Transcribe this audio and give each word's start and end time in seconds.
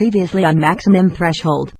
Previously 0.00 0.46
on 0.46 0.58
Maximum 0.58 1.10
Threshold. 1.10 1.74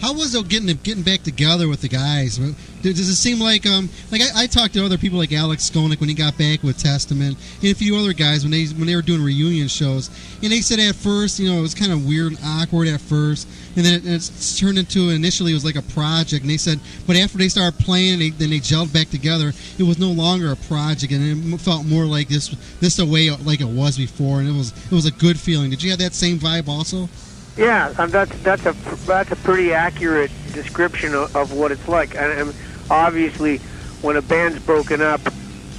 How 0.00 0.14
was 0.14 0.34
it 0.34 0.48
getting 0.48 0.74
getting 0.82 1.02
back 1.02 1.22
together 1.22 1.68
with 1.68 1.80
the 1.80 1.88
guys? 1.88 2.38
Does 2.82 3.08
it 3.08 3.14
seem 3.16 3.40
like 3.40 3.66
um 3.66 3.88
like 4.10 4.22
I, 4.22 4.44
I 4.44 4.46
talked 4.46 4.74
to 4.74 4.84
other 4.84 4.98
people 4.98 5.18
like 5.18 5.32
Alex 5.32 5.68
Skolnick 5.68 6.00
when 6.00 6.08
he 6.08 6.14
got 6.14 6.38
back 6.38 6.62
with 6.62 6.78
Testament 6.78 7.36
and 7.62 7.70
a 7.70 7.74
few 7.74 7.96
other 7.96 8.12
guys 8.12 8.44
when 8.44 8.52
they 8.52 8.66
when 8.66 8.86
they 8.86 8.96
were 8.96 9.02
doing 9.02 9.22
reunion 9.22 9.68
shows 9.68 10.10
and 10.42 10.52
they 10.52 10.60
said 10.60 10.78
at 10.78 10.94
first 10.94 11.38
you 11.38 11.50
know 11.50 11.58
it 11.58 11.62
was 11.62 11.74
kind 11.74 11.92
of 11.92 12.06
weird 12.06 12.32
and 12.32 12.40
awkward 12.44 12.88
at 12.88 13.00
first 13.00 13.48
and 13.76 13.84
then 13.84 14.00
it, 14.04 14.30
turned 14.56 14.78
into 14.78 15.10
initially 15.10 15.50
it 15.50 15.54
was 15.54 15.64
like 15.64 15.76
a 15.76 15.82
project 15.82 16.42
and 16.42 16.50
they 16.50 16.56
said 16.56 16.78
but 17.06 17.16
after 17.16 17.38
they 17.38 17.48
started 17.48 17.78
playing 17.80 18.18
they, 18.18 18.30
then 18.30 18.50
they 18.50 18.58
gelled 18.58 18.92
back 18.92 19.10
together 19.10 19.52
it 19.78 19.82
was 19.82 19.98
no 19.98 20.10
longer 20.10 20.52
a 20.52 20.56
project 20.56 21.12
and 21.12 21.54
it 21.54 21.58
felt 21.60 21.84
more 21.84 22.04
like 22.04 22.28
this 22.28 22.48
this 22.80 22.96
the 22.96 23.04
way 23.04 23.30
like 23.30 23.60
it 23.60 23.68
was 23.68 23.96
before 23.96 24.40
and 24.40 24.48
it 24.48 24.52
was 24.52 24.72
it 24.90 24.94
was 24.94 25.06
a 25.06 25.10
good 25.12 25.38
feeling. 25.38 25.70
Did 25.70 25.82
you 25.82 25.90
have 25.90 25.98
that 26.00 26.14
same 26.14 26.38
vibe 26.38 26.68
also? 26.68 27.08
Yeah, 27.58 27.92
um, 27.98 28.10
that's 28.10 28.36
that's 28.42 28.64
a 28.66 28.76
that's 29.04 29.32
a 29.32 29.36
pretty 29.36 29.72
accurate 29.72 30.30
description 30.52 31.14
of, 31.14 31.34
of 31.34 31.52
what 31.52 31.72
it's 31.72 31.88
like. 31.88 32.14
And, 32.14 32.32
and 32.32 32.54
obviously, 32.88 33.58
when 34.00 34.16
a 34.16 34.22
band's 34.22 34.60
broken 34.60 35.00
up 35.02 35.20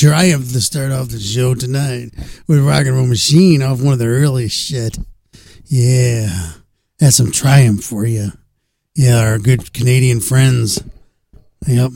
triumph 0.00 0.50
to 0.50 0.62
start 0.62 0.90
off 0.90 1.10
the 1.10 1.20
show 1.20 1.54
tonight 1.54 2.08
with 2.48 2.64
Rock 2.64 2.86
and 2.86 2.96
Roll 2.96 3.06
Machine 3.06 3.60
off 3.60 3.82
one 3.82 3.92
of 3.92 3.98
their 3.98 4.12
earliest 4.12 4.56
shit. 4.56 4.96
Yeah, 5.66 6.52
that's 6.98 7.16
some 7.16 7.30
triumph 7.30 7.84
for 7.84 8.06
you. 8.06 8.30
Yeah, 8.94 9.18
our 9.18 9.38
good 9.38 9.74
Canadian 9.74 10.20
friends. 10.20 10.82
Yep, 11.66 11.92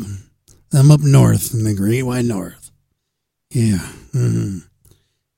them 0.71 0.91
up 0.91 1.01
north 1.01 1.55
in 1.55 1.65
the 1.65 1.75
Great 1.75 2.03
White 2.03 2.27
North. 2.27 2.71
Yeah. 3.51 3.79
hmm 4.13 4.59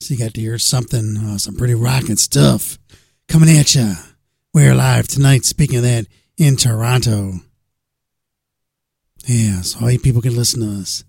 So 0.01 0.15
you 0.15 0.19
got 0.19 0.35
to 0.35 0.41
hear 0.41 0.59
something, 0.59 1.17
uh, 1.19 1.39
some 1.39 1.55
pretty 1.55 1.75
rocking 1.75 2.17
stuff 2.17 2.81
coming 3.29 3.57
at 3.57 3.77
you. 3.77 3.95
We're 4.53 4.75
live 4.75 5.07
tonight. 5.07 5.45
Speaking 5.45 5.77
of 5.77 5.83
that, 5.85 6.07
in 6.37 6.57
Toronto. 6.57 7.35
Yeah, 9.25 9.61
so 9.61 9.83
all 9.83 9.91
you 9.93 10.01
people 10.01 10.21
can 10.21 10.35
listen 10.35 10.63
to 10.63 10.81
us. 10.81 11.05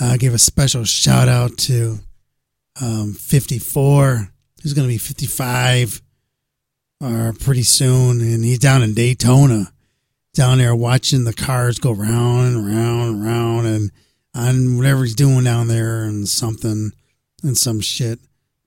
Uh, 0.00 0.16
give 0.16 0.34
a 0.34 0.38
special 0.38 0.84
shout 0.84 1.28
out 1.28 1.56
to 1.56 1.98
um, 2.82 3.12
54, 3.14 4.28
who's 4.62 4.72
going 4.72 4.88
to 4.88 4.92
be 4.92 4.98
55 4.98 6.02
uh, 7.02 7.32
pretty 7.38 7.62
soon, 7.62 8.20
and 8.20 8.44
he's 8.44 8.58
down 8.58 8.82
in 8.82 8.94
Daytona, 8.94 9.72
down 10.34 10.58
there 10.58 10.74
watching 10.74 11.24
the 11.24 11.32
cars 11.32 11.78
go 11.78 11.92
round 11.92 12.56
and 12.56 12.66
round 12.66 13.10
and 13.10 13.24
round, 13.24 13.66
and 13.66 13.90
on 14.34 14.76
whatever 14.76 15.04
he's 15.04 15.14
doing 15.14 15.44
down 15.44 15.68
there, 15.68 16.04
and 16.04 16.28
something 16.28 16.90
and 17.42 17.56
some 17.56 17.80
shit. 17.80 18.18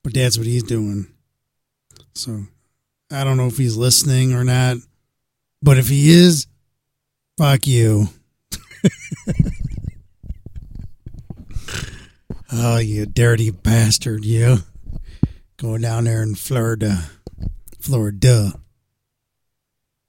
But 0.03 0.13
that's 0.13 0.37
what 0.37 0.47
he's 0.47 0.63
doing. 0.63 1.07
So 2.15 2.43
I 3.11 3.23
don't 3.23 3.37
know 3.37 3.47
if 3.47 3.57
he's 3.57 3.75
listening 3.75 4.33
or 4.33 4.43
not, 4.43 4.77
but 5.61 5.77
if 5.77 5.89
he 5.89 6.09
is, 6.09 6.47
fuck 7.37 7.67
you. 7.67 8.07
oh, 12.51 12.77
you 12.77 13.05
dirty 13.05 13.51
bastard, 13.51 14.25
you. 14.25 14.57
Going 15.57 15.81
down 15.81 16.05
there 16.05 16.21
in 16.21 16.35
Florida. 16.35 17.03
Florida. 17.79 18.53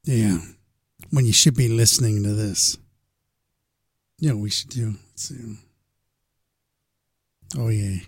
Yeah. 0.04 0.38
When 1.11 1.25
you 1.25 1.33
should 1.33 1.57
be 1.57 1.68
listening 1.68 2.23
to 2.23 2.35
this. 2.35 2.76
You 4.18 4.30
know 4.30 4.37
we 4.37 4.50
should 4.50 4.71
do? 4.71 4.95
Let's 5.11 5.28
see. 5.28 5.57
Oh 7.57 7.68
yeah. 7.68 8.00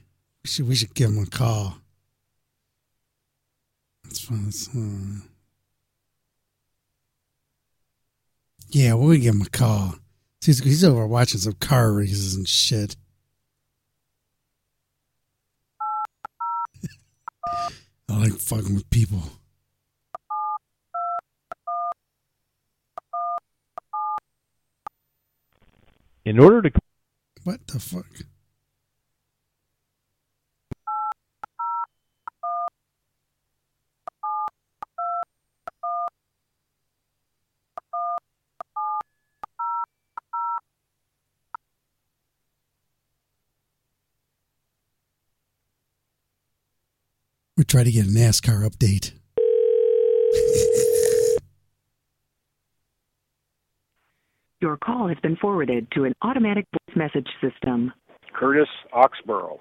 We 0.42 0.48
should 0.48 0.68
we 0.68 0.74
should 0.74 0.94
give 0.94 1.10
him 1.10 1.22
a 1.22 1.26
call. 1.26 1.76
That's 4.04 4.20
fun. 4.20 4.44
That's, 4.46 4.68
yeah, 8.70 8.94
we'll 8.94 9.18
give 9.18 9.34
him 9.34 9.42
a 9.42 9.48
call. 9.48 9.94
He's, 10.44 10.60
he's 10.60 10.84
over 10.84 11.06
watching 11.06 11.40
some 11.40 11.54
car 11.54 11.92
races 11.92 12.34
and 12.34 12.48
shit. 12.48 12.96
I 18.10 18.16
like 18.18 18.32
fucking 18.32 18.74
with 18.74 18.90
people. 18.90 19.22
In 26.24 26.40
order 26.40 26.62
to 26.62 26.72
What 27.44 27.64
the 27.68 27.78
fuck? 27.78 28.06
We 47.56 47.64
try 47.64 47.84
to 47.84 47.90
get 47.90 48.06
a 48.06 48.08
NASCAR 48.08 48.68
update. 48.68 49.12
Your 54.60 54.76
call 54.76 55.08
has 55.08 55.16
been 55.22 55.36
forwarded 55.36 55.88
to 55.92 56.04
an 56.04 56.12
automatic 56.22 56.66
voice 56.72 56.96
message 56.96 57.28
system. 57.40 57.92
Curtis 58.34 58.68
Oxborough. 58.92 59.58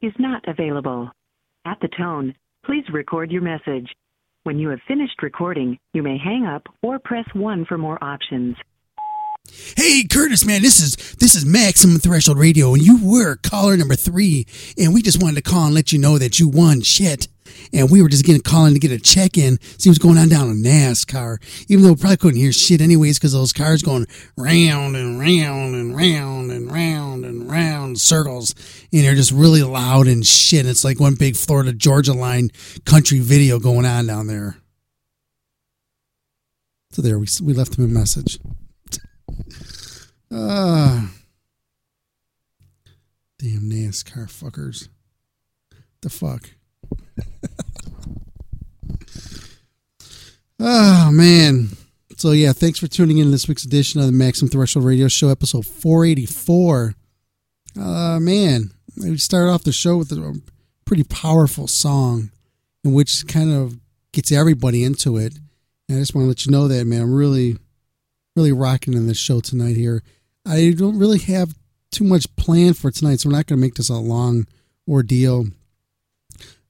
Is 0.00 0.12
not 0.18 0.44
available. 0.46 1.10
At 1.64 1.78
the 1.80 1.88
tone, 1.88 2.34
please 2.64 2.84
record 2.92 3.32
your 3.32 3.42
message. 3.42 3.90
When 4.44 4.58
you 4.58 4.68
have 4.68 4.78
finished 4.86 5.22
recording, 5.22 5.78
you 5.92 6.02
may 6.02 6.18
hang 6.18 6.46
up 6.46 6.62
or 6.82 6.98
press 6.98 7.26
1 7.34 7.66
for 7.66 7.76
more 7.76 8.02
options. 8.02 8.56
Hey 9.76 10.04
Curtis, 10.04 10.44
man, 10.44 10.62
this 10.62 10.80
is 10.80 10.96
this 11.16 11.34
is 11.34 11.44
Maximum 11.44 11.98
Threshold 11.98 12.38
Radio, 12.38 12.74
and 12.74 12.82
you 12.82 12.98
were 13.02 13.36
caller 13.36 13.76
number 13.76 13.94
three, 13.94 14.46
and 14.76 14.92
we 14.92 15.02
just 15.02 15.22
wanted 15.22 15.36
to 15.36 15.50
call 15.50 15.66
and 15.66 15.74
let 15.74 15.92
you 15.92 15.98
know 15.98 16.18
that 16.18 16.38
you 16.38 16.48
won 16.48 16.80
shit. 16.80 17.28
And 17.72 17.90
we 17.90 18.02
were 18.02 18.08
just 18.08 18.24
getting 18.24 18.42
calling 18.42 18.74
to 18.74 18.80
get 18.80 18.92
a 18.92 18.98
check 18.98 19.36
in, 19.36 19.58
see 19.78 19.88
what's 19.90 19.98
going 19.98 20.18
on 20.18 20.28
down 20.28 20.50
in 20.50 20.62
NASCAR. 20.62 21.38
Even 21.68 21.82
though 21.82 21.92
we 21.92 21.96
probably 21.96 22.16
couldn't 22.16 22.40
hear 22.40 22.52
shit 22.52 22.80
anyways, 22.80 23.18
because 23.18 23.32
those 23.32 23.52
cars 23.52 23.82
going 23.82 24.06
round 24.36 24.96
and 24.96 25.18
round 25.18 25.74
and 25.74 25.96
round 25.96 26.52
and 26.52 26.70
round 26.70 27.24
and 27.24 27.50
round 27.50 28.00
circles, 28.00 28.54
and 28.92 29.02
they're 29.02 29.14
just 29.14 29.32
really 29.32 29.62
loud 29.62 30.06
and 30.06 30.26
shit. 30.26 30.66
It's 30.66 30.84
like 30.84 31.00
one 31.00 31.14
big 31.14 31.36
Florida 31.36 31.72
Georgia 31.72 32.12
line 32.12 32.50
country 32.84 33.18
video 33.18 33.58
going 33.58 33.86
on 33.86 34.06
down 34.06 34.26
there. 34.26 34.58
So 36.92 37.02
there, 37.02 37.18
we 37.18 37.26
we 37.42 37.52
left 37.54 37.78
him 37.78 37.84
a 37.84 37.88
message. 37.88 38.38
Ah. 40.30 41.10
damn 43.38 43.70
NASCAR 43.70 44.26
fuckers. 44.26 44.88
The 46.02 46.10
fuck? 46.10 46.50
oh, 50.60 51.10
man. 51.10 51.68
So, 52.16 52.32
yeah, 52.32 52.52
thanks 52.52 52.78
for 52.78 52.88
tuning 52.88 53.18
in 53.18 53.26
to 53.26 53.30
this 53.30 53.48
week's 53.48 53.64
edition 53.64 54.00
of 54.00 54.06
the 54.06 54.12
Maximum 54.12 54.50
Threshold 54.50 54.84
Radio 54.84 55.08
Show, 55.08 55.28
episode 55.28 55.66
484. 55.66 56.94
Uh, 57.80 58.18
man, 58.20 58.72
we 58.96 59.16
started 59.18 59.50
off 59.50 59.64
the 59.64 59.72
show 59.72 59.96
with 59.96 60.10
a 60.12 60.40
pretty 60.84 61.04
powerful 61.04 61.68
song, 61.68 62.30
in 62.84 62.92
which 62.92 63.26
kind 63.28 63.52
of 63.52 63.78
gets 64.12 64.32
everybody 64.32 64.84
into 64.84 65.16
it. 65.16 65.34
And 65.88 65.98
I 65.98 66.00
just 66.00 66.14
want 66.14 66.24
to 66.24 66.28
let 66.28 66.44
you 66.44 66.52
know 66.52 66.68
that, 66.68 66.86
man. 66.86 67.02
I'm 67.02 67.14
really, 67.14 67.56
really 68.36 68.52
rocking 68.52 68.94
in 68.94 69.06
this 69.06 69.18
show 69.18 69.40
tonight 69.40 69.76
here. 69.76 70.02
I 70.48 70.72
don't 70.76 70.98
really 70.98 71.18
have 71.18 71.54
too 71.90 72.04
much 72.04 72.34
planned 72.36 72.78
for 72.78 72.90
tonight, 72.90 73.20
so 73.20 73.28
we're 73.28 73.36
not 73.36 73.46
going 73.46 73.60
to 73.60 73.66
make 73.66 73.74
this 73.74 73.90
a 73.90 73.94
long 73.94 74.46
ordeal. 74.88 75.46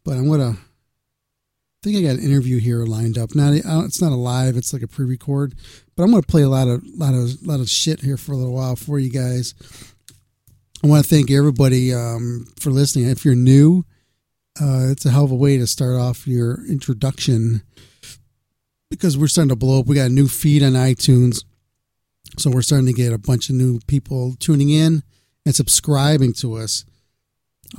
But 0.04 0.16
I'm 0.16 0.26
going 0.26 0.40
to. 0.40 0.58
I 0.60 1.84
think 1.84 1.96
I 1.98 2.02
got 2.02 2.18
an 2.18 2.28
interview 2.28 2.58
here 2.58 2.84
lined 2.84 3.16
up. 3.16 3.36
Now 3.36 3.52
it's 3.52 4.02
not 4.02 4.10
a 4.10 4.16
live; 4.16 4.56
it's 4.56 4.72
like 4.72 4.82
a 4.82 4.88
pre-record. 4.88 5.54
But 5.94 6.02
I'm 6.02 6.10
going 6.10 6.22
to 6.22 6.26
play 6.26 6.42
a 6.42 6.48
lot 6.48 6.66
of 6.66 6.82
lot 6.96 7.14
of 7.14 7.46
lot 7.46 7.60
of 7.60 7.68
shit 7.68 8.00
here 8.00 8.16
for 8.16 8.32
a 8.32 8.36
little 8.36 8.54
while 8.54 8.74
for 8.74 8.98
you 8.98 9.10
guys. 9.10 9.54
I 10.82 10.86
want 10.86 11.04
to 11.04 11.08
thank 11.08 11.30
everybody 11.30 11.94
um, 11.94 12.46
for 12.58 12.70
listening. 12.70 13.08
If 13.08 13.24
you're 13.24 13.34
new, 13.34 13.84
uh, 14.60 14.88
it's 14.90 15.06
a 15.06 15.10
hell 15.10 15.24
of 15.24 15.30
a 15.30 15.36
way 15.36 15.56
to 15.58 15.66
start 15.66 15.96
off 15.96 16.26
your 16.26 16.66
introduction 16.66 17.62
because 18.90 19.16
we're 19.16 19.28
starting 19.28 19.50
to 19.50 19.56
blow 19.56 19.80
up. 19.80 19.86
We 19.86 19.94
got 19.94 20.06
a 20.06 20.12
new 20.12 20.28
feed 20.28 20.62
on 20.62 20.72
iTunes. 20.72 21.44
So 22.36 22.50
we're 22.50 22.62
starting 22.62 22.86
to 22.86 22.92
get 22.92 23.12
a 23.12 23.18
bunch 23.18 23.48
of 23.48 23.56
new 23.56 23.80
people 23.86 24.34
tuning 24.38 24.70
in 24.70 25.02
and 25.46 25.54
subscribing 25.54 26.34
to 26.34 26.54
us. 26.54 26.84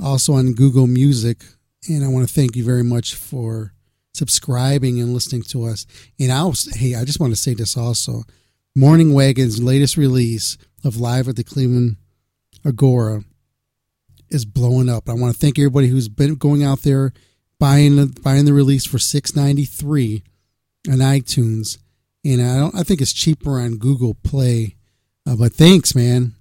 Also 0.02 0.34
on 0.34 0.54
Google 0.54 0.86
Music. 0.86 1.44
And 1.88 2.04
I 2.04 2.08
want 2.08 2.28
to 2.28 2.34
thank 2.34 2.56
you 2.56 2.64
very 2.64 2.84
much 2.84 3.14
for 3.14 3.72
subscribing 4.12 5.00
and 5.00 5.14
listening 5.14 5.42
to 5.42 5.64
us. 5.64 5.86
And 6.18 6.30
I 6.30 6.44
was, 6.44 6.74
hey, 6.74 6.94
I 6.94 7.04
just 7.04 7.20
want 7.20 7.32
to 7.32 7.40
say 7.40 7.54
this 7.54 7.76
also. 7.76 8.24
Morning 8.76 9.14
Wagon's 9.14 9.62
latest 9.62 9.96
release 9.96 10.58
of 10.84 11.00
Live 11.00 11.28
at 11.28 11.36
the 11.36 11.44
Cleveland 11.44 11.96
Agora 12.64 13.24
is 14.28 14.44
blowing 14.44 14.88
up. 14.88 15.08
I 15.08 15.14
want 15.14 15.32
to 15.32 15.38
thank 15.38 15.58
everybody 15.58 15.88
who's 15.88 16.08
been 16.08 16.34
going 16.34 16.62
out 16.62 16.82
there 16.82 17.12
buying 17.58 17.96
the, 17.96 18.20
buying 18.22 18.44
the 18.44 18.52
release 18.52 18.86
for 18.86 18.98
six 18.98 19.34
ninety 19.34 19.64
three 19.64 20.22
on 20.88 20.98
iTunes 20.98 21.78
and 22.24 22.42
I 22.42 22.56
don't. 22.56 22.74
I 22.74 22.82
think 22.82 23.00
it's 23.00 23.12
cheaper 23.12 23.58
on 23.58 23.76
Google 23.76 24.14
Play. 24.14 24.76
Uh, 25.26 25.36
but 25.36 25.52
thanks, 25.52 25.94
man. 25.94 26.34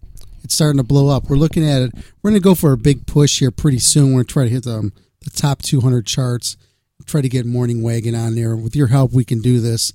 It's 0.43 0.55
starting 0.55 0.77
to 0.77 0.83
blow 0.83 1.09
up. 1.09 1.29
We're 1.29 1.35
looking 1.35 1.67
at 1.67 1.81
it. 1.81 1.91
We're 2.21 2.31
going 2.31 2.41
to 2.41 2.43
go 2.43 2.55
for 2.55 2.71
a 2.71 2.77
big 2.77 3.05
push 3.05 3.39
here 3.39 3.51
pretty 3.51 3.79
soon. 3.79 4.07
We're 4.07 4.23
going 4.23 4.25
to 4.25 4.33
try 4.33 4.43
to 4.45 4.49
hit 4.49 4.63
the, 4.63 4.91
the 5.21 5.29
top 5.29 5.61
200 5.61 6.05
charts. 6.05 6.57
Try 7.05 7.21
to 7.21 7.29
get 7.29 7.45
Morning 7.45 7.81
Wagon 7.81 8.13
on 8.13 8.35
there. 8.35 8.55
With 8.55 8.75
your 8.75 8.87
help, 8.87 9.13
we 9.13 9.23
can 9.23 9.41
do 9.41 9.59
this. 9.59 9.91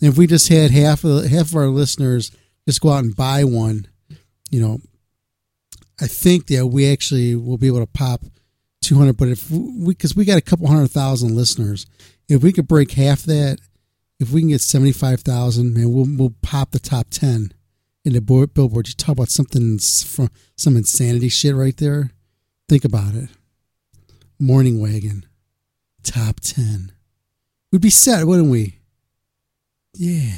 And 0.00 0.10
if 0.10 0.16
we 0.16 0.26
just 0.26 0.48
had 0.48 0.70
half 0.70 1.04
of 1.04 1.26
half 1.26 1.48
of 1.48 1.56
our 1.56 1.66
listeners 1.66 2.30
just 2.66 2.80
go 2.80 2.90
out 2.90 3.04
and 3.04 3.14
buy 3.14 3.44
one, 3.44 3.86
you 4.50 4.60
know, 4.60 4.78
I 6.00 6.06
think 6.06 6.46
that 6.46 6.66
we 6.66 6.90
actually 6.90 7.36
will 7.36 7.58
be 7.58 7.66
able 7.66 7.80
to 7.80 7.86
pop 7.86 8.22
200. 8.82 9.16
But 9.16 9.28
if 9.28 9.50
we, 9.50 9.94
because 9.94 10.16
we 10.16 10.24
got 10.24 10.38
a 10.38 10.42
couple 10.42 10.66
hundred 10.66 10.90
thousand 10.90 11.36
listeners, 11.36 11.86
if 12.28 12.42
we 12.42 12.52
could 12.52 12.66
break 12.66 12.92
half 12.92 13.22
that 13.24 13.58
if 14.20 14.30
we 14.30 14.40
can 14.40 14.50
get 14.50 14.60
75,000, 14.60 15.74
man, 15.74 15.92
we'll, 15.92 16.06
we'll 16.08 16.34
pop 16.42 16.70
the 16.70 16.78
top 16.78 17.08
10 17.10 17.52
in 18.04 18.12
the 18.12 18.20
bo- 18.20 18.46
billboard. 18.46 18.88
You 18.88 18.94
talk 18.94 19.14
about 19.14 19.30
something 19.30 19.78
from 19.78 20.30
some 20.56 20.76
insanity 20.76 21.28
shit 21.28 21.54
right 21.54 21.76
there. 21.76 22.10
Think 22.68 22.84
about 22.84 23.14
it. 23.14 23.30
Morning 24.38 24.80
wagon, 24.80 25.26
top 26.02 26.40
ten. 26.40 26.92
We'd 27.70 27.80
be 27.80 27.90
set, 27.90 28.26
wouldn't 28.26 28.50
we? 28.50 28.80
Yeah, 29.94 30.36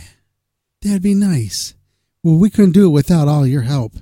that'd 0.82 1.02
be 1.02 1.14
nice. 1.14 1.74
Well, 2.22 2.36
we 2.36 2.50
couldn't 2.50 2.72
do 2.72 2.86
it 2.86 2.90
without 2.90 3.28
all 3.28 3.46
your 3.46 3.62
help, 3.62 3.94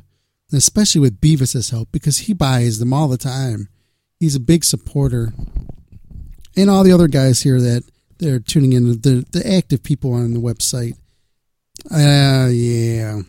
especially 0.53 1.01
with 1.01 1.21
Beavis's 1.21 1.71
help 1.71 1.91
because 1.93 2.19
he 2.19 2.33
buys 2.33 2.81
them 2.81 2.93
all 2.93 3.09
the 3.09 3.17
time. 3.17 3.69
He's 4.19 4.35
a 4.35 4.41
big 4.41 4.65
supporter, 4.65 5.33
and 6.57 6.69
all 6.69 6.83
the 6.83 6.93
other 6.93 7.09
guys 7.09 7.43
here 7.43 7.61
that 7.61 7.85
they're 8.25 8.39
tuning 8.39 8.73
in, 8.73 9.01
the 9.03 9.25
the 9.31 9.43
active 9.47 9.83
people 9.83 10.15
on 10.15 10.33
the 10.33 10.41
website. 10.41 10.97
Uh, 11.91 12.49
yeah. 12.51 13.21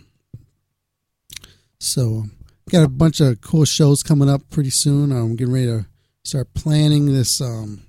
So, 1.80 2.26
got 2.70 2.84
a 2.84 2.90
bunch 2.90 3.20
of 3.20 3.42
cool 3.42 3.66
shows 3.66 4.02
coming 4.02 4.30
up 4.30 4.50
pretty 4.50 4.70
soon. 4.70 5.12
I'm 5.12 5.36
getting 5.36 5.54
ready 5.54 5.68
to 5.68 5.86
start 6.24 6.54
planning 6.54 7.14
this 7.14 7.40
um 7.42 7.84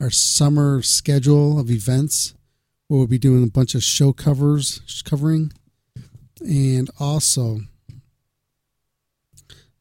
our 0.00 0.10
summer 0.10 0.82
schedule 0.82 1.58
of 1.58 1.70
events 1.70 2.34
where 2.88 2.98
we'll 2.98 3.06
be 3.06 3.18
doing 3.18 3.44
a 3.44 3.50
bunch 3.50 3.74
of 3.74 3.82
show 3.82 4.12
covers 4.12 5.02
covering 5.06 5.52
and 6.40 6.90
also 6.98 7.60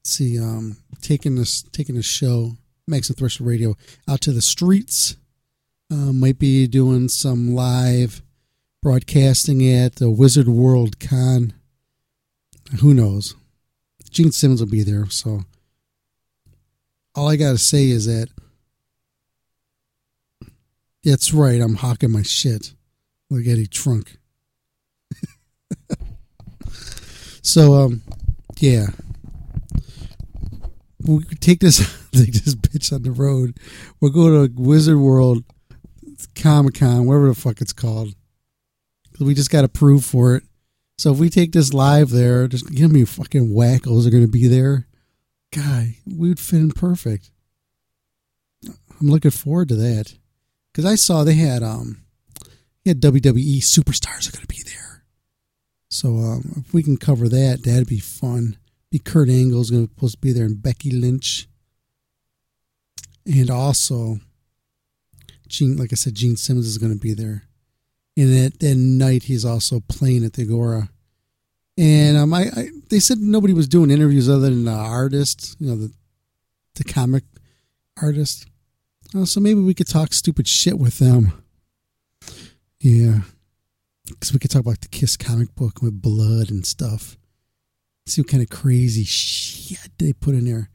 see 0.03 0.39
um 0.39 0.77
taking 1.01 1.35
this 1.35 1.63
taking 1.63 1.95
the 1.95 2.03
show 2.03 2.51
Maximum 2.87 3.15
Threshold 3.15 3.47
Radio 3.47 3.75
out 4.07 4.21
to 4.21 4.31
the 4.31 4.41
streets. 4.41 5.15
Uh, 5.91 6.13
might 6.13 6.39
be 6.39 6.67
doing 6.67 7.09
some 7.09 7.53
live 7.53 8.21
broadcasting 8.81 9.67
at 9.67 9.95
the 9.95 10.09
Wizard 10.09 10.47
World 10.47 11.01
Con. 11.01 11.51
Who 12.79 12.93
knows? 12.93 13.35
Gene 14.09 14.31
Simmons 14.31 14.61
will 14.61 14.69
be 14.69 14.83
there, 14.83 15.09
so 15.09 15.41
all 17.13 17.27
I 17.27 17.35
gotta 17.35 17.57
say 17.57 17.89
is 17.89 18.05
that 18.05 18.29
that's 21.03 21.33
right. 21.33 21.59
I'm 21.59 21.75
hawking 21.75 22.11
my 22.11 22.21
shit 22.21 22.73
like 23.29 23.47
Eddie 23.47 23.67
Trunk. 23.67 24.17
so 27.41 27.73
um, 27.73 28.01
yeah, 28.59 28.87
we 31.05 31.23
take 31.41 31.59
this 31.59 31.79
take 32.11 32.31
this 32.33 32.55
bitch 32.55 32.93
on 32.93 33.03
the 33.03 33.11
road. 33.11 33.57
We'll 33.99 34.11
go 34.11 34.47
to 34.47 34.53
Wizard 34.55 34.97
World, 34.97 35.43
Comic 36.35 36.75
Con, 36.75 37.05
whatever 37.05 37.27
the 37.27 37.35
fuck 37.35 37.61
it's 37.61 37.73
called. 37.73 38.13
We 39.19 39.33
just 39.33 39.51
got 39.51 39.63
approved 39.63 40.05
for 40.05 40.35
it. 40.35 40.43
So 40.97 41.11
if 41.11 41.19
we 41.19 41.29
take 41.29 41.51
this 41.51 41.73
live 41.73 42.09
there, 42.09 42.47
just 42.47 42.71
give 42.71 42.91
me 42.91 43.05
fucking 43.05 43.49
wackos 43.49 44.07
are 44.07 44.11
going 44.11 44.25
to 44.25 44.31
be 44.31 44.47
there. 44.47 44.87
Guy, 45.51 45.97
we 46.05 46.29
would 46.29 46.39
fit 46.39 46.59
in 46.59 46.71
perfect. 46.71 47.31
I'm 48.65 49.07
looking 49.07 49.31
forward 49.31 49.69
to 49.69 49.75
that 49.75 50.15
because 50.71 50.85
I 50.85 50.95
saw 50.95 51.23
they 51.23 51.33
had 51.33 51.63
um, 51.63 52.03
had 52.85 53.01
WWE 53.01 53.57
superstars 53.57 54.29
are 54.29 54.31
going 54.31 54.45
to 54.45 54.47
be 54.47 54.61
there. 54.63 55.03
So 55.89 56.17
um, 56.17 56.63
if 56.65 56.73
we 56.73 56.83
can 56.83 56.97
cover 56.97 57.27
that, 57.27 57.63
that'd 57.63 57.87
be 57.87 57.99
fun. 57.99 58.57
Be 58.91 58.99
Kurt 58.99 59.29
Angle's 59.29 59.69
going 59.69 59.87
to 59.87 59.93
supposed 59.93 60.15
to 60.15 60.21
be 60.21 60.31
there, 60.31 60.45
and 60.45 60.61
Becky 60.61 60.91
Lynch, 60.91 61.47
and 63.25 63.49
also 63.49 64.19
Gene. 65.51 65.77
Like 65.77 65.93
I 65.93 65.95
said, 65.95 66.15
Gene 66.15 66.35
Simmons 66.35 66.67
is 66.67 66.77
going 66.77 66.93
to 66.93 66.99
be 66.99 67.13
there. 67.13 67.43
And 68.17 68.53
at 68.61 68.77
night, 68.77 69.23
he's 69.23 69.45
also 69.45 69.79
playing 69.87 70.25
at 70.25 70.33
the 70.33 70.43
Agora. 70.43 70.89
And 71.77 72.17
um, 72.17 72.33
I, 72.33 72.49
I 72.55 72.69
they 72.89 72.99
said 72.99 73.19
nobody 73.19 73.53
was 73.53 73.67
doing 73.67 73.89
interviews 73.89 74.29
other 74.29 74.49
than 74.49 74.65
the 74.65 74.71
artist, 74.71 75.55
you 75.59 75.67
know, 75.67 75.75
the 75.75 75.91
the 76.75 76.83
comic 76.83 77.23
artist. 78.01 78.47
Oh, 79.15 79.25
so 79.25 79.39
maybe 79.39 79.61
we 79.61 79.73
could 79.73 79.87
talk 79.87 80.13
stupid 80.13 80.47
shit 80.47 80.77
with 80.77 80.99
them. 80.99 81.43
Yeah, 82.79 83.21
because 84.07 84.33
we 84.33 84.39
could 84.39 84.51
talk 84.51 84.61
about 84.61 84.81
the 84.81 84.87
Kiss 84.89 85.15
comic 85.15 85.55
book 85.55 85.81
with 85.81 86.01
blood 86.01 86.49
and 86.49 86.65
stuff. 86.65 87.17
See 88.05 88.21
what 88.21 88.29
kind 88.29 88.43
of 88.43 88.49
crazy 88.49 89.03
shit 89.03 89.91
they 89.97 90.13
put 90.13 90.35
in 90.35 90.45
there. 90.45 90.69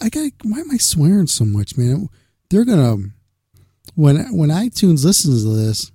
I 0.00 0.08
got. 0.08 0.30
Why 0.42 0.60
am 0.60 0.70
I 0.70 0.76
swearing 0.76 1.26
so 1.26 1.44
much, 1.44 1.76
man? 1.76 2.08
They're 2.50 2.64
gonna 2.64 3.10
when 3.96 4.36
when 4.36 4.50
iTunes 4.50 5.04
listens 5.04 5.42
to 5.42 5.50
this, 5.50 5.90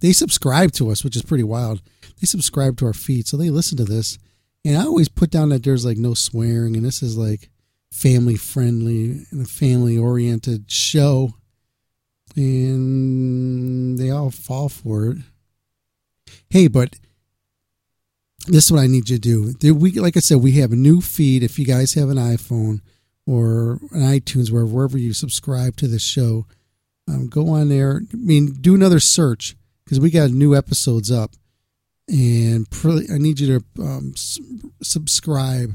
they 0.00 0.12
subscribe 0.12 0.70
to 0.72 0.90
us, 0.90 1.02
which 1.02 1.16
is 1.16 1.22
pretty 1.22 1.44
wild. 1.44 1.82
They 2.20 2.26
subscribe 2.26 2.76
to 2.78 2.86
our 2.86 2.92
feed, 2.92 3.26
so 3.26 3.36
they 3.36 3.50
listen 3.50 3.76
to 3.78 3.84
this. 3.84 4.18
And 4.64 4.76
I 4.76 4.84
always 4.84 5.08
put 5.08 5.30
down 5.30 5.48
that 5.48 5.64
there's 5.64 5.84
like 5.84 5.96
no 5.96 6.14
swearing, 6.14 6.76
and 6.76 6.84
this 6.84 7.02
is 7.02 7.16
like 7.16 7.50
family 7.90 8.36
friendly 8.36 9.24
and 9.30 9.42
a 9.42 9.48
family 9.48 9.98
oriented 9.98 10.70
show. 10.70 11.34
And 12.36 13.98
they 13.98 14.10
all 14.10 14.30
fall 14.30 14.68
for 14.68 15.06
it. 15.06 15.18
Hey, 16.50 16.68
but 16.68 16.94
this 18.46 18.66
is 18.66 18.72
what 18.72 18.82
I 18.82 18.86
need 18.86 19.08
you 19.08 19.18
to 19.18 19.52
do. 19.54 19.74
We, 19.74 19.92
like 19.92 20.16
I 20.16 20.20
said, 20.20 20.38
we 20.38 20.52
have 20.52 20.72
a 20.72 20.76
new 20.76 21.00
feed. 21.00 21.42
If 21.42 21.58
you 21.58 21.64
guys 21.64 21.94
have 21.94 22.10
an 22.10 22.18
iPhone 22.18 22.80
or 23.26 23.80
an 23.92 24.02
iTunes, 24.02 24.50
wherever, 24.50 24.70
wherever 24.70 24.98
you 24.98 25.14
subscribe 25.14 25.76
to 25.76 25.88
the 25.88 25.98
show, 25.98 26.46
um, 27.08 27.28
go 27.28 27.48
on 27.50 27.68
there. 27.68 28.02
I 28.12 28.16
mean, 28.16 28.52
do 28.60 28.74
another 28.74 29.00
search 29.00 29.56
because 29.84 29.98
we 30.00 30.10
got 30.10 30.30
new 30.30 30.54
episodes 30.54 31.10
up, 31.10 31.32
and 32.08 32.68
pr- 32.70 33.12
I 33.12 33.18
need 33.18 33.40
you 33.40 33.58
to 33.58 33.82
um, 33.82 34.12
s- 34.14 34.38
subscribe 34.82 35.74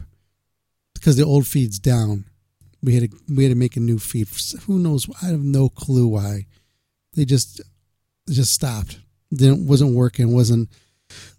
because 0.93 1.15
the 1.17 1.25
old 1.25 1.47
feed's 1.47 1.79
down. 1.79 2.25
We 2.81 2.95
had 2.95 3.11
to 3.11 3.17
we 3.33 3.43
had 3.43 3.49
to 3.49 3.55
make 3.55 3.77
a 3.77 3.79
new 3.79 3.97
feed. 3.99 4.27
Who 4.67 4.79
knows? 4.79 5.07
I 5.21 5.27
have 5.27 5.41
no 5.41 5.69
clue 5.69 6.07
why. 6.07 6.45
They 7.13 7.25
just 7.25 7.61
just 8.29 8.53
stopped. 8.53 8.99
Didn't 9.33 9.65
wasn't 9.65 9.95
working. 9.95 10.33
Wasn't 10.33 10.69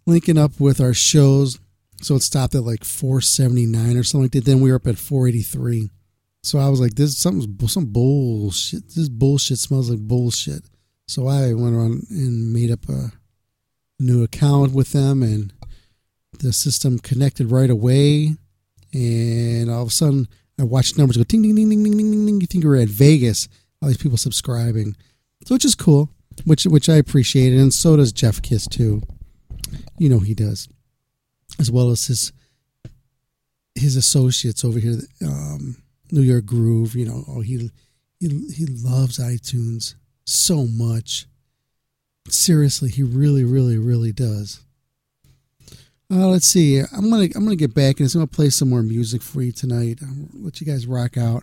linking 0.07 0.38
up 0.38 0.59
with 0.59 0.81
our 0.81 0.95
shows. 0.95 1.59
So 2.01 2.16
it 2.16 2.23
stopped 2.23 2.55
at 2.55 2.64
like 2.64 2.85
479 2.85 3.97
or 3.97 4.03
something 4.03 4.25
like 4.25 4.33
that. 4.33 4.45
Then 4.45 4.61
we 4.61 4.71
were 4.71 4.77
up 4.77 4.87
at 4.87 4.99
483. 4.99 5.90
So 6.44 6.59
I 6.59 6.68
was 6.68 6.80
like, 6.80 6.94
"This 6.94 7.16
something's 7.16 7.72
some 7.72 7.87
bullshit. 7.87 8.90
This 8.90 9.09
bullshit 9.09 9.59
smells 9.59 9.90
like 9.90 10.00
bullshit." 10.00 10.64
So 11.07 11.26
I 11.26 11.54
went 11.54 11.74
around 11.74 12.07
and 12.11 12.52
made 12.52 12.70
up 12.70 12.88
a 12.88 13.12
new 13.98 14.22
account 14.22 14.72
with 14.72 14.92
them, 14.92 15.22
and 15.22 15.52
the 16.38 16.52
system 16.52 16.98
connected 16.98 17.50
right 17.50 17.70
away. 17.70 18.37
And 18.92 19.70
all 19.70 19.83
of 19.83 19.88
a 19.88 19.90
sudden, 19.90 20.28
I 20.59 20.64
watched 20.64 20.98
numbers 20.98 21.16
go 21.16 21.24
ding, 21.24 21.42
ding, 21.42 21.54
ding, 21.54 21.68
ding, 21.68 21.83
ding, 21.83 21.96
ding, 21.96 22.26
ding. 22.26 22.40
You 22.40 22.46
think 22.46 22.64
we're 22.64 22.76
at 22.76 22.88
Vegas? 22.88 23.48
All 23.80 23.88
these 23.88 23.96
people 23.98 24.18
subscribing, 24.18 24.96
so 25.44 25.54
which 25.54 25.64
is 25.64 25.74
cool, 25.74 26.11
which 26.44 26.64
which 26.64 26.88
I 26.88 26.96
appreciate, 26.96 27.52
and 27.52 27.72
so 27.72 27.96
does 27.96 28.12
Jeff 28.12 28.40
Kiss 28.40 28.66
too. 28.66 29.02
You 29.98 30.09
know 30.09 30.20
he 30.20 30.35
does, 30.35 30.68
as 31.59 31.70
well 31.70 31.90
as 31.90 32.07
his 32.07 32.33
his 33.74 33.96
associates 33.96 34.64
over 34.64 34.78
here, 34.78 35.00
um, 35.26 35.76
New 36.14 36.22
York 36.22 36.46
Groove. 36.46 36.94
You 36.94 37.07
know, 37.07 37.24
oh 37.29 37.40
he 37.40 37.70
he 38.20 38.29
he 38.55 38.66
loves 38.66 39.18
iTunes 39.18 39.94
so 40.24 40.66
much. 40.66 41.27
Seriously, 42.29 42.88
he 42.88 43.03
really, 43.03 43.44
really, 43.44 43.77
really 43.77 44.12
does. 44.12 44.61
Uh, 46.11 46.29
let's 46.29 46.46
see. 46.46 46.79
I'm 46.79 47.11
gonna 47.11 47.29
I'm 47.35 47.44
gonna 47.44 47.57
get 47.57 47.74
back 47.74 47.98
and 47.98 48.09
I'm 48.09 48.20
gonna 48.20 48.27
play 48.27 48.50
some 48.50 48.70
more 48.70 48.83
music 48.83 49.20
for 49.22 49.42
you 49.42 49.53
tonight. 49.53 49.98
I'll 50.03 50.29
let 50.35 50.61
you 50.61 50.66
guys 50.66 50.87
rock 50.87 51.16
out. 51.16 51.42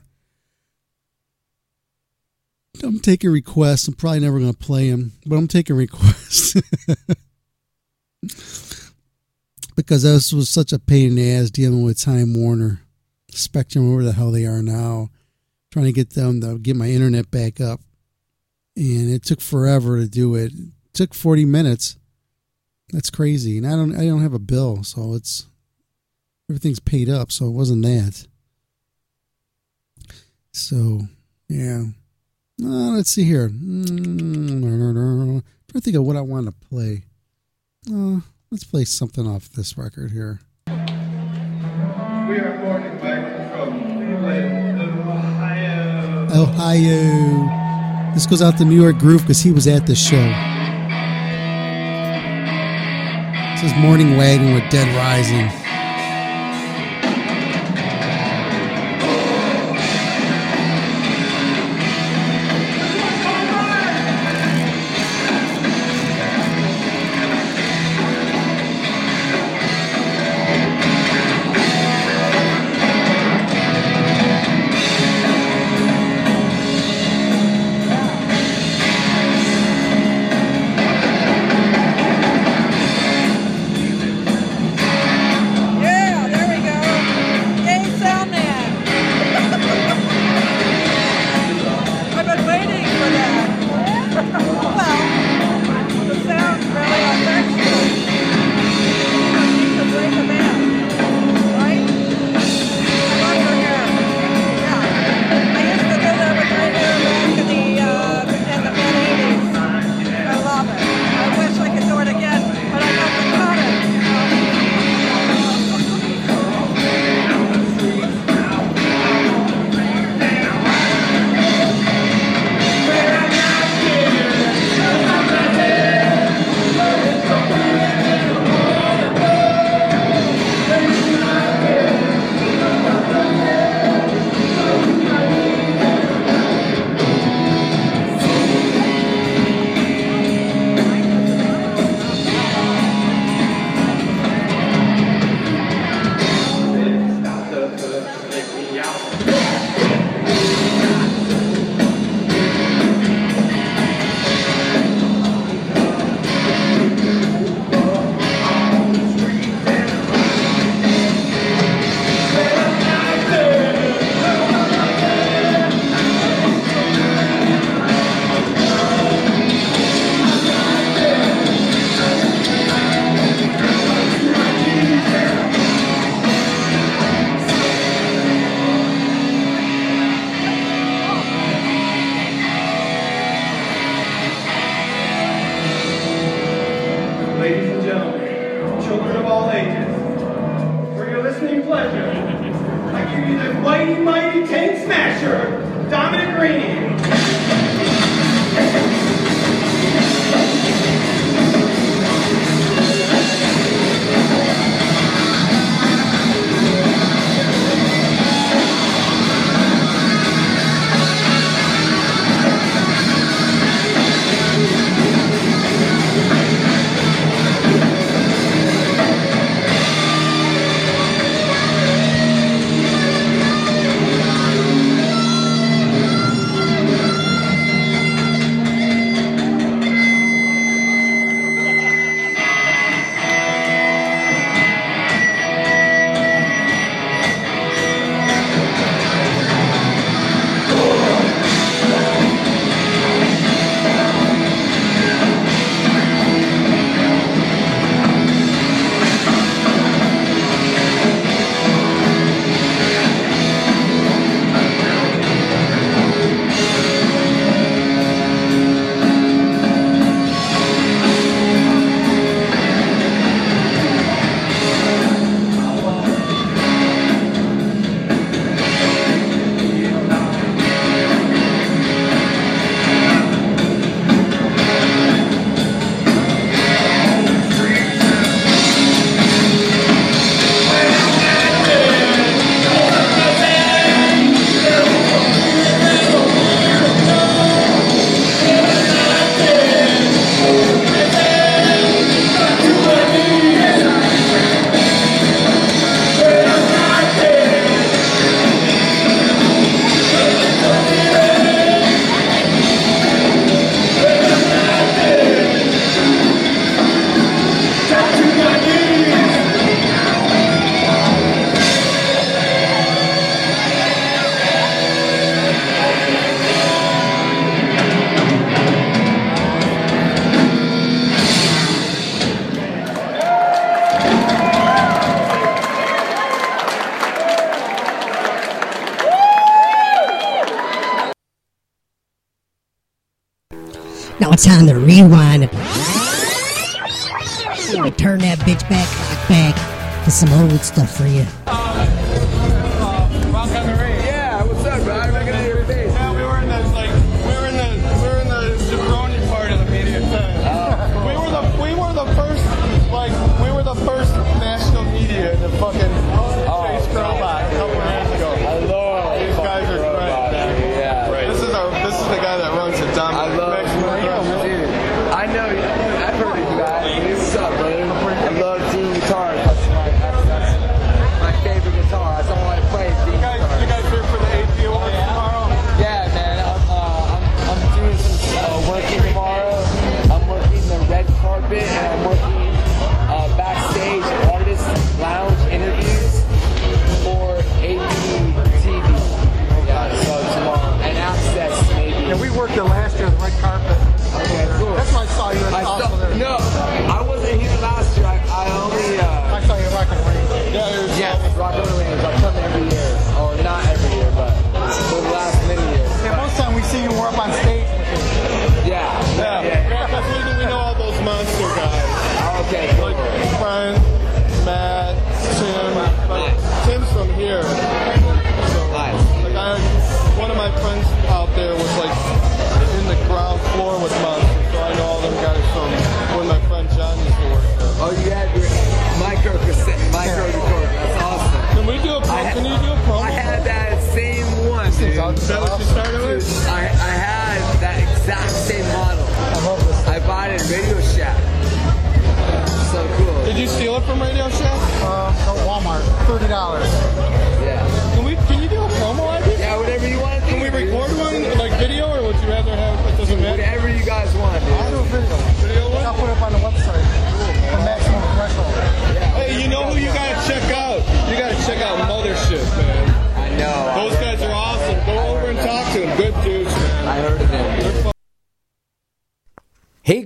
I'm 2.83 2.99
taking 2.99 3.31
requests. 3.31 3.87
I'm 3.87 3.95
probably 3.95 4.21
never 4.21 4.39
gonna 4.39 4.53
play 4.53 4.89
them, 4.89 5.11
but 5.25 5.35
I'm 5.35 5.47
taking 5.47 5.75
requests 5.75 6.55
because 9.75 10.03
this 10.03 10.31
was 10.31 10.49
such 10.49 10.71
a 10.71 10.79
pain 10.79 11.09
in 11.09 11.15
the 11.15 11.31
ass 11.31 11.49
dealing 11.49 11.83
with 11.83 11.99
Time 11.99 12.33
Warner, 12.33 12.81
Spectrum, 13.33 13.87
whatever 13.87 14.03
the 14.03 14.13
hell 14.13 14.31
they 14.31 14.45
are 14.45 14.61
now, 14.61 15.09
trying 15.71 15.85
to 15.85 15.91
get 15.91 16.11
them 16.11 16.41
to 16.41 16.57
get 16.57 16.75
my 16.75 16.89
internet 16.89 17.31
back 17.31 17.59
up. 17.61 17.79
And 18.75 19.09
it 19.09 19.23
took 19.23 19.41
forever 19.41 19.99
to 19.99 20.07
do 20.07 20.35
it. 20.35 20.53
it 20.53 20.93
took 20.93 21.13
40 21.13 21.45
minutes. 21.45 21.97
That's 22.91 23.09
crazy. 23.09 23.57
And 23.57 23.65
i 23.65 23.71
don't 23.71 23.95
i 23.95 24.05
don't 24.05 24.21
have 24.21 24.33
a 24.33 24.39
bill 24.39 24.83
so 24.83 25.13
it's 25.13 25.47
everything's 26.49 26.81
paid 26.81 27.07
up 27.09 27.31
so 27.31 27.45
it 27.45 27.51
wasn't 27.51 27.83
that. 27.83 28.27
So 30.51 31.01
yeah. 31.47 31.83
Uh, 32.61 32.91
let's 32.91 33.09
see 33.09 33.23
here. 33.23 33.49
Mm, 33.49 35.41
try 35.67 35.79
to 35.79 35.81
think 35.81 35.95
of 35.95 36.03
what 36.03 36.15
i 36.15 36.21
want 36.21 36.45
to 36.45 36.67
play. 36.67 37.03
Uh, 37.91 38.19
let's 38.51 38.63
play 38.63 38.85
something 38.85 39.25
off 39.25 39.49
this 39.49 39.77
record 39.77 40.11
here. 40.11 40.39
We 40.67 40.73
are 42.37 42.59
from 42.59 42.99
Cleveland, 42.99 43.20
Ohio. 45.13 46.43
ohio 46.43 47.61
this 48.13 48.25
goes 48.25 48.41
out 48.41 48.57
to 48.57 48.65
New 48.65 48.75
York 48.75 48.97
Groove 48.97 49.21
because 49.21 49.39
he 49.39 49.51
was 49.51 49.67
at 49.67 49.87
the 49.87 49.95
show. 49.95 50.17
This 53.53 53.71
is 53.71 53.77
Morning 53.77 54.17
Wagon 54.17 54.53
with 54.53 54.69
Dead 54.69 54.93
Rising. 54.97 55.60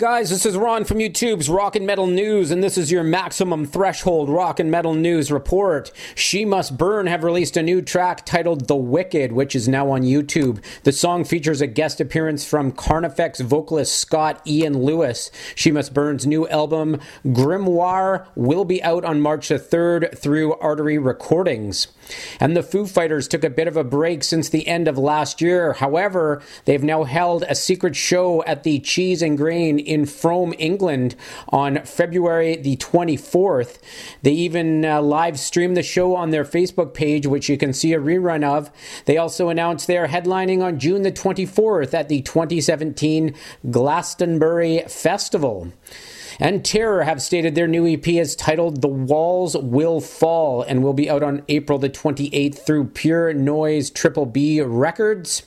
Guys, 0.06 0.30
this 0.30 0.46
is 0.46 0.56
Ron 0.56 0.86
from 0.86 1.00
YouTube's 1.00 1.50
Rock 1.50 1.76
and 1.76 1.88
Metal 1.88 2.06
News, 2.06 2.52
and 2.52 2.64
this 2.64 2.78
is 2.78 2.92
your 2.92 3.02
Maximum 3.02 3.66
Threshold 3.66 4.30
Rock 4.30 4.60
and 4.60 4.70
Metal 4.70 4.94
News 4.94 5.32
report. 5.32 5.92
She 6.14 6.46
Must 6.46 6.78
Burn 6.78 7.08
have 7.08 7.24
released 7.24 7.58
a 7.58 7.64
new 7.64 7.82
track 7.82 8.24
titled 8.24 8.68
The 8.68 8.76
Wicked, 8.76 9.32
which 9.32 9.56
is 9.56 9.68
now 9.68 9.90
on 9.90 10.04
YouTube. 10.04 10.64
The 10.84 10.92
song 10.92 11.24
features 11.24 11.60
a 11.60 11.66
guest 11.66 12.00
appearance 12.00 12.48
from 12.48 12.72
Carnifex 12.72 13.40
vocalist 13.40 13.98
Scott 13.98 14.46
Ian 14.46 14.84
Lewis. 14.84 15.32
She 15.56 15.72
Must 15.72 15.92
Burn's 15.92 16.28
new 16.28 16.48
album, 16.50 17.00
Grimoire, 17.26 18.28
will 18.36 18.64
be 18.64 18.84
out 18.84 19.06
on 19.06 19.22
March 19.22 19.48
the 19.48 19.58
3rd 19.58 20.16
through 20.20 20.54
Artery 20.58 21.00
Recordings. 21.00 21.88
And 22.40 22.56
the 22.56 22.64
Foo 22.64 22.86
Fighters 22.86 23.28
took 23.28 23.44
a 23.44 23.50
bit 23.50 23.68
of 23.68 23.78
a 23.78 23.84
break 23.84 24.24
since 24.24 24.50
the 24.50 24.68
end 24.68 24.88
of 24.88 24.98
last 24.98 25.42
year. 25.42 25.74
However, 25.74 26.42
they've 26.66 26.84
now 26.84 27.04
held 27.04 27.44
a 27.44 27.56
secret 27.56 27.96
show 27.96 28.44
at 28.44 28.64
the 28.64 28.80
Cheese 28.80 29.22
and 29.22 29.38
Grain 29.38 29.80
in 29.80 30.06
Frome, 30.06 30.54
England 30.58 31.16
on 31.50 31.84
February 31.86 32.56
the 32.56 32.78
24th. 32.78 33.80
They 34.22 34.32
even 34.32 34.86
uh, 34.86 35.02
live 35.02 35.40
streamed 35.40 35.78
the 35.78 35.84
show 35.84 36.16
on 36.16 36.30
their 36.30 36.46
Facebook 36.46 36.94
page, 36.94 37.26
which 37.28 37.50
you 37.50 37.58
can 37.58 37.74
see 37.74 37.94
a 37.94 38.00
rerun 38.00 38.44
of. 38.44 38.72
They 39.06 39.18
also 39.18 39.50
announced 39.50 39.88
they 39.88 39.98
are 39.98 40.08
headlining 40.08 40.64
on 40.64 40.80
June 40.80 41.04
the 41.04 41.12
24th 41.12 41.94
at 41.94 42.10
the 42.10 42.22
2017 42.22 43.36
Glastonbury 43.70 44.84
Festival. 44.88 45.72
And 46.40 46.66
Terror 46.66 47.04
have 47.04 47.22
stated 47.22 47.56
their 47.56 47.68
new 47.68 47.88
EP 47.88 48.06
is 48.08 48.36
titled 48.36 48.82
The 48.82 48.90
Walls 48.90 49.56
Will 49.56 50.02
Fall 50.02 50.62
and 50.64 50.84
will 50.84 50.94
be 50.94 51.10
out 51.10 51.24
on 51.24 51.44
April 51.48 51.80
the 51.80 51.90
28th 51.90 52.60
through 52.66 52.88
Pure 52.88 53.34
Noise 53.36 53.90
Triple 53.90 54.26
B 54.26 54.60
Records. 54.62 55.44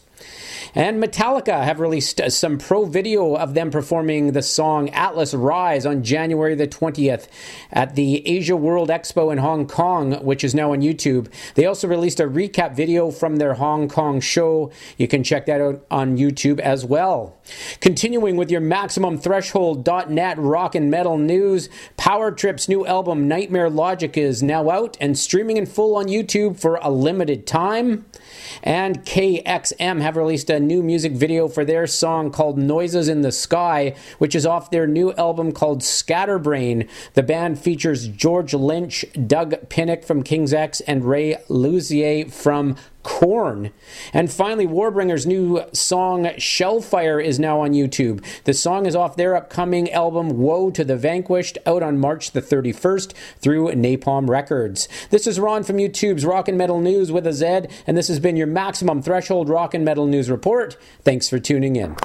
And 0.79 1.03
Metallica 1.03 1.65
have 1.65 1.81
released 1.81 2.21
some 2.31 2.57
pro 2.57 2.85
video 2.85 3.35
of 3.35 3.55
them 3.55 3.73
performing 3.73 4.31
the 4.31 4.43
song 4.43 4.91
Atlas 4.91 5.35
Rise 5.35 5.85
on 5.85 6.05
January 6.05 6.55
the 6.55 6.69
20th 6.69 7.27
at 7.73 7.97
the 7.97 8.25
Asia 8.25 8.55
World 8.55 8.89
Expo 8.89 9.33
in 9.33 9.39
Hong 9.39 9.67
Kong, 9.67 10.25
which 10.25 10.45
is 10.45 10.55
now 10.55 10.73
on 10.73 10.81
YouTube. 10.81 11.33
They 11.57 11.67
also 11.67 11.89
released 11.89 12.21
a 12.21 12.29
recap 12.29 12.77
video 12.77 13.11
from 13.11 13.37
their 13.37 13.55
Hong 13.55 13.89
Kong 13.89 14.21
show. 14.21 14.71
You 14.97 15.09
can 15.09 15.25
check 15.25 15.47
that 15.47 15.61
out 15.61 15.85
on 15.91 16.17
YouTube 16.17 16.61
as 16.61 16.85
well. 16.85 17.37
Continuing 17.81 18.37
with 18.37 18.49
your 18.49 18.61
MaximumThreshold.net 18.61 20.39
rock 20.39 20.77
and 20.77 20.89
metal 20.89 21.19
news, 21.19 21.69
Power 21.97 22.31
Trip's 22.31 22.69
new 22.69 22.87
album 22.87 23.27
Nightmare 23.27 23.69
Logic 23.69 24.17
is 24.17 24.45
now 24.45 24.71
out 24.71 24.97
and 25.01 25.19
streaming 25.19 25.57
in 25.57 25.67
full 25.67 25.97
on 25.97 26.07
YouTube 26.07 26.57
for 26.61 26.77
a 26.77 26.91
limited 26.93 27.49
time. 27.49 28.07
And 28.63 29.05
KXM 29.05 30.01
have 30.01 30.17
released 30.17 30.51
a 30.51 30.61
new 30.61 30.83
music 30.83 31.13
video 31.13 31.49
for 31.49 31.65
their 31.65 31.87
song 31.87 32.31
called 32.31 32.59
Noises 32.59 33.09
in 33.09 33.23
the 33.23 33.33
Sky, 33.33 33.95
which 34.19 34.35
is 34.35 34.47
off 34.47 34.71
their 34.71 34.87
new 34.87 35.13
album 35.15 35.53
called 35.53 35.83
Scatterbrain. 35.83 36.89
The 37.15 37.23
band 37.23 37.59
features 37.59 38.09
George 38.09 38.55
Lynch, 38.55 39.05
Doug 39.27 39.69
Pinnick 39.69 40.05
from 40.05 40.23
King's 40.23 40.53
X, 40.53 40.81
and 40.83 41.05
Ray 41.05 41.37
Luzier 41.49 42.31
from 42.31 42.77
Korn. 43.09 43.71
And 44.13 44.31
finally, 44.31 44.67
Warbringer's 44.67 45.27
new 45.27 45.65
song 45.73 46.25
Shellfire 46.37 47.25
is 47.25 47.39
now 47.39 47.63
on 47.63 47.73
YouTube. 47.73 48.23
The 48.45 48.53
song 48.53 48.85
is 48.85 48.95
off 48.95 49.17
their 49.17 49.35
upcoming 49.35 49.91
album 49.91 50.39
Woe 50.39 50.71
to 50.71 50.85
the 50.85 50.95
Vanquished, 50.95 51.57
out 51.65 51.83
on 51.83 51.99
March 51.99 52.33
the 52.33 52.43
31st 52.43 53.15
through 53.39 53.73
Napalm 53.73 54.29
Records. 54.29 54.91
This 55.09 55.27
is 55.27 55.41
Ron 55.41 55.65
from 55.65 55.79
YouTube's 55.79 56.27
Rock 56.27 56.49
and 56.49 56.59
Metal 56.59 56.81
News 56.81 57.11
with 57.11 57.27
a 57.27 57.33
Z, 57.33 57.63
and 57.87 57.97
this 57.97 58.09
has 58.09 58.21
been 58.21 58.37
your 58.37 58.47
Maximum 58.47 59.01
Threshold 59.01 59.49
Rock 59.49 59.73
and 59.73 59.87
Metal 59.87 60.07
News 60.07 60.31
Report. 60.31 60.77
Thanks 61.03 61.31
for 61.31 61.39
tuning 61.39 61.77
in. 61.77 61.97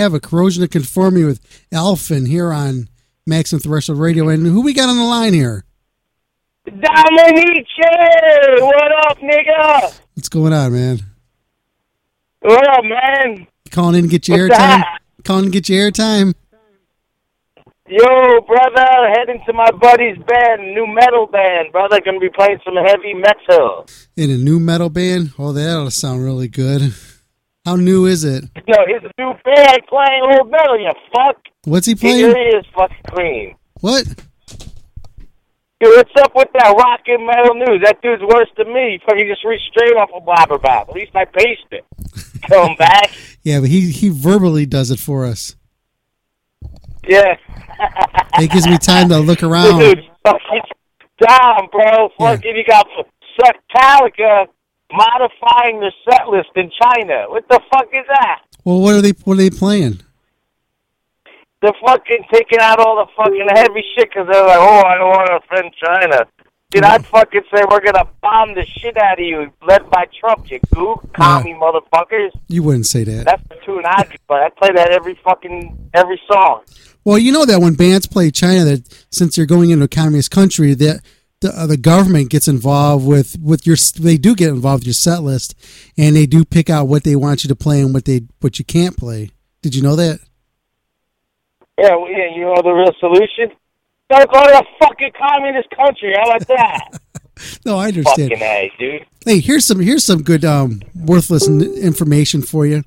Have 0.00 0.14
a 0.14 0.20
corrosion 0.20 0.62
of 0.62 0.70
conformity 0.70 1.24
with 1.24 1.40
Alphin 1.72 2.26
here 2.26 2.52
on 2.52 2.88
Maximum 3.26 3.60
Threshold 3.60 3.98
Radio. 3.98 4.28
And 4.28 4.46
who 4.46 4.62
we 4.62 4.72
got 4.72 4.88
on 4.88 4.96
the 4.96 5.04
line 5.04 5.32
here? 5.32 5.64
Dominique, 6.66 7.66
what 8.58 8.92
up, 9.06 9.18
nigga? 9.18 10.00
What's 10.14 10.28
going 10.28 10.52
on, 10.52 10.72
man? 10.72 11.00
What 12.40 12.68
up, 12.68 12.84
man? 12.84 13.46
Calling 13.70 13.96
in 13.96 14.02
to 14.04 14.08
get 14.08 14.28
your 14.28 14.48
What's 14.48 14.58
airtime. 14.58 14.84
Calling 15.24 15.44
to 15.46 15.50
get 15.50 15.68
your 15.68 15.90
airtime. 15.90 16.34
Yo, 17.88 18.40
brother, 18.42 18.86
heading 19.14 19.42
to 19.46 19.52
my 19.52 19.70
buddy's 19.72 20.16
band, 20.18 20.74
new 20.74 20.86
metal 20.86 21.26
band, 21.26 21.72
brother. 21.72 22.00
Gonna 22.04 22.20
be 22.20 22.28
playing 22.28 22.60
some 22.64 22.76
heavy 22.76 23.14
metal. 23.14 23.86
In 24.16 24.30
a 24.30 24.36
new 24.36 24.60
metal 24.60 24.90
band. 24.90 25.32
Oh, 25.38 25.52
that'll 25.52 25.90
sound 25.90 26.22
really 26.22 26.46
good. 26.46 26.94
How 27.64 27.76
new 27.76 28.06
is 28.06 28.24
it? 28.24 28.44
No, 28.66 28.76
his 28.86 29.02
new 29.18 29.32
band 29.44 29.80
playing 29.88 30.22
old 30.24 30.50
metal, 30.50 30.80
you 30.80 30.90
fuck. 31.14 31.36
What's 31.64 31.86
he 31.86 31.94
playing? 31.94 32.30
ear 32.30 32.58
is 32.58 32.64
fucking 32.74 32.96
clean. 33.08 33.54
What? 33.80 34.06
Dude, 35.80 35.96
what's 35.96 36.10
up 36.20 36.32
with 36.34 36.48
that 36.54 36.74
rock 36.76 37.00
and 37.06 37.26
metal 37.26 37.54
news? 37.54 37.82
That 37.84 38.00
dude's 38.02 38.22
worse 38.22 38.48
than 38.56 38.72
me. 38.72 38.92
He 38.92 38.98
fucking 39.06 39.26
just 39.28 39.44
reached 39.44 39.64
straight 39.70 39.96
off 39.96 40.10
of 40.14 40.24
bob. 40.24 40.88
At 40.88 40.94
least 40.94 41.12
I 41.14 41.24
paced 41.24 41.66
it. 41.70 41.84
Come 42.48 42.76
back. 42.76 43.10
Yeah, 43.42 43.60
but 43.60 43.68
he 43.68 43.90
he 43.90 44.08
verbally 44.08 44.66
does 44.66 44.90
it 44.90 44.98
for 44.98 45.24
us. 45.24 45.54
Yeah. 47.06 47.36
It 48.38 48.50
gives 48.50 48.66
me 48.66 48.78
time 48.78 49.08
to 49.10 49.18
look 49.18 49.42
around. 49.42 49.78
Dude, 49.78 50.04
fucking 50.24 50.62
Dom, 51.20 51.68
bro. 51.70 52.08
Fucking, 52.18 52.56
you 52.56 52.64
got 52.66 52.86
Metallica 53.42 54.46
modifying 54.92 55.80
the 55.80 55.92
set 56.08 56.28
list 56.28 56.50
in 56.56 56.70
China. 56.80 57.26
What 57.28 57.48
the 57.48 57.60
fuck 57.70 57.88
is 57.92 58.06
that? 58.08 58.42
Well, 58.64 58.80
what 58.80 58.94
are 58.94 59.02
they? 59.02 59.12
What 59.24 59.34
are 59.34 59.42
they 59.42 59.50
playing? 59.50 60.00
They're 61.62 61.72
fucking 61.84 62.24
taking 62.32 62.58
out 62.58 62.80
all 62.80 62.96
the 62.96 63.10
fucking 63.16 63.48
heavy 63.54 63.84
shit 63.94 64.08
because 64.08 64.26
they're 64.30 64.46
like, 64.46 64.58
oh, 64.58 64.82
I 64.86 64.96
don't 64.96 65.10
want 65.10 65.26
to 65.28 65.54
offend 65.54 65.74
China. 65.74 66.26
Dude, 66.70 66.84
I'd 66.84 67.04
fucking 67.04 67.42
say 67.52 67.64
we're 67.68 67.80
gonna 67.80 68.08
bomb 68.22 68.54
the 68.54 68.64
shit 68.64 68.96
out 68.96 69.18
of 69.18 69.26
you, 69.26 69.52
led 69.66 69.90
by 69.90 70.06
Trump, 70.20 70.48
you 70.50 70.60
gook, 70.72 71.12
commie 71.12 71.54
motherfuckers. 71.54 72.30
You 72.46 72.62
wouldn't 72.62 72.86
say 72.86 73.02
that. 73.02 73.24
That's 73.26 73.42
the 73.48 73.56
tune 73.66 73.82
I'd 73.84 74.08
play. 74.28 74.38
I 74.38 74.50
play 74.50 74.70
that 74.76 74.90
every 74.90 75.18
fucking 75.24 75.90
every 75.94 76.20
song. 76.32 76.62
Well, 77.04 77.18
you 77.18 77.32
know 77.32 77.44
that 77.44 77.60
when 77.60 77.74
bands 77.74 78.06
play 78.06 78.30
China, 78.30 78.64
that 78.64 79.06
since 79.10 79.34
they're 79.34 79.46
going 79.46 79.70
into 79.70 79.86
a 79.86 79.88
communist 79.88 80.30
country, 80.30 80.74
that 80.74 81.00
the, 81.40 81.48
uh, 81.58 81.66
the 81.66 81.76
government 81.76 82.30
gets 82.30 82.48
involved 82.48 83.06
with 83.06 83.36
with 83.40 83.66
your. 83.66 83.76
They 83.98 84.16
do 84.16 84.34
get 84.34 84.48
involved 84.50 84.82
with 84.82 84.88
your 84.88 84.94
set 84.94 85.22
list, 85.22 85.54
and 85.96 86.14
they 86.14 86.26
do 86.26 86.44
pick 86.44 86.68
out 86.68 86.88
what 86.88 87.04
they 87.04 87.16
want 87.16 87.44
you 87.44 87.48
to 87.48 87.56
play 87.56 87.80
and 87.80 87.94
what 87.94 88.04
they 88.04 88.22
what 88.40 88.58
you 88.58 88.64
can't 88.64 88.96
play. 88.96 89.30
Did 89.62 89.74
you 89.74 89.82
know 89.82 89.96
that? 89.96 90.20
Yeah, 91.78 91.96
well, 91.96 92.10
yeah, 92.10 92.34
you 92.34 92.42
know 92.42 92.60
the 92.62 92.70
real 92.70 92.92
solution? 93.00 93.56
Gotta 94.10 94.26
go 94.26 94.44
to 94.44 94.58
a 94.58 94.62
fucking 94.80 95.12
communist 95.18 95.70
country. 95.70 96.14
How 96.16 96.30
about 96.30 96.46
that? 96.48 97.00
No, 97.64 97.78
I 97.78 97.88
understand. 97.88 98.30
dude. 98.78 99.06
Hey, 99.24 99.40
here's 99.40 99.64
some 99.64 99.80
here's 99.80 100.04
some 100.04 100.22
good 100.22 100.44
um, 100.44 100.82
worthless 100.94 101.48
n- 101.48 101.62
information 101.62 102.42
for 102.42 102.66
you. 102.66 102.82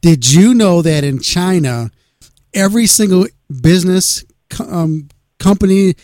Did 0.00 0.30
you 0.32 0.54
know 0.54 0.80
that 0.80 1.02
in 1.02 1.18
China, 1.18 1.90
every 2.54 2.86
single 2.86 3.26
business 3.60 4.24
um, 4.60 5.08
company 5.40 5.94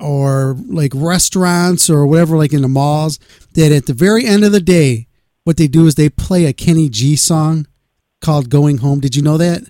or 0.00 0.56
like 0.66 0.92
restaurants 0.94 1.88
or 1.90 2.06
whatever, 2.06 2.36
like 2.36 2.52
in 2.52 2.62
the 2.62 2.68
malls, 2.68 3.18
that 3.54 3.72
at 3.72 3.86
the 3.86 3.94
very 3.94 4.26
end 4.26 4.44
of 4.44 4.52
the 4.52 4.60
day, 4.60 5.06
what 5.44 5.56
they 5.56 5.66
do 5.68 5.86
is 5.86 5.94
they 5.94 6.08
play 6.08 6.44
a 6.44 6.52
Kenny 6.52 6.88
G 6.88 7.16
song 7.16 7.66
called 8.20 8.50
"Going 8.50 8.78
Home." 8.78 9.00
Did 9.00 9.16
you 9.16 9.22
know 9.22 9.36
that? 9.38 9.62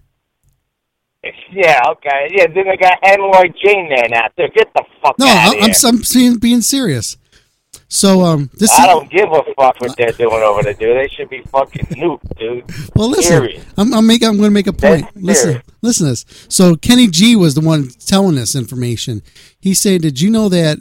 Yeah, 1.51 1.81
okay. 1.91 2.29
Yeah, 2.31 2.47
then 2.47 2.67
they 2.69 2.77
got 2.77 2.99
Henry 3.03 3.53
Jane 3.65 3.89
there 3.89 4.09
now. 4.09 4.29
Dude, 4.37 4.55
get 4.55 4.69
the 4.75 4.85
fuck 5.03 5.19
No, 5.19 5.27
out 5.27 5.57
I, 5.57 5.69
of 5.69 5.85
I'm. 5.85 5.97
I'm 6.25 6.39
being 6.39 6.61
serious. 6.63 7.17
So 7.91 8.21
um, 8.23 8.51
this 8.55 8.71
I 8.79 8.87
don't 8.87 9.11
give 9.11 9.33
a 9.33 9.43
fuck 9.57 9.81
what 9.81 9.97
they're 9.97 10.13
doing 10.13 10.43
over 10.43 10.63
there, 10.63 10.75
dude. 10.75 10.97
They 10.97 11.09
should 11.09 11.31
be 11.31 11.41
fucking 11.43 11.87
nuked, 11.87 12.39
dude. 12.39 12.65
Well, 12.95 13.09
listen, 13.09 13.41
Period. 13.41 13.65
I'm, 13.79 13.95
I'm 13.95 14.07
make, 14.07 14.23
I'm 14.23 14.37
going 14.37 14.51
to 14.51 14.51
make 14.51 14.67
a 14.67 14.75
point. 14.75 15.07
That's 15.15 15.17
Listen, 15.17 15.63
listen 15.81 16.07
to 16.07 16.11
this. 16.11 16.27
So 16.51 16.77
Kenny 16.77 17.09
G 17.09 17.35
was 17.35 17.55
the 17.55 17.63
one 17.63 17.89
telling 17.89 18.35
this 18.35 18.55
information. 18.55 19.23
He 19.59 19.73
said, 19.73 20.03
"Did 20.03 20.21
you 20.21 20.31
know 20.31 20.51
that 20.51 20.79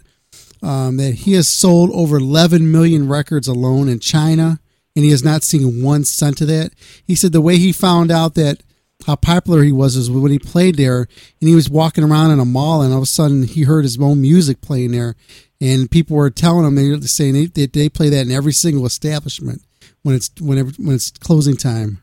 um, 0.61 0.97
that 0.97 1.13
he 1.13 1.33
has 1.33 1.47
sold 1.47 1.91
over 1.93 2.17
11 2.17 2.69
million 2.71 3.07
records 3.07 3.47
alone 3.47 3.87
in 3.87 3.99
China, 3.99 4.59
and 4.93 5.05
he 5.05 5.11
has 5.11 5.23
not 5.23 5.43
seen 5.43 5.81
one 5.81 6.03
cent 6.03 6.41
of 6.41 6.49
that?" 6.49 6.71
He 7.05 7.15
said 7.15 7.31
the 7.31 7.41
way 7.41 7.57
he 7.57 7.71
found 7.71 8.11
out 8.11 8.35
that 8.35 8.61
how 9.05 9.15
popular 9.15 9.63
he 9.63 9.71
was 9.71 9.95
is 9.95 10.11
when 10.11 10.31
he 10.33 10.39
played 10.39 10.75
there, 10.75 11.07
and 11.39 11.47
he 11.47 11.55
was 11.55 11.69
walking 11.69 12.03
around 12.03 12.31
in 12.31 12.39
a 12.39 12.45
mall, 12.45 12.81
and 12.81 12.91
all 12.91 12.99
of 12.99 13.03
a 13.03 13.05
sudden 13.05 13.43
he 13.43 13.63
heard 13.63 13.85
his 13.85 13.97
own 13.97 14.21
music 14.21 14.59
playing 14.59 14.91
there, 14.91 15.15
and 15.59 15.89
people 15.89 16.15
were 16.15 16.29
telling 16.29 16.65
him 16.65 16.75
they 16.75 16.89
were 16.89 17.01
saying 17.01 17.33
they, 17.33 17.45
they, 17.45 17.65
they 17.65 17.89
play 17.89 18.09
that 18.09 18.25
in 18.25 18.31
every 18.31 18.53
single 18.53 18.85
establishment 18.85 19.61
when 20.03 20.15
it's 20.15 20.29
whenever 20.39 20.71
when 20.77 20.95
it's 20.95 21.11
closing 21.11 21.57
time. 21.57 22.01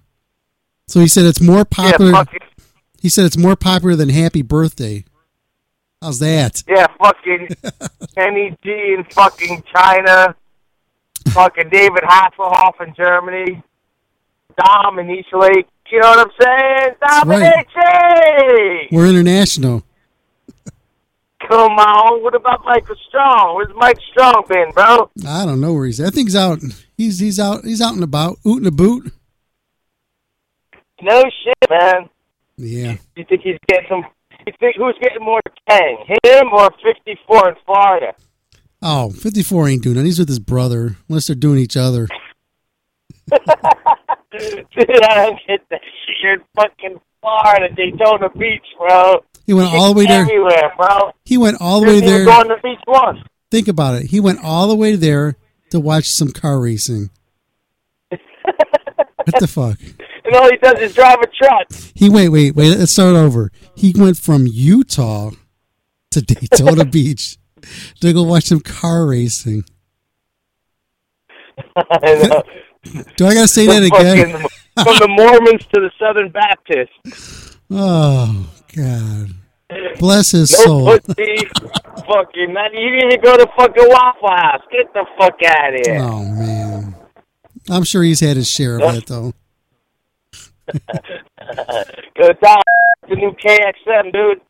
So 0.88 1.00
he 1.00 1.08
said 1.08 1.24
it's 1.24 1.40
more 1.40 1.64
popular. 1.64 2.22
it. 2.22 2.42
he 3.00 3.08
said 3.08 3.24
it's 3.24 3.38
more 3.38 3.56
popular 3.56 3.96
than 3.96 4.10
Happy 4.10 4.42
Birthday. 4.42 5.04
How's 6.02 6.18
that? 6.18 6.62
Yeah, 6.68 6.86
fucking 6.98 7.48
Kenny 8.14 8.56
G 8.62 8.94
in 8.98 9.04
fucking 9.10 9.64
China. 9.74 10.36
Fucking 11.28 11.70
David 11.70 12.02
Hasselhoff 12.02 12.80
in 12.86 12.94
Germany. 12.94 13.62
Dom 14.58 14.98
in 14.98 15.10
East 15.10 15.28
Lake. 15.32 15.66
You 15.90 16.00
know 16.00 16.10
what 16.10 16.26
I'm 16.26 16.32
saying? 16.40 16.94
right. 17.26 17.66
Dominic! 17.74 18.88
We're 18.90 19.06
international. 19.06 19.84
Come 21.48 21.72
on. 21.72 22.22
What 22.22 22.34
about 22.34 22.64
Michael 22.64 22.96
Strong? 23.08 23.56
Where's 23.56 23.74
Mike 23.76 23.98
Strong 24.10 24.44
been, 24.48 24.70
bro? 24.72 25.10
I 25.26 25.44
don't 25.44 25.60
know 25.60 25.72
where 25.74 25.86
he's. 25.86 26.00
at. 26.00 26.08
I 26.08 26.10
think 26.10 26.28
he's 26.28 26.36
out. 26.36 26.60
He's 26.96 27.18
he's 27.18 27.38
out. 27.38 27.64
He's 27.64 27.80
out 27.80 27.94
and 27.94 28.02
about, 28.04 28.38
ooting 28.46 28.66
a 28.66 28.70
boot. 28.70 29.12
No 31.02 31.22
shit, 31.22 31.70
man. 31.70 32.08
Yeah. 32.56 32.96
You 33.16 33.24
think 33.28 33.42
he's 33.42 33.58
getting 33.68 33.86
some? 33.88 34.04
You 34.46 34.52
think 34.60 34.76
who's 34.76 34.96
getting 35.00 35.24
more 35.24 35.40
tang, 35.68 36.04
him 36.22 36.52
or 36.52 36.70
54 36.82 37.48
in 37.48 37.54
Florida? 37.66 38.14
Oh, 38.82 39.10
54 39.10 39.68
ain't 39.68 39.82
doing 39.82 39.96
it. 39.96 40.04
He's 40.04 40.18
with 40.18 40.28
his 40.28 40.38
brother, 40.38 40.96
unless 41.08 41.26
they're 41.26 41.36
doing 41.36 41.58
each 41.58 41.76
other. 41.76 42.06
Dude, 43.30 43.44
I 45.04 45.14
don't 45.14 45.40
get 45.46 45.60
that 45.70 45.80
shit. 45.80 46.16
You're 46.22 46.34
in 46.34 46.40
fucking 46.54 47.00
Florida, 47.20 47.74
Daytona 47.74 48.28
Beach, 48.30 48.66
bro. 48.78 49.24
He 49.46 49.52
went 49.52 49.72
all 49.72 49.92
the 49.92 49.98
way 49.98 50.06
there. 50.06 50.26
Bro. 50.76 51.12
He 51.24 51.36
went 51.36 51.58
all 51.60 51.80
the 51.80 51.86
way 51.86 52.00
Didn't 52.00 52.08
there. 52.08 52.24
go 52.24 52.32
on 52.32 52.48
the 52.48 52.56
beach 52.62 52.78
once. 52.86 53.18
Think 53.50 53.68
about 53.68 53.96
it. 53.96 54.06
He 54.06 54.20
went 54.20 54.40
all 54.42 54.68
the 54.68 54.74
way 54.74 54.96
there 54.96 55.36
to 55.70 55.78
watch 55.78 56.06
some 56.06 56.30
car 56.30 56.60
racing. 56.60 57.10
what 58.10 59.38
the 59.38 59.46
fuck? 59.46 59.78
And 60.24 60.34
all 60.34 60.50
he 60.50 60.56
does 60.56 60.80
is 60.80 60.94
drive 60.94 61.18
a 61.20 61.26
truck. 61.26 61.70
He 61.94 62.08
wait, 62.08 62.30
wait, 62.30 62.54
wait. 62.54 62.78
Let's 62.78 62.92
start 62.92 63.16
over. 63.16 63.52
He 63.74 63.92
went 63.96 64.16
from 64.16 64.46
Utah 64.46 65.30
to 66.10 66.22
Daytona 66.22 66.84
Beach 66.90 67.36
to 68.00 68.12
go 68.12 68.22
watch 68.22 68.44
some 68.44 68.60
car 68.60 69.06
racing. 69.06 69.64
I. 71.76 72.42
Do 73.16 73.26
I 73.26 73.32
gotta 73.34 73.48
say 73.48 73.66
that 73.66 73.82
again? 73.82 74.32
From 74.74 74.98
the 74.98 75.08
Mormons 75.08 75.64
to 75.72 75.80
the 75.80 75.90
Southern 75.98 76.28
Baptists. 76.30 77.58
Oh 77.70 78.50
God, 78.76 79.28
bless 79.98 80.30
his 80.32 80.50
No 80.52 80.64
soul. 80.64 80.98
pussy. 80.98 81.36
fucking, 82.06 82.52
not, 82.52 82.72
you 82.72 82.90
didn't 82.90 83.12
even 83.12 83.20
go 83.22 83.36
to 83.36 83.46
fucking 83.56 83.88
Waffle 83.88 84.28
House. 84.30 84.62
Get 84.70 84.92
the 84.92 85.04
fuck 85.18 85.34
out 85.46 85.74
of 85.74 85.80
here. 85.86 85.98
Oh 86.00 86.24
man, 86.24 86.94
I'm 87.70 87.84
sure 87.84 88.02
he's 88.02 88.20
had 88.20 88.36
his 88.36 88.48
share 88.50 88.76
of 88.80 88.94
it 88.96 89.06
though. 89.06 89.32
Go 92.18 92.28
down 92.42 92.62
the 93.08 93.16
new 93.16 93.32
KXM, 93.32 94.12
dude. 94.12 94.40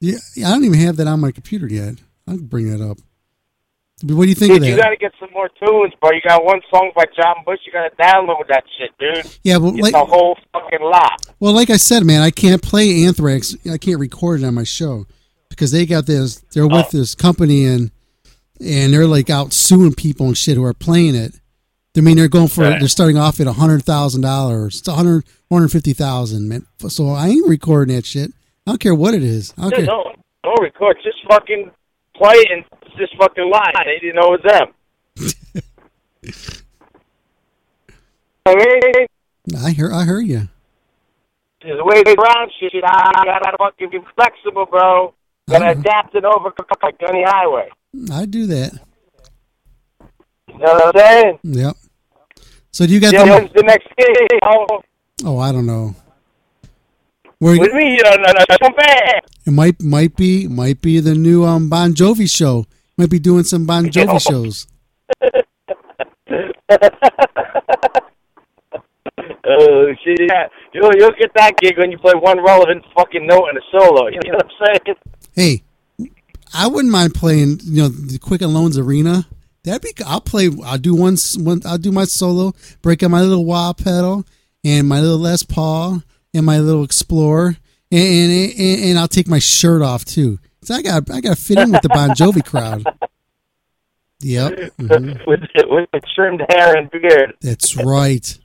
Yeah, 0.00 0.48
I 0.48 0.50
don't 0.50 0.64
even 0.64 0.78
have 0.80 0.96
that 0.96 1.06
on 1.06 1.20
my 1.20 1.30
computer 1.32 1.66
yet. 1.68 1.94
I'll 2.26 2.38
bring 2.38 2.70
that 2.70 2.82
up. 2.84 2.98
What 4.02 4.24
do 4.24 4.28
you 4.28 4.34
think 4.34 4.52
Dude, 4.52 4.62
of 4.62 4.68
you 4.68 4.76
gotta 4.76 4.96
get 4.96 5.12
some 5.20 5.30
more 5.32 5.48
tunes, 5.48 5.92
bro. 6.00 6.10
You 6.10 6.20
got 6.26 6.44
one 6.44 6.60
song 6.68 6.90
by 6.96 7.04
John 7.16 7.36
Bush. 7.46 7.60
You 7.64 7.72
gotta 7.72 7.94
download 7.96 8.48
that 8.48 8.64
shit, 8.76 8.90
dude. 8.98 9.38
Yeah, 9.44 9.58
but 9.58 9.70
Get 9.72 9.82
like- 9.82 9.92
the 9.92 10.04
whole 10.04 10.36
fucking 10.52 10.82
lot. 10.82 11.24
Well, 11.38 11.52
like 11.52 11.70
I 11.70 11.76
said, 11.76 12.04
man, 12.04 12.20
I 12.20 12.30
can't 12.30 12.60
play 12.60 13.04
Anthrax. 13.04 13.56
I 13.70 13.78
can't 13.78 14.00
record 14.00 14.42
it 14.42 14.46
on 14.46 14.54
my 14.54 14.64
show 14.64 15.06
because 15.48 15.70
they 15.70 15.86
got 15.86 16.06
this. 16.06 16.36
They're 16.52 16.66
with 16.66 16.86
oh. 16.86 16.98
this 16.98 17.14
company 17.14 17.64
and 17.66 17.92
and 18.60 18.92
they're 18.92 19.06
like 19.06 19.30
out 19.30 19.52
suing 19.52 19.94
people 19.94 20.26
and 20.26 20.36
shit 20.36 20.56
who 20.56 20.64
are 20.64 20.74
playing 20.74 21.14
it. 21.14 21.40
I 21.96 22.00
mean, 22.00 22.16
they're 22.16 22.28
going 22.28 22.48
for 22.48 22.62
Right. 22.62 22.80
they're 22.80 22.88
starting 22.88 23.16
off 23.16 23.38
at 23.40 23.46
a 23.46 23.52
hundred 23.52 23.84
thousand 23.84 24.22
dollars. 24.22 24.80
It's 24.80 24.88
a 24.88 24.94
hundred, 24.94 25.24
hundred 25.50 25.68
fifty 25.68 25.92
thousand, 25.92 26.48
man. 26.48 26.66
So 26.88 27.10
I 27.10 27.28
ain't 27.28 27.48
recording 27.48 27.94
that 27.94 28.04
shit. 28.04 28.32
I 28.66 28.72
don't 28.72 28.80
care 28.80 28.94
what 28.94 29.14
it 29.14 29.22
is. 29.22 29.54
I 29.56 29.62
don't 29.62 29.74
Dude, 29.76 29.86
don't, 29.86 30.18
don't 30.42 30.60
record. 30.62 30.96
Just 31.04 31.18
fucking 31.28 31.70
play 32.16 32.44
and 32.50 32.64
just 32.98 33.16
fucking 33.18 33.50
lie. 33.50 33.72
They 33.84 33.98
didn't 34.00 34.16
know 34.16 34.34
it 34.34 34.42
was 34.42 34.52
them. 34.52 34.74
I 38.46 38.54
mean, 38.54 39.06
I 39.64 39.70
hear, 39.70 39.92
I 39.92 40.04
heard 40.04 40.26
you. 40.26 40.48
The 41.62 41.82
way 41.84 42.02
they 42.02 42.14
around 42.14 42.50
shit, 42.60 42.72
I 42.84 43.10
gotta 43.24 43.56
fucking 43.58 43.88
be 43.90 43.98
flexible, 44.14 44.66
bro. 44.66 45.14
Gotta 45.48 45.70
adapt 45.70 46.14
and 46.14 46.26
overcome 46.26 46.66
like 46.82 46.96
any 47.08 47.22
highway. 47.26 47.68
I 48.12 48.26
do 48.26 48.46
that. 48.46 48.72
You 50.48 50.58
know 50.58 50.74
what 50.74 50.96
I'm 50.96 51.00
saying? 51.00 51.38
Yep. 51.42 51.76
So 52.70 52.86
do 52.86 52.92
you 52.92 53.00
got 53.00 53.12
Yeah, 53.14 53.24
the? 53.24 53.30
when's 53.32 53.52
the 53.54 53.62
next 53.62 53.88
gig? 53.96 54.40
Oh, 54.42 54.82
Oh, 55.24 55.38
I 55.38 55.52
don't 55.52 55.64
know. 55.66 55.94
Where 57.38 57.58
with 57.58 57.74
me, 57.74 57.98
no, 58.02 58.10
no, 58.16 58.32
no, 58.32 58.56
come 58.58 58.74
back. 58.74 59.24
it 59.46 59.50
might 59.50 59.82
might 59.82 60.16
be 60.16 60.46
might 60.48 60.80
be 60.80 61.00
the 61.00 61.14
new 61.14 61.44
um 61.44 61.68
Bon 61.68 61.92
Jovi 61.94 62.30
show. 62.30 62.66
Might 62.96 63.10
be 63.10 63.18
doing 63.18 63.44
some 63.44 63.66
Bon 63.66 63.84
Jovi 63.90 64.20
shows. 64.20 64.66
Oh 69.46 69.92
shit! 70.02 70.20
Yeah. 70.20 70.48
You'll 70.72 70.94
you'll 70.96 71.12
get 71.18 71.32
that 71.34 71.56
gig 71.58 71.78
when 71.78 71.90
you 71.90 71.98
play 71.98 72.14
one 72.14 72.42
relevant 72.42 72.84
fucking 72.96 73.26
note 73.26 73.48
in 73.50 73.56
a 73.56 73.60
solo. 73.70 74.08
You 74.08 74.18
know 74.24 74.38
what 74.38 74.46
I'm 74.46 74.78
saying? 74.86 74.96
Hey, 75.34 76.10
I 76.54 76.66
wouldn't 76.66 76.92
mind 76.92 77.14
playing. 77.14 77.60
You 77.62 77.82
know, 77.82 77.88
the 77.88 78.18
Quicken 78.18 78.54
Loans 78.54 78.78
Arena. 78.78 79.26
That'd 79.64 79.82
be. 79.82 79.92
I'll 80.04 80.20
play. 80.20 80.50
I'll 80.64 80.78
do 80.78 80.94
one. 80.94 81.16
one 81.38 81.60
I'll 81.66 81.78
do 81.78 81.92
my 81.92 82.04
solo. 82.04 82.54
Break 82.82 83.02
out 83.02 83.10
my 83.10 83.20
little 83.20 83.44
wah 83.44 83.72
pedal 83.74 84.24
and 84.64 84.88
my 84.88 85.00
little 85.00 85.18
Les 85.18 85.42
Paul 85.42 86.02
and 86.34 86.44
my 86.44 86.58
little 86.58 86.84
Explorer, 86.84 87.56
and 87.90 88.02
and, 88.02 88.52
and, 88.58 88.84
and 88.84 88.98
I'll 88.98 89.08
take 89.08 89.28
my 89.28 89.38
shirt 89.38 89.80
off 89.80 90.04
too. 90.04 90.38
So 90.62 90.74
I 90.74 90.82
got 90.82 91.10
I 91.10 91.20
got 91.20 91.36
to 91.36 91.42
fit 91.42 91.58
in 91.58 91.72
with 91.72 91.82
the 91.82 91.88
Bon 91.88 92.10
Jovi 92.10 92.44
crowd. 92.44 92.84
Yep. 94.20 94.52
mhm. 94.78 95.26
with 95.26 95.40
with 95.68 96.04
trimmed 96.14 96.42
hair 96.48 96.76
and 96.78 96.90
beard. 96.90 97.34
That's 97.42 97.76
right. 97.76 98.38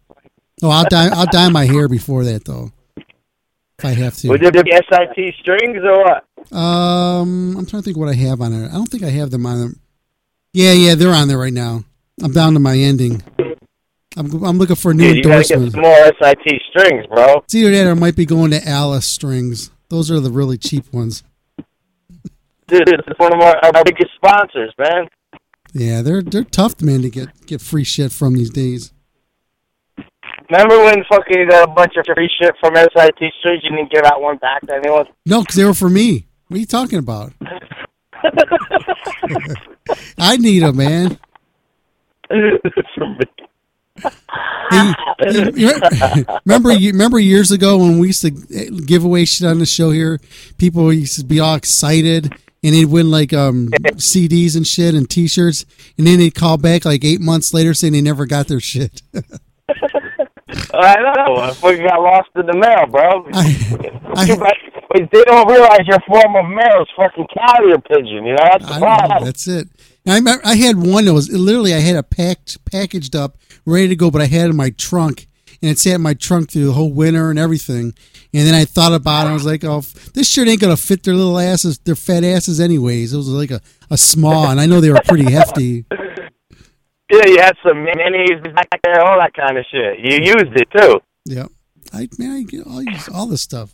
Oh, 0.62 0.70
I'll 0.70 0.84
dye 0.90 1.08
I'll 1.08 1.28
dye 1.28 1.48
my 1.48 1.66
hair 1.66 1.88
before 1.88 2.26
that 2.26 2.44
though, 2.44 2.72
if 2.98 3.86
I 3.86 3.92
have 3.92 4.18
to. 4.18 4.30
Would 4.30 4.42
there 4.42 4.52
be 4.52 4.72
SIT 4.72 5.36
strings 5.40 5.78
or 5.78 6.04
what? 6.04 6.26
Um, 6.58 7.56
I'm 7.56 7.66
trying 7.66 7.82
to 7.82 7.86
think 7.86 7.98
what 7.98 8.10
I 8.10 8.14
have 8.16 8.42
on 8.42 8.52
it. 8.52 8.68
I 8.68 8.74
don't 8.74 8.90
think 8.90 9.04
I 9.04 9.10
have 9.10 9.32
them 9.32 9.46
on 9.46 9.60
them. 9.60 9.80
Yeah, 10.52 10.74
yeah, 10.74 10.96
they're 10.96 11.14
on 11.14 11.30
there 11.30 11.38
right 11.38 11.54
now. 11.54 11.84
I'm 12.22 12.34
down 12.34 12.56
to 12.56 12.60
my 12.60 12.76
ending. 12.76 13.24
I'm 14.18 14.43
I'm 14.43 14.57
looking 14.57 14.76
for 14.76 14.91
a 14.91 14.93
new 14.93 15.14
Dude, 15.14 15.18
you 15.18 15.24
gotta 15.24 15.47
get 15.47 15.72
some 15.72 15.82
more 15.82 16.12
SIT 16.22 16.62
strings, 16.70 17.05
bro. 17.07 17.38
It's 17.39 17.55
either 17.55 17.72
that 17.72 17.88
or 17.88 17.91
I 17.91 17.93
might 17.93 18.16
be 18.16 18.26
going 18.26 18.51
to 18.51 18.68
Alice 18.68 19.05
strings. 19.05 19.72
Those 19.89 20.10
are 20.10 20.20
the 20.20 20.32
really 20.32 20.57
cheap 20.57 20.91
ones. 20.91 21.24
Dude, 22.68 22.88
it's 22.88 23.20
one 23.20 23.34
of 23.34 23.39
our, 23.39 23.55
our 23.64 23.84
biggest 23.84 24.12
sponsors, 24.16 24.74
man. 24.78 25.07
Yeah, 25.74 26.01
they're 26.01 26.22
they're 26.22 26.43
tough, 26.43 26.82
man, 26.82 27.01
to 27.03 27.10
get 27.10 27.45
get 27.45 27.62
free 27.62 27.84
shit 27.84 28.12
from 28.12 28.36
these 28.36 28.49
days. 28.49 28.93
Remember 30.49 30.84
when 30.84 31.03
fucking 31.10 31.38
you 31.38 31.47
got 31.47 31.70
a 31.70 31.72
bunch 31.72 31.93
of 31.95 32.05
free 32.14 32.30
shit 32.41 32.55
from 32.60 32.76
SIT 32.76 33.34
strings? 33.39 33.64
You 33.64 33.70
didn't 33.70 33.91
give 33.91 34.03
out 34.03 34.22
one 34.22 34.38
back 34.38 34.62
to 34.66 34.74
anyone. 34.74 35.05
No, 35.26 35.41
because 35.41 35.55
they 35.55 35.66
were 35.66 35.76
for 35.76 35.89
me. 35.89 36.28
What 36.47 36.57
are 36.57 36.60
you 36.60 36.66
talking 36.66 36.97
about? 36.97 37.34
I 40.18 40.38
need 40.38 40.60
them, 40.60 40.78
man. 40.78 41.20
From 42.95 43.18
me. 43.18 43.26
Hey, 44.72 44.93
you- 45.32 45.52
you 45.56 46.26
remember, 46.45 46.72
you 46.72 46.91
remember 46.91 47.20
years 47.20 47.52
ago 47.52 47.78
when 47.78 48.00
we 48.00 48.08
used 48.08 48.22
to 48.22 48.30
give 48.32 49.04
away 49.04 49.26
shit 49.26 49.47
on 49.47 49.60
the 49.60 49.66
show 49.66 49.91
here? 49.91 50.20
People 50.58 50.91
used 50.93 51.18
to 51.20 51.26
be 51.26 51.39
all 51.39 51.56
excited, 51.56 52.32
and 52.64 52.76
they'd 52.76 52.86
win 52.86 53.10
like 53.10 53.34
um, 53.34 53.68
CDs 53.95 54.56
and 54.56 54.66
shit 54.68 54.93
and 54.95 55.10
T-shirts, 55.10 55.66
and 55.97 56.06
then 56.06 56.20
they'd 56.20 56.36
call 56.36 56.58
back 56.58 56.86
like 56.86 57.04
eight 57.04 57.20
months 57.22 57.54
later 57.54 57.74
saying 57.74 57.93
they 57.93 58.02
never 58.02 58.26
got 58.26 58.47
their 58.47 58.60
shit. 58.60 59.02
I 60.74 60.95
know. 61.02 61.36
I 61.38 61.54
fucking 61.54 61.84
got 61.86 62.02
lost 62.02 62.30
in 62.36 62.45
the 62.45 62.54
mail, 62.56 62.86
bro. 62.88 63.26
I- 63.34 64.36
But 64.91 65.08
they 65.12 65.24
don't 65.24 65.47
realize 65.52 65.82
your 65.86 66.00
form 66.08 66.36
of 66.36 66.50
mail 66.50 66.82
is 66.82 66.88
fucking 66.97 67.28
carrier 67.32 67.78
pigeon. 67.78 68.26
You 68.26 68.32
know 68.34 68.38
that's 68.41 68.68
the 68.68 68.74
I 68.74 68.80
problem. 68.80 69.20
know, 69.20 69.26
that's 69.26 69.47
it. 69.47 69.68
I 70.12 70.16
remember 70.16 70.45
I 70.45 70.55
had 70.55 70.78
one 70.78 71.05
that 71.05 71.14
was 71.14 71.30
literally 71.30 71.74
I 71.74 71.80
had 71.80 71.95
it 71.95 72.10
packed, 72.10 72.64
packaged 72.66 73.16
up, 73.16 73.38
ready 73.66 73.88
to 73.89 73.95
go, 73.95 74.10
but 74.12 74.22
I 74.22 74.26
had 74.26 74.47
it 74.47 74.49
in 74.51 74.55
my 74.55 74.70
trunk, 74.72 75.28
and 75.62 75.70
it 75.70 75.80
sat 75.80 75.95
in 75.95 76.01
my 76.01 76.14
trunk 76.14 76.51
through 76.51 76.66
the 76.66 76.74
whole 76.74 76.91
winter 76.91 77.30
and 77.30 77.39
everything. 77.39 77.93
And 78.34 78.47
then 78.47 78.53
I 78.53 78.66
thought 78.66 78.93
about 78.93 79.28
it. 79.28 79.32
I 79.32 79.34
was 79.34 79.45
like, 79.45 79.64
"Oh, 79.64 79.82
this 80.14 80.30
shirt 80.30 80.47
ain't 80.47 80.62
gonna 80.62 80.78
fit 80.78 81.03
their 81.03 81.16
little 81.16 81.39
asses, 81.39 81.80
their 81.80 81.95
fat 81.95 82.24
asses, 82.24 82.60
anyways." 82.60 83.14
It 83.14 83.18
was 83.18 83.28
like 83.30 83.51
a, 83.51 83.62
a 83.89 83.97
small, 83.97 84.47
and 84.47 84.60
I 84.60 84.66
know 84.66 84.80
they 84.82 84.91
were 84.91 85.01
pretty 85.05 85.32
hefty. 85.32 85.86
Yeah, 87.12 87.26
you 87.26 87.38
had 87.39 87.55
some 87.66 87.84
mayonnaise 87.84 88.41
back 88.53 88.70
there, 88.84 89.01
all 89.01 89.18
that 89.18 89.34
kind 89.34 89.57
of 89.57 89.66
shit. 89.72 89.99
You 89.99 90.20
used 90.24 90.55
it 90.55 90.68
too. 90.76 90.99
Yeah, 91.26 91.47
I 91.91 92.07
man, 92.20 92.32
I 92.32 92.43
get 92.43 92.68
all 92.68 92.84
all 93.14 93.26
this 93.26 93.41
stuff. 93.41 93.74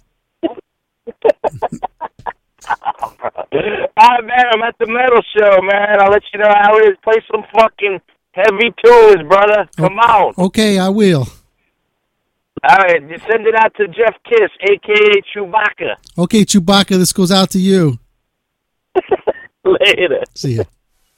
Ah 3.97 4.17
man, 4.21 4.45
I'm 4.51 4.61
at 4.63 4.75
the 4.77 4.87
metal 4.87 5.21
show, 5.37 5.61
man. 5.61 6.01
I'll 6.01 6.11
let 6.11 6.23
you 6.33 6.39
know 6.39 6.49
how 6.49 6.77
it 6.77 6.89
is. 6.89 6.97
Play 7.01 7.15
some 7.31 7.43
fucking 7.53 8.01
heavy 8.33 8.73
tunes, 8.83 9.27
brother. 9.27 9.69
Come 9.77 9.97
on. 9.99 10.33
Okay, 10.37 10.77
I 10.77 10.89
will. 10.89 11.25
All 12.67 12.77
right, 12.77 13.01
you 13.01 13.17
send 13.29 13.47
it 13.47 13.55
out 13.55 13.73
to 13.75 13.87
Jeff 13.87 14.15
Kiss, 14.27 14.49
aka 14.69 15.21
Chewbacca. 15.33 15.95
Okay, 16.17 16.43
Chewbacca, 16.43 16.97
this 16.97 17.13
goes 17.13 17.31
out 17.31 17.51
to 17.51 17.59
you. 17.59 17.97
Later. 19.65 20.23
See 20.33 20.55
ya. 20.55 20.63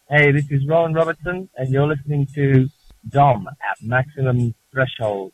Hey, 0.10 0.32
this 0.32 0.46
is 0.52 0.68
Rowan 0.68 0.94
Robertson, 0.94 1.50
and 1.58 1.70
you're 1.70 1.88
listening 1.88 2.28
to 2.36 2.68
Dom 3.10 3.48
at 3.48 3.78
Maximum 3.82 4.54
Threshold. 4.72 5.32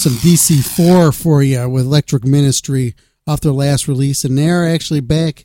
Some 0.00 0.14
DC4 0.14 1.14
for 1.14 1.42
you 1.42 1.68
with 1.68 1.84
Electric 1.84 2.24
Ministry 2.24 2.94
off 3.26 3.42
their 3.42 3.52
last 3.52 3.86
release, 3.86 4.24
and 4.24 4.38
they're 4.38 4.66
actually 4.66 5.00
back. 5.00 5.44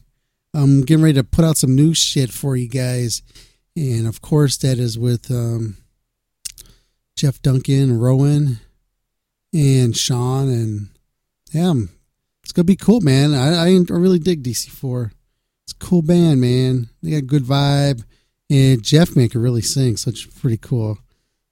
I'm 0.53 0.83
getting 0.83 1.03
ready 1.03 1.15
to 1.15 1.25
put 1.25 1.43
out 1.43 1.57
some 1.57 1.75
new 1.75 1.93
shit 1.93 2.31
for 2.31 2.55
you 2.55 2.69
guys, 2.69 3.21
and 3.75 4.07
of 4.07 4.21
course 4.21 4.55
that 4.59 4.79
is 4.79 4.97
with 4.97 5.29
um, 5.29 5.75
Jeff 7.17 7.41
Duncan, 7.41 7.99
Rowan, 7.99 8.59
and 9.53 9.93
Sean, 9.93 10.47
and 10.47 10.87
yeah, 11.51 11.73
it's 12.41 12.53
gonna 12.53 12.63
be 12.63 12.77
cool, 12.77 13.01
man. 13.01 13.33
I, 13.33 13.65
I 13.65 13.77
really 13.89 14.19
dig 14.19 14.41
DC4. 14.41 15.11
It's 15.63 15.73
a 15.73 15.85
cool 15.85 16.01
band, 16.01 16.39
man. 16.39 16.87
They 17.03 17.11
got 17.11 17.27
good 17.27 17.43
vibe, 17.43 18.05
and 18.49 18.81
Jeff 18.81 19.17
man 19.17 19.27
can 19.27 19.41
really 19.41 19.61
sing, 19.61 19.97
so 19.97 20.11
it's 20.11 20.23
pretty 20.23 20.57
cool. 20.57 20.97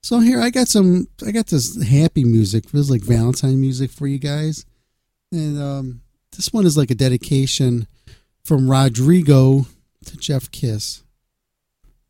So 0.04 0.18
here 0.18 0.38
I 0.38 0.50
got 0.50 0.68
some 0.68 1.08
I 1.26 1.30
got 1.30 1.46
this 1.46 1.82
happy 1.82 2.24
music. 2.24 2.66
It 2.66 2.74
was 2.74 2.90
like 2.90 3.00
Valentine 3.00 3.58
music 3.58 3.90
for 3.90 4.06
you 4.06 4.18
guys. 4.18 4.66
And 5.32 5.58
um 5.58 6.02
this 6.36 6.52
one 6.52 6.66
is 6.66 6.76
like 6.76 6.90
a 6.90 6.94
dedication 6.94 7.86
from 8.44 8.70
Rodrigo 8.70 9.64
to 10.04 10.16
Jeff 10.18 10.50
Kiss. 10.50 11.02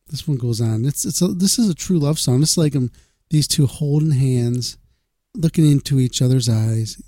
This 0.09 0.26
one 0.26 0.38
goes 0.38 0.61
on. 0.61 0.84
It's 0.84 1.05
it's 1.05 1.22
a, 1.22 1.28
this 1.28 1.57
is 1.57 1.70
a 1.70 1.74
true 1.74 2.01
love 2.01 2.18
song. 2.18 2.42
It's 2.42 2.59
like 2.59 2.74
um, 2.74 2.90
these 3.30 3.47
two 3.47 3.68
holding 3.68 4.11
hands, 4.11 4.76
looking 5.36 5.70
into 5.70 6.01
each 6.01 6.20
other's 6.20 6.49
eyes, 6.49 7.01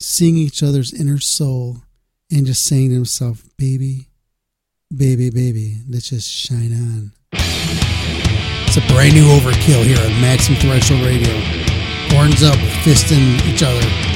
seeing 0.00 0.38
each 0.38 0.62
other's 0.62 0.94
inner 0.94 1.18
soul, 1.18 1.82
and 2.30 2.46
just 2.46 2.64
saying 2.64 2.88
to 2.88 2.94
himself, 2.94 3.44
"Baby, 3.58 4.08
baby, 4.90 5.28
baby, 5.28 5.82
let's 5.86 6.08
just 6.08 6.30
shine 6.30 6.72
on." 6.72 7.83
It's 8.76 8.84
a 8.84 8.92
brand 8.92 9.14
new 9.14 9.26
overkill 9.26 9.84
here 9.84 10.00
on 10.00 10.20
Maximum 10.20 10.58
Threshold 10.58 11.02
Radio. 11.02 11.30
Horns 12.10 12.42
up, 12.42 12.56
fisting 12.82 13.40
each 13.46 13.62
other. 13.62 14.13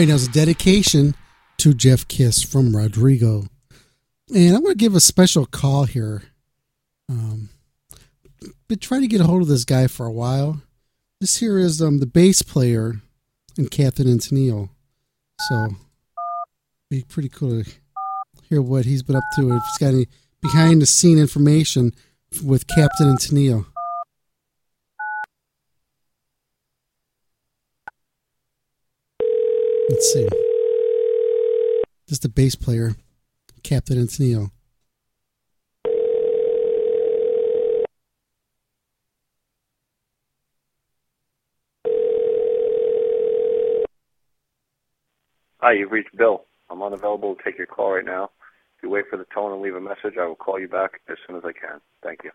Right. 0.00 0.08
That 0.08 0.28
a 0.28 0.32
dedication 0.32 1.14
to 1.58 1.74
Jeff 1.74 2.08
Kiss 2.08 2.42
from 2.42 2.74
Rodrigo. 2.74 3.44
And 4.34 4.56
I'm 4.56 4.62
going 4.62 4.72
to 4.72 4.78
give 4.78 4.94
a 4.94 5.00
special 5.00 5.44
call 5.44 5.84
here. 5.84 6.22
Um, 7.08 7.50
been 8.68 8.78
trying 8.78 9.02
to 9.02 9.08
get 9.08 9.20
a 9.20 9.24
hold 9.24 9.42
of 9.42 9.48
this 9.48 9.66
guy 9.66 9.88
for 9.88 10.06
a 10.06 10.12
while. 10.12 10.62
This 11.20 11.36
here 11.36 11.58
is 11.58 11.82
um, 11.82 11.98
the 11.98 12.06
bass 12.06 12.40
player 12.40 12.94
in 13.58 13.68
Captain 13.68 14.08
and 14.08 14.20
Tennille. 14.20 14.70
So, 15.48 15.68
be 16.88 17.02
pretty 17.02 17.28
cool 17.28 17.62
to 17.62 17.70
hear 18.48 18.62
what 18.62 18.86
he's 18.86 19.02
been 19.02 19.16
up 19.16 19.24
to. 19.36 19.54
If 19.54 19.62
he's 19.64 19.78
got 19.78 19.94
any 19.94 20.06
behind 20.40 20.80
the 20.80 20.86
scene 20.86 21.18
information 21.18 21.94
with 22.42 22.66
Captain 22.68 23.08
and 23.08 23.18
Tennille. 23.18 23.66
Let's 29.90 30.12
see. 30.12 30.28
Is 32.06 32.20
the 32.20 32.28
bass 32.28 32.54
player, 32.54 32.94
Captain 33.64 33.96
Tennille. 33.96 34.52
Hi, 45.58 45.72
you've 45.72 45.90
reached 45.90 46.16
Bill. 46.16 46.44
I'm 46.70 46.84
unavailable 46.84 47.34
to 47.34 47.42
take 47.42 47.58
your 47.58 47.66
call 47.66 47.94
right 47.94 48.04
now. 48.04 48.30
If 48.76 48.84
you 48.84 48.90
wait 48.90 49.06
for 49.10 49.16
the 49.16 49.26
tone 49.34 49.52
and 49.52 49.60
leave 49.60 49.74
a 49.74 49.80
message, 49.80 50.14
I 50.20 50.24
will 50.24 50.36
call 50.36 50.60
you 50.60 50.68
back 50.68 51.00
as 51.08 51.16
soon 51.26 51.34
as 51.34 51.42
I 51.44 51.50
can. 51.50 51.80
Thank 52.00 52.20
you. 52.22 52.30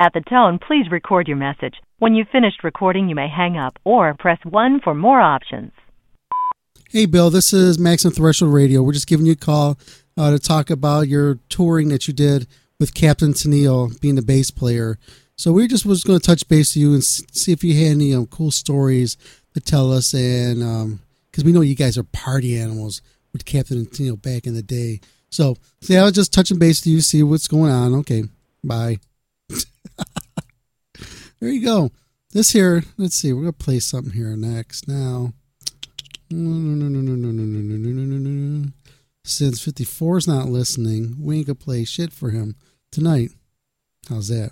At 0.00 0.12
the 0.12 0.20
tone, 0.20 0.58
please 0.58 0.90
record 0.90 1.28
your 1.28 1.36
message. 1.36 1.74
When 1.98 2.14
you've 2.14 2.28
finished 2.28 2.64
recording, 2.64 3.08
you 3.08 3.14
may 3.14 3.28
hang 3.28 3.56
up 3.56 3.78
or 3.84 4.12
press 4.14 4.38
1 4.42 4.80
for 4.80 4.92
more 4.92 5.20
options. 5.20 5.70
Hey, 6.90 7.06
Bill, 7.06 7.30
this 7.30 7.52
is 7.52 7.78
Maximum 7.78 8.12
Threshold 8.12 8.52
Radio. 8.52 8.82
We're 8.82 8.92
just 8.92 9.06
giving 9.06 9.26
you 9.26 9.32
a 9.32 9.36
call 9.36 9.78
uh, 10.16 10.32
to 10.32 10.40
talk 10.40 10.68
about 10.68 11.06
your 11.06 11.38
touring 11.48 11.88
that 11.90 12.08
you 12.08 12.14
did 12.14 12.48
with 12.80 12.94
Captain 12.94 13.32
Tennille 13.32 14.00
being 14.00 14.16
the 14.16 14.22
bass 14.22 14.50
player. 14.50 14.98
So 15.36 15.52
we 15.52 15.68
just 15.68 15.86
was 15.86 16.02
going 16.02 16.18
to 16.18 16.26
touch 16.26 16.48
base 16.48 16.74
with 16.74 16.80
you 16.80 16.94
and 16.94 17.04
see 17.04 17.52
if 17.52 17.62
you 17.62 17.74
had 17.74 17.92
any 17.92 18.14
um, 18.14 18.26
cool 18.26 18.50
stories 18.50 19.16
to 19.54 19.60
tell 19.60 19.92
us, 19.92 20.12
and 20.12 20.98
because 21.30 21.44
we 21.44 21.52
know 21.52 21.60
you 21.60 21.76
guys 21.76 21.96
are 21.96 22.04
party 22.04 22.58
animals 22.58 23.00
with 23.32 23.44
Captain 23.44 23.86
Tennille 23.86 24.20
back 24.20 24.44
in 24.46 24.54
the 24.54 24.62
day. 24.62 25.00
So, 25.30 25.56
see, 25.80 25.96
I 25.96 26.02
was 26.02 26.12
just 26.12 26.32
touching 26.32 26.58
base 26.58 26.80
with 26.80 26.92
you, 26.92 27.00
see 27.00 27.22
what's 27.22 27.48
going 27.48 27.70
on. 27.70 27.94
Okay, 27.94 28.24
bye. 28.64 28.98
there 31.40 31.50
you 31.50 31.64
go. 31.64 31.90
This 32.32 32.50
here, 32.50 32.84
let's 32.96 33.14
see, 33.14 33.32
we're 33.32 33.42
gonna 33.42 33.52
play 33.52 33.78
something 33.78 34.12
here 34.12 34.36
next 34.36 34.88
now. 34.88 35.32
Since 39.26 39.62
54 39.62 40.18
is 40.18 40.28
not 40.28 40.48
listening, 40.48 41.16
we 41.20 41.38
ain't 41.38 41.46
gonna 41.46 41.54
play 41.54 41.84
shit 41.84 42.12
for 42.12 42.30
him 42.30 42.56
tonight. 42.90 43.30
How's 44.08 44.28
that? 44.28 44.50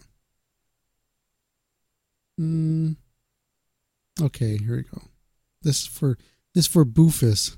Mm. 2.41 2.97
Okay, 4.21 4.57
here 4.59 4.77
we 4.77 4.83
go. 4.83 5.03
This 5.63 5.83
is 5.83 5.87
for 5.87 6.17
this 6.55 6.67
is 6.67 6.73
for 6.73 6.85
Boofus. 6.85 7.57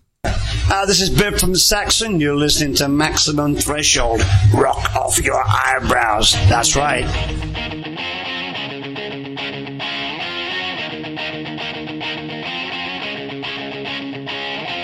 Uh, 0.70 0.86
this 0.86 1.00
is 1.00 1.10
Biff 1.10 1.38
from 1.40 1.54
Saxon. 1.54 2.20
You're 2.20 2.36
listening 2.36 2.74
to 2.76 2.88
Maximum 2.88 3.54
Threshold. 3.56 4.22
Rock 4.54 4.94
off 4.96 5.18
your 5.22 5.42
eyebrows. 5.46 6.32
That's 6.48 6.74
right. 6.76 7.04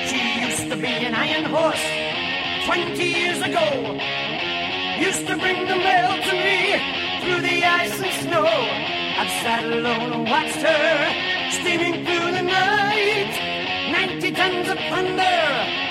She 0.09 0.41
used 0.47 0.71
to 0.71 0.77
be 0.77 0.93
an 1.09 1.15
iron 1.15 1.45
horse 1.45 1.87
20 2.67 3.03
years 3.03 3.41
ago. 3.43 3.67
Used 4.99 5.27
to 5.27 5.37
bring 5.39 5.67
the 5.67 5.77
mail 5.77 6.13
to 6.29 6.33
me 6.45 6.61
through 7.23 7.41
the 7.43 7.65
ice 7.65 8.01
and 8.01 8.13
snow. 8.23 8.47
I've 8.47 9.33
sat 9.43 9.65
alone 9.65 10.13
and 10.13 10.25
watched 10.29 10.63
her 10.69 11.51
steaming 11.51 12.05
through 12.05 12.33
the 12.33 12.43
night. 12.43 13.20
90 14.21 14.37
tons 14.37 14.69
of 14.69 14.77
thunder 14.77 15.90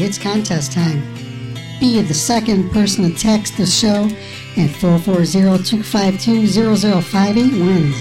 it's 0.00 0.18
contest 0.18 0.72
time. 0.72 1.02
Be 1.80 2.00
the 2.00 2.14
second 2.14 2.70
person 2.70 3.10
to 3.10 3.18
text 3.18 3.56
the 3.56 3.66
show 3.66 4.04
at 4.56 4.70
440-252-0058 4.70 7.66
wins. 7.66 8.00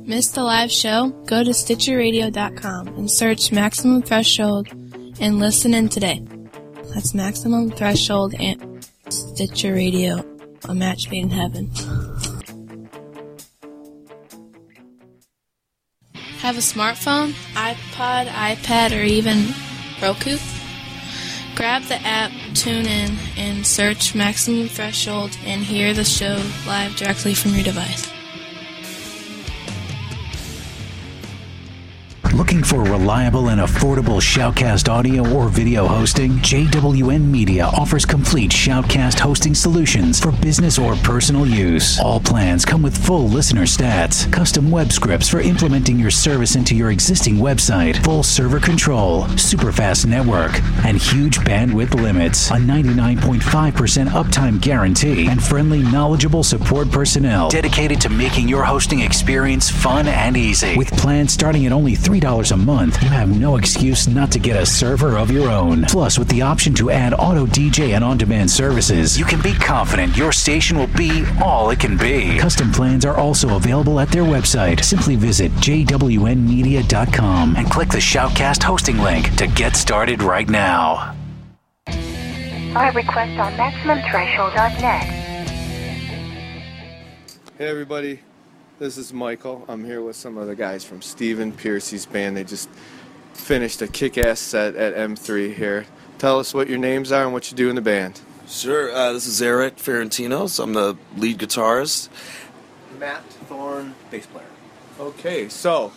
Missed 0.05 0.35
the 0.35 0.43
live 0.43 0.71
show? 0.71 1.09
Go 1.25 1.43
to 1.43 1.49
StitcherRadio.com 1.51 2.87
and 2.87 3.09
search 3.09 3.51
Maximum 3.51 4.01
Threshold 4.01 4.67
and 5.21 5.39
listen 5.39 5.73
in 5.73 5.87
today. 5.87 6.21
That's 6.93 7.13
Maximum 7.13 7.69
Threshold 7.71 8.33
and 8.39 8.85
Stitcher 9.07 9.73
Radio, 9.73 10.25
a 10.67 10.75
match 10.75 11.09
made 11.09 11.23
in 11.23 11.29
heaven. 11.29 11.69
Have 16.39 16.57
a 16.57 16.61
smartphone, 16.61 17.33
iPod, 17.53 18.25
iPad, 18.25 18.99
or 18.99 19.03
even 19.03 19.53
Roku? 20.01 20.37
Grab 21.55 21.83
the 21.83 22.01
app, 22.01 22.31
tune 22.55 22.87
in, 22.87 23.15
and 23.37 23.65
search 23.65 24.15
Maximum 24.15 24.67
Threshold 24.67 25.37
and 25.45 25.61
hear 25.61 25.93
the 25.93 26.03
show 26.03 26.41
live 26.65 26.95
directly 26.95 27.35
from 27.35 27.53
your 27.53 27.63
device. 27.63 28.11
Looking 32.41 32.63
for 32.63 32.81
reliable 32.81 33.49
and 33.49 33.61
affordable 33.61 34.19
Shoutcast 34.19 34.89
audio 34.89 35.31
or 35.31 35.47
video 35.47 35.85
hosting? 35.85 36.31
JWN 36.39 37.21
Media 37.21 37.65
offers 37.65 38.03
complete 38.03 38.49
Shoutcast 38.49 39.19
hosting 39.19 39.53
solutions 39.53 40.19
for 40.19 40.31
business 40.31 40.79
or 40.79 40.95
personal 40.95 41.45
use. 41.45 41.99
All 41.99 42.19
plans 42.19 42.65
come 42.65 42.81
with 42.81 42.97
full 42.97 43.27
listener 43.27 43.65
stats, 43.67 44.29
custom 44.33 44.71
web 44.71 44.91
scripts 44.91 45.29
for 45.29 45.39
implementing 45.39 45.99
your 45.99 46.09
service 46.09 46.55
into 46.55 46.75
your 46.75 46.89
existing 46.89 47.35
website, 47.35 48.03
full 48.03 48.23
server 48.23 48.59
control, 48.59 49.27
super 49.37 49.71
fast 49.71 50.07
network, 50.07 50.59
and 50.83 50.97
huge 50.97 51.37
bandwidth 51.41 51.93
limits, 51.93 52.49
a 52.49 52.55
99.5% 52.55 54.07
uptime 54.07 54.59
guarantee, 54.59 55.27
and 55.27 55.43
friendly, 55.43 55.83
knowledgeable 55.83 56.41
support 56.43 56.89
personnel 56.89 57.51
dedicated 57.51 58.01
to 58.01 58.09
making 58.09 58.47
your 58.47 58.63
hosting 58.63 59.01
experience 59.01 59.69
fun 59.69 60.07
and 60.07 60.35
easy. 60.35 60.75
With 60.75 60.89
plans 60.97 61.31
starting 61.31 61.67
at 61.67 61.71
only 61.71 61.95
$3 61.95 62.30
a 62.39 62.55
month, 62.55 63.03
you 63.03 63.09
have 63.09 63.37
no 63.37 63.57
excuse 63.57 64.07
not 64.07 64.31
to 64.31 64.39
get 64.39 64.55
a 64.55 64.65
server 64.65 65.17
of 65.17 65.29
your 65.29 65.49
own. 65.49 65.83
Plus, 65.83 66.17
with 66.17 66.29
the 66.29 66.41
option 66.41 66.73
to 66.75 66.89
add 66.89 67.13
auto 67.13 67.45
DJ 67.45 67.93
and 67.93 68.03
on 68.03 68.17
demand 68.17 68.49
services, 68.49 69.19
you 69.19 69.25
can 69.25 69.41
be 69.41 69.53
confident 69.53 70.15
your 70.15 70.31
station 70.31 70.77
will 70.77 70.87
be 70.87 71.25
all 71.43 71.69
it 71.71 71.79
can 71.79 71.97
be. 71.97 72.37
Custom 72.37 72.71
plans 72.71 73.03
are 73.03 73.17
also 73.17 73.57
available 73.57 73.99
at 73.99 74.09
their 74.09 74.23
website. 74.23 74.83
Simply 74.83 75.17
visit 75.17 75.51
jwnmedia.com 75.53 77.55
and 77.57 77.69
click 77.69 77.89
the 77.89 77.97
Shoutcast 77.97 78.63
hosting 78.63 78.99
link 78.99 79.35
to 79.35 79.47
get 79.47 79.75
started 79.75 80.23
right 80.23 80.47
now. 80.47 81.15
Our 81.87 82.93
request 82.93 83.37
on 83.37 83.51
MaximumThreshold.net. 83.53 85.03
Hey 87.57 87.67
everybody, 87.67 88.21
this 88.81 88.97
is 88.97 89.13
Michael. 89.13 89.63
I'm 89.67 89.85
here 89.85 90.01
with 90.01 90.15
some 90.15 90.39
of 90.39 90.47
the 90.47 90.55
guys 90.55 90.83
from 90.83 91.03
Stephen 91.03 91.51
Pearcy's 91.51 92.07
band. 92.07 92.35
They 92.35 92.43
just 92.43 92.67
finished 93.35 93.79
a 93.83 93.87
kick-ass 93.87 94.39
set 94.39 94.75
at 94.75 94.95
M3 94.95 95.53
here. 95.53 95.85
Tell 96.17 96.39
us 96.39 96.51
what 96.51 96.67
your 96.67 96.79
names 96.79 97.11
are 97.11 97.23
and 97.25 97.31
what 97.31 97.51
you 97.51 97.55
do 97.55 97.69
in 97.69 97.75
the 97.75 97.81
band. 97.81 98.19
Sure. 98.47 98.91
Uh, 98.91 99.13
this 99.13 99.27
is 99.27 99.39
Eric 99.39 99.75
Ferentinos. 99.75 100.59
I'm 100.59 100.73
the 100.73 100.97
lead 101.15 101.37
guitarist. 101.37 102.09
Matt 102.97 103.23
Thorne, 103.47 103.93
bass 104.09 104.25
player. 104.25 104.45
Okay, 104.99 105.47
so 105.47 105.91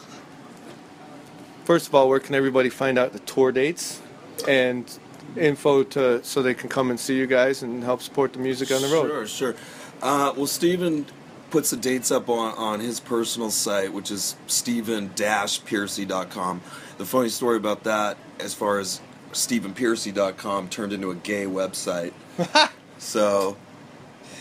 first 1.64 1.88
of 1.88 1.94
all, 1.94 2.10
where 2.10 2.20
can 2.20 2.34
everybody 2.34 2.68
find 2.68 2.98
out 2.98 3.14
the 3.14 3.18
tour 3.20 3.50
dates 3.50 4.02
and 4.46 4.98
info 5.38 5.84
to 5.84 6.22
so 6.22 6.42
they 6.42 6.52
can 6.52 6.68
come 6.68 6.90
and 6.90 7.00
see 7.00 7.16
you 7.16 7.26
guys 7.26 7.62
and 7.62 7.82
help 7.82 8.02
support 8.02 8.34
the 8.34 8.40
music 8.40 8.70
on 8.70 8.82
the 8.82 8.88
road? 8.88 9.06
Sure, 9.06 9.26
sure. 9.26 9.54
Uh, 10.02 10.34
well, 10.36 10.46
Stephen 10.46 11.06
puts 11.54 11.70
the 11.70 11.76
dates 11.76 12.10
up 12.10 12.28
on, 12.28 12.52
on 12.58 12.80
his 12.80 12.98
personal 12.98 13.48
site, 13.48 13.92
which 13.92 14.10
is 14.10 14.34
stephen-pearcy.com. 14.48 16.60
The 16.98 17.04
funny 17.04 17.28
story 17.28 17.58
about 17.58 17.84
that, 17.84 18.18
as 18.40 18.52
far 18.52 18.80
as 18.80 19.00
stephenpearcy.com 19.30 20.68
turned 20.68 20.92
into 20.92 21.12
a 21.12 21.14
gay 21.14 21.44
website. 21.44 22.12
so 22.98 23.56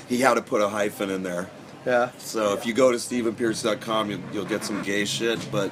he 0.10 0.22
had 0.22 0.34
to 0.34 0.42
put 0.42 0.64
a 0.64 0.70
hyphen 0.70 1.12
in 1.12 1.22
there. 1.22 1.52
Yeah. 1.86 2.10
So 2.18 2.54
if 2.54 2.66
you 2.66 2.74
go 2.74 2.92
to 2.92 2.98
stephenpearcy.com, 2.98 4.10
you'll, 4.10 4.22
you'll 4.34 4.46
get 4.46 4.66
some 4.66 4.82
gay 4.82 5.06
shit, 5.06 5.48
but 5.52 5.72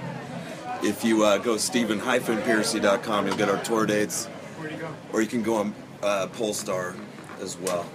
if 0.84 1.04
you 1.04 1.26
uh, 1.26 1.40
go 1.40 1.58
stephen-pearcy.com, 1.58 3.26
you'll 3.26 3.36
get 3.36 3.50
our 3.50 3.64
tour 3.64 3.88
dates. 3.88 4.28
Where 4.28 4.70
to 4.70 4.76
go? 4.76 4.90
Or 5.12 5.24
you 5.24 5.28
can 5.28 5.42
go 5.42 5.56
on 5.56 5.74
uh, 6.04 6.28
Pollstar 6.28 6.96
as 7.40 7.58
well. 7.58 7.90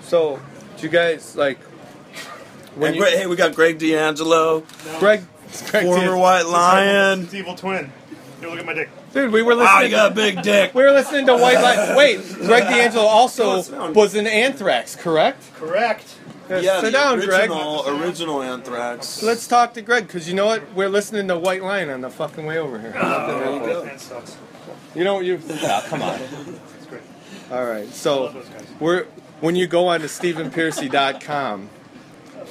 So, 0.00 0.40
do 0.78 0.82
you 0.82 0.88
guys 0.88 1.36
like 1.36 1.58
And 2.74 2.96
Greg- 2.96 3.14
hey, 3.14 3.26
we 3.26 3.36
got 3.36 3.54
Greg 3.54 3.78
D'Angelo. 3.78 4.60
Greg, 4.98 5.22
Greg 5.70 5.84
former 5.84 6.00
D'Angelo. 6.00 6.18
White 6.18 6.46
Lion. 6.46 7.22
It's 7.22 7.34
evil 7.34 7.54
twin. 7.54 7.92
Here, 8.40 8.48
look 8.48 8.58
at 8.58 8.66
my 8.66 8.74
dick. 8.74 8.88
Dude, 9.12 9.32
we 9.32 9.42
were 9.42 9.52
ah, 9.52 9.56
listening. 9.56 9.74
Wow, 9.74 9.80
you 9.80 9.90
got 9.90 10.12
a 10.12 10.14
big 10.14 10.42
dick. 10.42 10.74
We 10.74 10.82
were 10.82 10.92
listening 10.92 11.26
to 11.26 11.36
White 11.36 11.60
Lion. 11.60 11.96
Wait, 11.96 12.22
Greg 12.34 12.64
D'Angelo 12.64 13.04
also 13.04 13.92
was 13.92 14.14
in 14.14 14.26
Anthrax, 14.26 14.96
correct? 14.96 15.52
Correct. 15.54 16.16
Yes, 16.48 16.64
Yeah, 16.64 16.80
sit 16.80 16.86
the 16.86 16.92
down, 16.92 17.20
Greg. 17.20 17.50
original, 17.50 17.88
original 17.88 18.42
Anthrax. 18.42 19.22
Let's 19.22 19.46
talk 19.46 19.74
to 19.74 19.82
Greg 19.82 20.06
because 20.06 20.28
you 20.28 20.34
know 20.34 20.46
what? 20.46 20.72
We're 20.74 20.88
listening 20.88 21.28
to 21.28 21.38
White 21.38 21.62
Lion 21.62 21.90
on 21.90 22.00
the 22.00 22.10
fucking 22.10 22.44
way 22.44 22.58
over 22.58 22.80
here. 22.80 22.92
Oh, 22.96 23.38
there 23.38 23.52
you 23.52 23.60
go. 23.60 23.84
That 23.84 24.00
sucks. 24.00 24.36
You 24.94 25.04
know 25.04 25.20
you? 25.20 25.40
Yeah, 25.46 25.80
oh, 25.84 25.88
come 25.88 26.02
on. 26.02 26.20
All 27.52 27.66
right, 27.66 27.92
so 27.92 28.42
we're 28.78 29.06
when 29.40 29.56
you 29.56 29.66
go 29.66 29.88
on 29.88 30.00
to 30.00 30.06
StephenPearcy.com, 30.06 31.70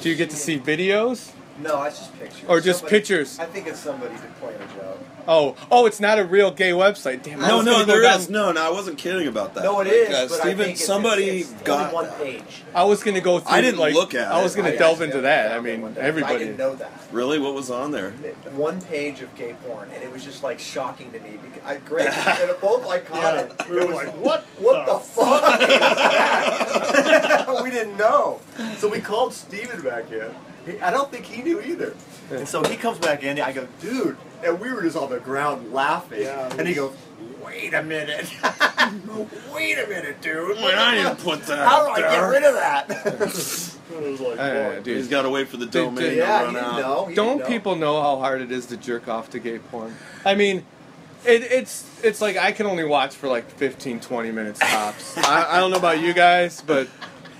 do 0.00 0.08
you 0.08 0.16
get 0.16 0.30
to 0.30 0.36
see 0.36 0.58
videos? 0.58 1.32
No, 1.62 1.82
it's 1.82 1.98
just 1.98 2.18
pictures. 2.18 2.44
Or 2.48 2.60
just 2.60 2.80
Somebody- 2.80 2.96
pictures? 2.98 3.38
I 3.38 3.44
think 3.46 3.66
it's 3.66 3.80
somebody 3.80 4.14
playing 4.40 4.56
a 4.60 4.66
joke. 4.80 4.99
Oh, 5.28 5.54
oh, 5.70 5.86
it's 5.86 6.00
not 6.00 6.18
a 6.18 6.24
real 6.24 6.50
gay 6.50 6.70
website. 6.70 7.22
Damn, 7.22 7.44
I 7.44 7.48
No, 7.48 7.56
was 7.58 7.66
no, 7.66 7.72
gonna 7.72 7.86
go 7.86 7.92
there 7.92 8.02
down- 8.02 8.20
is. 8.20 8.30
No, 8.30 8.52
no, 8.52 8.62
I 8.62 8.70
wasn't 8.70 8.98
kidding 8.98 9.28
about 9.28 9.54
that. 9.54 9.64
No, 9.64 9.80
it 9.80 9.86
Like, 9.86 9.92
is. 9.94 10.08
uh, 10.14 10.26
but 10.28 10.32
I 10.34 10.40
Steven, 10.40 10.58
think 10.58 10.76
it's, 10.76 10.84
somebody 10.84 11.24
it's, 11.40 11.52
it's 11.52 11.62
got 11.62 11.80
only 11.82 11.94
one 11.94 12.04
that. 12.06 12.18
page. 12.18 12.62
I 12.74 12.84
was 12.84 13.02
gonna 13.02 13.20
go 13.20 13.38
through. 13.38 13.52
I 13.52 13.60
didn't 13.60 13.78
like, 13.80 13.94
look 13.94 14.14
at 14.14 14.30
I 14.30 14.42
was 14.42 14.54
it. 14.54 14.58
gonna 14.58 14.68
I 14.70 14.76
delve 14.76 14.92
actually 14.94 15.06
into 15.06 15.20
that. 15.22 15.46
I 15.46 15.50
found 15.54 15.64
mean, 15.64 15.82
one 15.82 15.94
day. 15.94 16.00
everybody. 16.00 16.34
I 16.34 16.38
didn't 16.38 16.56
know 16.58 16.74
that. 16.76 16.90
Really, 17.12 17.38
what 17.38 17.54
was 17.54 17.70
on 17.70 17.90
there? 17.90 18.10
One 18.54 18.80
page 18.80 19.20
of 19.22 19.34
gay 19.34 19.54
porn, 19.66 19.90
and 19.94 20.02
it 20.02 20.12
was 20.12 20.24
just 20.24 20.42
like 20.42 20.58
shocking 20.58 21.10
to 21.12 21.20
me. 21.20 21.38
Because 21.42 21.62
I, 21.68 21.76
Greg, 21.76 22.08
and 22.12 22.60
both 22.60 22.86
I 22.88 22.98
caught 23.00 23.36
it. 23.38 23.68
We 23.68 23.76
were 23.76 23.92
like, 23.94 24.08
what? 24.16 24.44
What 24.58 24.86
the 24.86 24.98
fuck? 24.98 25.60
is 25.60 25.68
that? 25.68 27.60
we 27.64 27.70
didn't 27.70 27.96
know. 27.96 28.40
So 28.78 28.88
we 28.88 29.00
called 29.00 29.32
Steven 29.34 29.80
back 29.82 30.10
in. 30.12 30.34
He, 30.66 30.78
I 30.80 30.90
don't 30.90 31.10
think 31.10 31.24
he 31.26 31.42
knew 31.42 31.60
either. 31.60 31.94
And 32.30 32.46
so 32.46 32.62
he 32.62 32.76
comes 32.76 32.98
back 32.98 33.22
in. 33.22 33.40
I 33.40 33.52
go, 33.52 33.66
dude. 33.80 34.16
And 34.44 34.60
we 34.60 34.72
were 34.72 34.82
just 34.82 34.96
on 34.96 35.10
the 35.10 35.18
ground 35.20 35.72
laughing. 35.72 36.26
and 36.26 36.66
he 36.66 36.74
goes, 36.74 36.94
wait 37.44 37.74
a 37.74 37.82
minute. 37.82 38.30
wait 39.52 39.78
a 39.78 39.86
minute, 39.88 40.20
dude. 40.22 40.56
Wait, 40.58 40.74
I 40.74 40.94
didn't 40.94 41.18
put 41.18 41.42
that 41.46 41.58
How 41.66 41.84
do 41.86 41.90
up 41.92 41.96
I 41.98 42.00
get 42.00 42.18
rid 42.20 42.42
of 42.44 42.54
that? 42.54 42.88
Was 43.90 44.20
like, 44.20 44.38
Uh, 44.38 44.74
dude, 44.80 44.96
He's 44.96 45.08
got 45.08 45.22
to 45.22 45.30
wait 45.30 45.48
for 45.48 45.56
the 45.56 45.66
domain 45.66 45.96
dude, 45.96 46.10
to 46.10 46.16
yeah, 46.16 46.44
run 46.44 46.56
out. 46.56 46.78
know. 46.78 47.10
Don't 47.14 47.38
didn't 47.38 47.38
know. 47.40 47.46
people 47.46 47.76
know 47.76 48.00
how 48.00 48.18
hard 48.18 48.40
it 48.40 48.52
is 48.52 48.66
to 48.66 48.76
jerk 48.76 49.08
off 49.08 49.30
to 49.30 49.40
gay 49.40 49.58
porn? 49.58 49.94
I 50.24 50.36
mean, 50.36 50.64
it, 51.26 51.42
it's 51.42 51.84
it's 52.02 52.20
like 52.20 52.36
I 52.36 52.52
can 52.52 52.66
only 52.66 52.84
watch 52.84 53.14
for 53.16 53.28
like 53.28 53.50
15, 53.50 54.00
20 54.00 54.30
minutes 54.30 54.60
tops. 54.60 55.18
I, 55.18 55.56
I 55.56 55.60
don't 55.60 55.70
know 55.72 55.76
about 55.76 56.00
you 56.00 56.14
guys, 56.14 56.62
but 56.62 56.88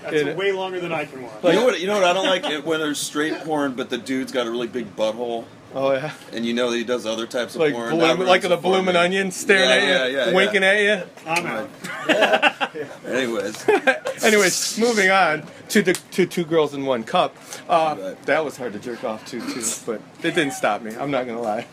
That's 0.03 0.15
it- 0.15 0.37
way 0.37 0.51
longer 0.51 0.79
than 0.79 0.91
I 0.91 1.05
can 1.05 1.23
watch. 1.23 1.43
you 1.43 1.53
know 1.53 1.63
what? 1.65 1.79
You 1.79 1.87
know 1.87 1.95
what? 1.95 2.03
I 2.03 2.13
don't 2.13 2.25
like 2.27 2.45
it 2.45 2.65
when 2.65 2.79
there's 2.79 2.99
straight 2.99 3.33
porn, 3.41 3.73
but 3.73 3.89
the 3.89 3.97
dude's 3.97 4.31
got 4.31 4.47
a 4.47 4.51
really 4.51 4.67
big 4.67 4.95
butthole, 4.95 5.45
oh 5.73 5.93
yeah, 5.93 6.11
and 6.33 6.45
you 6.45 6.53
know 6.53 6.69
that 6.71 6.77
he 6.77 6.83
does 6.83 7.05
other 7.05 7.27
types 7.27 7.55
of 7.55 7.61
like 7.61 7.73
porn. 7.73 7.89
bloom, 7.91 8.19
like 8.19 8.41
ruins 8.43 8.47
the 8.49 8.57
blooming 8.57 8.95
onion 8.95 9.31
staring 9.31 9.69
Yeah, 9.69 9.75
at 9.75 9.83
you, 9.83 9.89
yeah, 9.89 10.05
yeah, 10.25 10.29
yeah. 10.29 10.35
winking 10.35 10.63
at 10.63 10.79
you. 10.81 11.03
I'm 11.27 11.45
out. 11.45 11.69
Anyways, 13.05 13.69
Anyways, 14.23 14.77
moving 14.79 15.09
on 15.11 15.43
to 15.69 15.81
the 15.81 15.93
to 16.11 16.25
two 16.25 16.43
girls 16.45 16.73
in 16.73 16.85
one 16.85 17.03
cup. 17.03 17.35
Uh, 17.69 17.95
Right. 17.99 18.21
That 18.25 18.43
was 18.45 18.57
hard 18.57 18.73
to 18.73 18.79
jerk 18.79 19.03
off 19.03 19.25
to 19.27 19.39
too, 19.39 19.63
but 19.85 20.01
it 20.25 20.35
didn't 20.35 20.53
stop 20.53 20.81
me. 20.81 20.95
I'm 20.95 21.11
not 21.11 21.25
gonna 21.25 21.41
lie. 21.41 21.67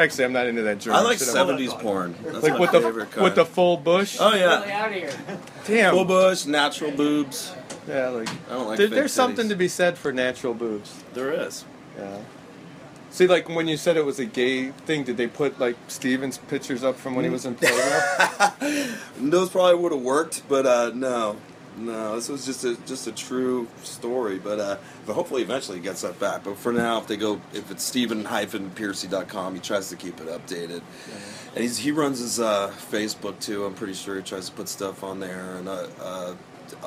Actually, 0.00 0.24
I'm 0.24 0.32
not 0.32 0.46
into 0.46 0.62
that 0.62 0.78
German 0.78 1.00
I 1.00 1.02
like 1.02 1.18
shit. 1.18 1.28
I'm- 1.28 1.46
'70s 1.48 1.78
porn. 1.80 2.14
That's 2.24 2.42
like 2.42 2.52
my 2.54 2.58
with 2.60 2.70
favorite 2.70 2.94
the 2.94 3.06
kind. 3.06 3.24
with 3.24 3.34
the 3.34 3.44
full 3.44 3.76
bush. 3.76 4.16
oh 4.20 4.34
yeah, 4.34 4.82
out 4.82 4.92
here. 4.92 5.10
Damn. 5.66 5.94
full 5.94 6.04
bush, 6.04 6.46
natural 6.46 6.90
boobs. 6.90 7.52
Yeah, 7.88 8.08
like 8.08 8.28
I 8.28 8.54
don't 8.54 8.66
like 8.68 8.78
there- 8.78 8.86
fake 8.88 8.94
there's 8.94 9.12
something 9.12 9.46
titties. 9.46 9.50
to 9.50 9.56
be 9.56 9.68
said 9.68 9.98
for 9.98 10.12
natural 10.12 10.54
boobs. 10.54 10.94
There 11.14 11.32
is. 11.32 11.64
Yeah. 11.98 12.18
See, 13.10 13.26
like 13.26 13.48
when 13.48 13.66
you 13.66 13.76
said 13.76 13.96
it 13.96 14.04
was 14.04 14.18
a 14.20 14.24
gay 14.24 14.68
thing, 14.70 15.02
did 15.04 15.16
they 15.16 15.26
put 15.26 15.58
like 15.58 15.76
Steven's 15.88 16.38
pictures 16.38 16.82
up 16.84 16.96
from 16.96 17.14
when 17.16 17.24
he 17.24 17.30
was 17.30 17.44
in 17.44 17.54
Pilgrim? 17.60 18.94
Those 19.20 19.50
probably 19.50 19.74
would 19.74 19.92
have 19.92 20.00
worked, 20.00 20.42
but 20.48 20.64
uh, 20.66 20.92
no, 20.94 21.36
no. 21.76 22.16
This 22.16 22.28
was 22.28 22.44
just 22.44 22.64
a 22.64 22.76
just 22.86 23.06
a 23.06 23.12
true 23.12 23.68
story. 23.82 24.38
But 24.38 24.60
uh, 24.60 24.76
but 25.06 25.14
hopefully 25.14 25.42
eventually 25.42 25.78
he 25.78 25.82
gets 25.82 26.02
that 26.02 26.18
back. 26.18 26.44
But 26.44 26.56
for 26.56 26.72
now, 26.72 26.98
if 26.98 27.06
they 27.06 27.16
go, 27.16 27.40
if 27.52 27.70
it's 27.70 27.84
Stephen-Pearcy.com, 27.84 29.54
he 29.54 29.60
tries 29.60 29.88
to 29.90 29.96
keep 29.96 30.20
it 30.20 30.28
updated. 30.28 30.82
And 31.54 31.64
he's, 31.64 31.78
he 31.78 31.90
runs 31.90 32.20
his 32.20 32.38
uh, 32.38 32.70
Facebook 32.90 33.40
too. 33.40 33.64
I'm 33.64 33.74
pretty 33.74 33.94
sure 33.94 34.16
he 34.16 34.22
tries 34.22 34.46
to 34.48 34.52
put 34.52 34.68
stuff 34.68 35.02
on 35.02 35.18
there. 35.18 35.56
And 35.56 35.68
uh, 35.68 35.86
uh, 36.00 36.34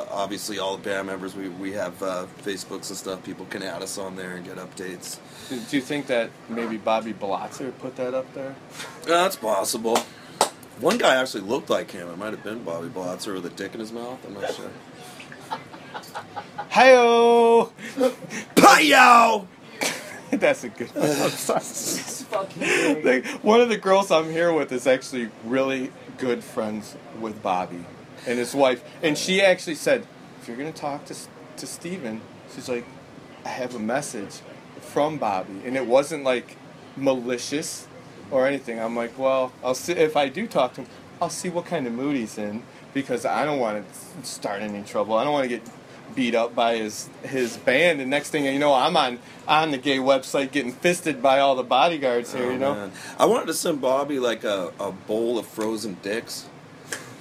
obviously, 0.09 0.59
all 0.59 0.77
the 0.77 0.83
band 0.83 1.07
members, 1.07 1.35
we, 1.35 1.49
we 1.49 1.73
have 1.73 2.01
uh, 2.01 2.25
Facebooks 2.43 2.89
and 2.89 2.97
stuff. 2.97 3.23
People 3.23 3.45
can 3.47 3.61
add 3.61 3.81
us 3.81 3.97
on 3.97 4.15
there 4.15 4.35
and 4.35 4.45
get 4.45 4.55
updates. 4.57 5.19
do, 5.49 5.59
do 5.59 5.75
you 5.75 5.81
think 5.81 6.07
that 6.07 6.29
maybe 6.47 6.77
Bobby 6.77 7.13
Blotzer 7.13 7.77
put 7.79 7.95
that 7.97 8.13
up 8.13 8.31
there? 8.33 8.55
That's 9.05 9.35
possible. 9.35 9.97
One 10.79 10.97
guy 10.97 11.15
actually 11.15 11.41
looked 11.41 11.69
like 11.69 11.91
him. 11.91 12.09
It 12.09 12.17
might 12.17 12.31
have 12.31 12.43
been 12.43 12.63
Bobby 12.63 12.89
Blotzer 12.89 13.35
with 13.35 13.45
a 13.45 13.49
dick 13.49 13.73
in 13.73 13.79
his 13.79 13.91
mouth. 13.91 14.19
I'm 14.25 14.33
not 14.33 14.53
sure. 14.53 14.71
Hi-oh! 16.69 17.71
Hi-yo! 18.57 19.47
That's 20.31 20.63
a 20.63 20.69
good 20.69 20.89
one. 20.89 23.03
Like, 23.03 23.25
one 23.43 23.61
of 23.61 23.69
the 23.69 23.77
girls 23.77 24.09
I'm 24.09 24.31
here 24.31 24.51
with 24.51 24.71
is 24.71 24.87
actually 24.87 25.29
really 25.45 25.91
good 26.17 26.43
friends 26.43 26.95
with 27.19 27.41
Bobby 27.43 27.85
and 28.25 28.39
his 28.39 28.55
wife. 28.55 28.83
And 29.03 29.17
she 29.17 29.41
actually 29.41 29.75
said, 29.75 30.07
if 30.41 30.47
you're 30.47 30.57
going 30.57 30.73
to 30.73 30.79
talk 30.79 31.05
to, 31.05 31.15
to 31.57 31.67
Steven, 31.67 32.21
she's 32.53 32.67
like, 32.67 32.85
I 33.45 33.49
have 33.49 33.75
a 33.75 33.79
message 33.79 34.39
from 34.81 35.17
Bobby. 35.17 35.61
And 35.65 35.77
it 35.77 35.85
wasn't 35.85 36.23
like 36.23 36.57
malicious 36.95 37.87
or 38.33 38.47
anything. 38.47 38.79
I'm 38.79 38.95
like, 38.95 39.17
well, 39.17 39.53
I'll 39.63 39.75
see 39.75 39.93
if 39.93 40.17
I 40.17 40.27
do 40.27 40.47
talk 40.47 40.73
to 40.73 40.81
him, 40.81 40.87
I'll 41.21 41.29
see 41.29 41.49
what 41.49 41.65
kind 41.65 41.85
of 41.87 41.93
mood 41.93 42.15
he's 42.17 42.37
in 42.37 42.63
because 42.93 43.25
I 43.25 43.45
don't 43.45 43.59
want 43.59 43.85
to 44.21 44.25
start 44.27 44.61
any 44.61 44.81
trouble. 44.83 45.15
I 45.15 45.23
don't 45.23 45.33
want 45.33 45.43
to 45.43 45.49
get 45.49 45.61
beat 46.15 46.35
up 46.35 46.53
by 46.53 46.75
his 46.77 47.09
his 47.23 47.57
band 47.57 47.99
and 47.99 48.07
next 48.09 48.29
thing 48.29 48.45
you 48.45 48.59
know 48.59 48.71
I'm 48.71 48.95
on 48.95 49.17
on 49.47 49.71
the 49.71 49.79
gay 49.79 49.97
website 49.97 50.51
getting 50.51 50.71
fisted 50.71 51.23
by 51.23 51.39
all 51.39 51.55
the 51.55 51.63
bodyguards 51.63 52.33
here, 52.33 52.45
oh, 52.47 52.51
you 52.51 52.57
know. 52.59 52.71
Oh, 52.71 52.75
man. 52.75 52.91
I 53.17 53.25
wanted 53.25 53.47
to 53.47 53.53
send 53.53 53.81
Bobby 53.81 54.19
like 54.19 54.43
a, 54.43 54.71
a 54.79 54.91
bowl 54.91 55.39
of 55.39 55.47
frozen 55.47 55.97
dicks. 56.01 56.47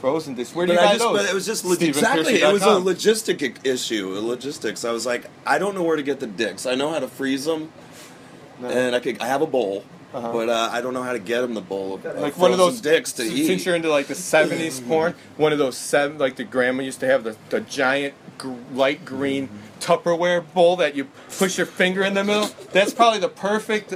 Frozen 0.01 0.35
dicks. 0.35 0.55
Where 0.55 0.67
do 0.67 0.75
But 0.75 0.81
you 0.83 0.87
I 0.87 0.91
buy 0.91 0.93
just, 0.95 1.05
those? 1.05 1.17
but 1.21 1.31
it 1.31 1.35
was 1.35 1.47
just 1.47 1.65
log- 1.65 1.83
exactly. 1.83 2.43
It 2.43 2.53
was 2.53 2.63
a 2.63 2.67
logistic 2.67 3.65
issue, 3.65 4.17
a 4.19 4.21
logistics. 4.21 4.85
I 4.85 4.91
was 4.93 5.07
like, 5.07 5.27
I 5.47 5.59
don't 5.59 5.75
know 5.77 5.85
where 5.85 5.97
to 5.97 6.03
get 6.03 6.19
the 6.21 6.27
dicks. 6.27 6.67
I 6.67 6.75
know 6.75 6.91
how 6.91 6.99
to 6.99 7.09
freeze 7.09 7.45
them, 7.45 7.71
and 8.63 8.95
I 8.97 9.01
could. 9.01 9.21
I 9.21 9.27
have 9.27 9.43
a 9.43 9.47
bowl, 9.47 9.85
Uh-huh. 10.15 10.33
but 10.33 10.49
uh, 10.49 10.69
I 10.71 10.81
don't 10.83 10.93
know 10.93 11.03
how 11.03 11.13
to 11.13 11.19
get 11.19 11.43
him 11.43 11.55
the 11.55 11.63
bowl 11.63 11.95
of, 11.95 12.05
of 12.05 12.19
like 12.19 12.37
one 12.37 12.53
of 12.53 12.59
those 12.59 12.81
dicks 12.81 13.13
to 13.13 13.23
since 13.23 13.35
eat. 13.35 13.47
Since 13.47 13.67
you're 13.67 13.75
into 13.75 13.89
like 13.89 14.09
the 14.09 14.15
'70s 14.15 14.51
mm-hmm. 14.51 14.89
porn, 14.89 15.15
one 15.37 15.53
of 15.53 15.59
those 15.59 15.77
seven, 15.77 16.19
like 16.19 16.37
the 16.37 16.45
grandma 16.45 16.83
used 16.83 17.01
to 17.01 17.07
have 17.07 17.25
the, 17.25 17.37
the 17.51 17.61
giant 17.61 18.15
gr- 18.39 18.55
light 18.73 19.05
green 19.05 19.49
mm-hmm. 19.49 19.57
Tupperware 19.83 20.45
bowl 20.55 20.77
that 20.77 20.95
you 20.95 21.09
push 21.39 21.59
your 21.59 21.67
finger 21.67 22.05
in 22.05 22.15
the 22.15 22.23
middle. 22.23 22.49
That's 22.71 22.95
probably 22.95 23.19
the 23.19 23.29
perfect, 23.29 23.95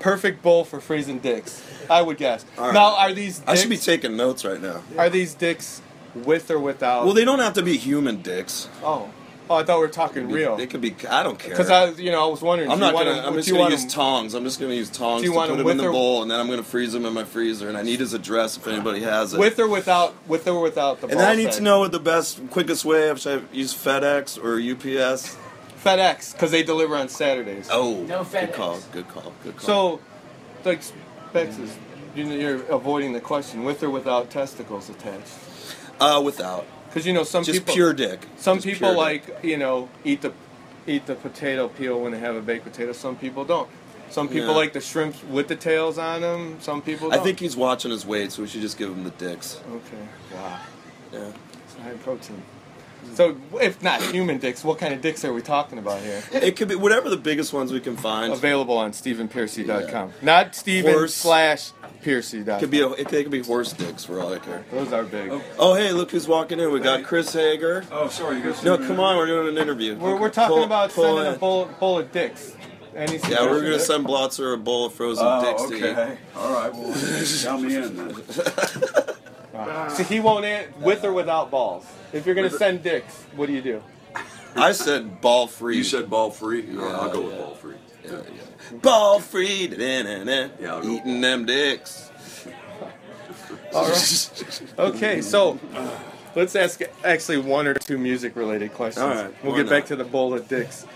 perfect 0.00 0.42
bowl 0.42 0.64
for 0.64 0.80
freezing 0.80 1.18
dicks. 1.18 1.62
I 1.90 2.00
would 2.00 2.16
guess. 2.16 2.46
All 2.56 2.66
right. 2.66 2.74
Now, 2.74 2.96
are 2.96 3.12
these? 3.12 3.40
Dicks, 3.40 3.50
I 3.50 3.54
should 3.56 3.68
be 3.68 3.76
taking 3.76 4.16
notes 4.16 4.44
right 4.44 4.60
now. 4.60 4.82
Are 4.96 5.10
these 5.10 5.34
dicks 5.34 5.82
with 6.14 6.50
or 6.50 6.58
without? 6.58 7.04
Well, 7.04 7.14
they 7.14 7.26
don't 7.26 7.40
have 7.40 7.52
to 7.54 7.62
be 7.62 7.76
human 7.76 8.22
dicks. 8.22 8.68
Oh, 8.82 9.10
oh, 9.50 9.56
I 9.56 9.62
thought 9.64 9.76
we 9.76 9.86
were 9.86 9.88
talking 9.88 10.28
real. 10.30 10.56
They 10.56 10.66
could 10.66 10.80
be. 10.80 10.94
I 11.08 11.22
don't 11.22 11.38
care. 11.38 11.50
Because 11.50 11.70
I, 11.70 11.90
you 11.90 12.10
know, 12.10 12.24
I 12.24 12.30
was 12.30 12.42
wondering. 12.42 12.70
I'm 12.70 12.78
do 12.78 12.84
you 12.84 12.90
not 12.92 12.94
want 12.94 13.06
gonna. 13.06 13.20
them- 13.22 13.28
I'm 13.30 13.34
just 13.34 13.50
gonna 13.50 13.70
use 13.70 13.80
them- 13.82 13.90
tongs. 13.90 14.34
I'm 14.34 14.44
just 14.44 14.60
gonna 14.60 14.74
use 14.74 14.90
tongs 14.90 15.22
to 15.22 15.30
put 15.32 15.48
them 15.48 15.58
them 15.58 15.68
in 15.68 15.76
the 15.76 15.86
or- 15.88 15.92
bowl, 15.92 16.22
and 16.22 16.30
then 16.30 16.38
I'm 16.40 16.48
gonna 16.48 16.62
freeze 16.62 16.92
them 16.92 17.04
in 17.06 17.12
my 17.14 17.24
freezer. 17.24 17.68
And 17.68 17.76
I 17.76 17.82
need 17.82 18.00
his 18.00 18.14
address 18.14 18.56
if 18.56 18.66
anybody 18.66 19.00
has 19.02 19.34
it. 19.34 19.40
With 19.40 19.58
or 19.58 19.68
without, 19.68 20.14
with 20.26 20.46
or 20.48 20.60
without 20.60 21.00
the. 21.00 21.08
and 21.08 21.18
then 21.20 21.28
I 21.28 21.34
need 21.34 21.46
sack? 21.46 21.54
to 21.54 21.62
know 21.62 21.80
what 21.80 21.92
the 21.92 22.00
best, 22.00 22.40
quickest 22.50 22.84
way. 22.84 23.08
If 23.10 23.26
I 23.26 23.40
use 23.52 23.74
FedEx 23.74 24.38
or 24.42 24.58
UPS. 24.60 25.36
FedEx 25.84 26.32
because 26.32 26.50
they 26.50 26.62
deliver 26.62 26.96
on 26.96 27.08
Saturdays. 27.08 27.68
Oh, 27.70 28.02
No 28.02 28.22
FedEx. 28.24 28.40
good 28.46 28.52
call. 28.52 28.78
Good 28.92 29.08
call. 29.08 29.32
Good 29.44 29.56
call. 29.56 29.66
So, 29.66 30.00
like, 30.64 30.80
Bex 31.32 31.56
is, 31.58 31.76
you 32.16 32.24
know, 32.24 32.34
you're 32.34 32.62
avoiding 32.66 33.12
the 33.12 33.20
question 33.20 33.62
with 33.64 33.82
or 33.82 33.90
without 33.90 34.28
testicles 34.30 34.90
attached. 34.90 35.32
Uh, 36.00 36.20
without. 36.24 36.66
Because 36.88 37.06
you 37.06 37.12
know 37.12 37.22
some 37.24 37.44
Just 37.44 37.60
people 37.60 37.74
pure 37.74 37.92
dick. 37.92 38.20
Some 38.38 38.56
Just 38.58 38.66
people 38.66 38.94
pure 38.94 39.08
dick. 39.12 39.28
like 39.28 39.44
you 39.44 39.56
know 39.56 39.88
eat 40.04 40.22
the 40.22 40.32
eat 40.86 41.06
the 41.06 41.14
potato 41.14 41.68
peel 41.68 42.00
when 42.00 42.12
they 42.12 42.18
have 42.18 42.34
a 42.36 42.40
baked 42.40 42.64
potato. 42.64 42.92
Some 42.92 43.16
people 43.16 43.44
don't. 43.44 43.68
Some 44.10 44.26
people 44.28 44.48
Yeah. 44.50 44.54
like 44.56 44.72
the 44.72 44.80
shrimps 44.80 45.22
with 45.24 45.48
the 45.48 45.56
tails 45.56 45.98
on 45.98 46.22
them. 46.22 46.56
Some 46.60 46.80
people. 46.80 47.12
I 47.12 47.16
Don't. 47.16 47.24
think 47.24 47.40
he's 47.40 47.56
watching 47.56 47.90
his 47.90 48.06
weight, 48.06 48.32
so 48.32 48.40
we 48.42 48.48
should 48.48 48.62
just 48.62 48.78
give 48.78 48.88
him 48.90 49.04
the 49.04 49.10
dicks. 49.10 49.60
Okay. 49.70 50.08
Wow. 50.34 50.58
Yeah. 51.12 51.18
It's 51.66 51.74
high 51.82 51.92
protein. 52.02 52.42
So, 53.14 53.36
if 53.60 53.82
not 53.82 54.00
human 54.00 54.38
dicks, 54.38 54.62
what 54.62 54.78
kind 54.78 54.94
of 54.94 55.00
dicks 55.00 55.24
are 55.24 55.32
we 55.32 55.42
talking 55.42 55.78
about 55.78 56.00
here? 56.02 56.22
It 56.32 56.56
could 56.56 56.68
be 56.68 56.76
whatever 56.76 57.10
the 57.10 57.16
biggest 57.16 57.52
ones 57.52 57.72
we 57.72 57.80
can 57.80 57.96
find. 57.96 58.32
Available 58.32 58.76
on 58.78 58.92
StephenPearcy.com. 58.92 60.12
Not 60.22 60.54
Stephen 60.54 60.92
Horse. 60.92 61.14
slash 61.14 61.72
Pearcy.com. 62.04 62.60
Could 62.60 62.70
be 62.70 62.80
a, 62.80 62.88
it 62.90 63.08
could 63.08 63.30
be 63.30 63.42
horse 63.42 63.72
dicks 63.72 64.04
for 64.04 64.20
all 64.20 64.32
I 64.32 64.38
care. 64.38 64.64
Those 64.70 64.92
are 64.92 65.02
big. 65.02 65.30
Oh, 65.30 65.42
oh 65.58 65.74
hey, 65.74 65.90
look 65.92 66.12
who's 66.12 66.28
walking 66.28 66.60
in. 66.60 66.70
We 66.72 66.78
got 66.78 67.02
Chris 67.02 67.32
Hager. 67.32 67.84
Oh, 67.90 68.08
sorry, 68.08 68.36
you 68.36 68.42
guys. 68.44 68.62
No, 68.62 68.78
come 68.78 69.00
on, 69.00 69.16
we're 69.16 69.26
doing 69.26 69.48
an 69.48 69.58
interview. 69.58 69.96
We're, 69.96 70.16
we're 70.16 70.30
talking 70.30 70.54
Pull- 70.56 70.64
about 70.64 70.90
pull 70.90 71.16
sending 71.16 71.26
in. 71.32 71.34
a 71.34 71.38
bowl, 71.38 71.64
bowl 71.80 71.98
of 71.98 72.12
dicks. 72.12 72.54
Any 72.94 73.18
Yeah, 73.28 73.42
we're 73.42 73.62
gonna 73.62 73.78
send 73.80 74.06
Blotzer 74.06 74.54
a 74.54 74.56
bowl 74.56 74.86
of 74.86 74.94
frozen 74.94 75.24
Oh, 75.26 75.44
dicks 75.44 75.68
to 75.70 75.76
eat. 75.76 75.84
okay. 75.84 76.18
All 76.36 76.52
right. 76.52 76.72
Well, 76.74 76.94
count 77.42 77.62
me 77.62 77.76
in 77.76 77.96
then. 77.96 78.14
Wow. 79.66 79.88
See, 79.88 80.04
he 80.04 80.20
won't 80.20 80.44
an- 80.44 80.72
with 80.80 81.04
or 81.04 81.12
without 81.12 81.50
balls. 81.50 81.84
If 82.12 82.26
you're 82.26 82.34
gonna 82.34 82.50
send 82.50 82.82
dicks, 82.82 83.24
what 83.34 83.46
do 83.46 83.52
you 83.52 83.62
do? 83.62 83.82
I 84.56 84.72
said 84.72 85.20
ball 85.20 85.46
free. 85.46 85.76
You 85.78 85.84
said 85.84 86.08
ball 86.08 86.30
free. 86.30 86.62
Yeah, 86.70 86.82
I'll 86.82 87.10
go 87.10 87.20
with 87.22 87.38
ball 87.38 87.54
free. 87.54 87.74
Yeah, 88.04 88.12
yeah. 88.12 88.78
Ball 88.80 89.20
free. 89.20 89.66
Yeah, 90.60 90.82
eating 90.82 91.20
them 91.20 91.44
dicks. 91.46 92.10
All 93.74 93.88
right. 93.88 94.62
Okay, 94.78 95.20
so 95.20 95.58
let's 96.34 96.56
ask 96.56 96.80
actually 97.04 97.38
one 97.38 97.66
or 97.66 97.74
two 97.74 97.98
music 97.98 98.36
related 98.36 98.72
questions. 98.72 99.02
All 99.04 99.10
right, 99.10 99.44
We'll 99.44 99.52
why 99.52 99.58
get 99.62 99.68
back 99.70 99.86
to 99.86 99.96
the 99.96 100.04
bowl 100.04 100.34
of 100.34 100.48
dicks. 100.48 100.86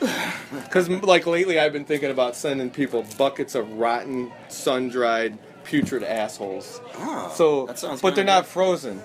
Because 0.64 0.88
like 0.88 1.26
lately, 1.26 1.58
I've 1.58 1.72
been 1.72 1.84
thinking 1.84 2.10
about 2.10 2.36
sending 2.36 2.70
people 2.70 3.04
buckets 3.18 3.54
of 3.54 3.70
rotten, 3.74 4.32
sun 4.48 4.88
dried, 4.88 5.38
putrid 5.64 6.02
assholes. 6.02 6.80
Ah, 6.98 7.28
so, 7.34 7.66
that 7.66 7.78
sounds 7.78 8.00
but 8.00 8.14
they're 8.14 8.24
kinda 8.24 8.32
not 8.40 8.46
frozen. 8.46 9.02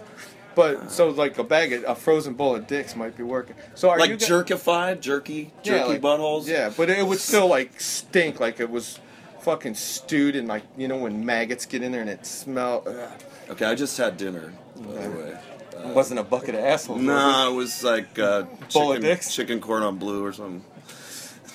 But 0.55 0.89
so 0.91 1.10
like 1.10 1.38
a 1.38 1.43
bag 1.43 1.72
of 1.72 1.84
a 1.84 1.93
frozen 1.93 2.34
bowl 2.34 2.55
of 2.55 2.66
dicks 2.66 2.95
might 2.95 3.16
be 3.16 3.22
working. 3.24 3.55
So 3.76 3.91
are 3.91 3.99
like 3.99 4.10
you 4.10 4.18
jerkified, 4.18 5.01
jerky, 5.01 5.51
jerky 5.62 5.78
Yeah, 5.80 5.86
like- 5.86 6.01
buttholes. 6.01 6.47
Yeah, 6.47 6.72
but 6.76 6.89
it 6.89 7.05
would 7.05 7.20
still 7.20 7.47
like 7.47 7.80
stink 7.80 8.39
like 8.39 8.60
it 8.60 8.70
was 8.70 8.99
fucking 9.41 9.76
stewed 9.76 10.36
and 10.36 10.47
like 10.47 10.64
you 10.76 10.88
know 10.88 10.97
when 10.97 11.24
maggots 11.26 11.66
get 11.68 11.84
in 11.84 11.91
there 11.91 12.01
and 12.01 12.10
it 12.10 12.26
smell. 12.26 12.84
Ugh. 12.88 13.10
Okay, 13.51 13.66
I 13.66 13.76
just 13.76 13.95
had 13.99 14.18
dinner. 14.18 14.51
By 14.76 15.08
the 15.08 15.10
way. 15.12 15.38
It 15.80 15.93
wasn't 15.93 16.20
a 16.20 16.24
bucket 16.24 16.55
of 16.55 16.62
assholes. 16.62 17.01
No, 17.01 17.51
it 17.51 17.55
was 17.55 17.84
like 17.84 18.18
uh, 18.18 18.41
Bowl 18.74 18.91
of 18.91 18.97
chicken, 18.97 19.01
dicks? 19.03 19.36
chicken 19.36 19.62
cordon 19.62 19.97
bleu 19.97 20.26
or 20.26 20.34
something. 20.34 20.66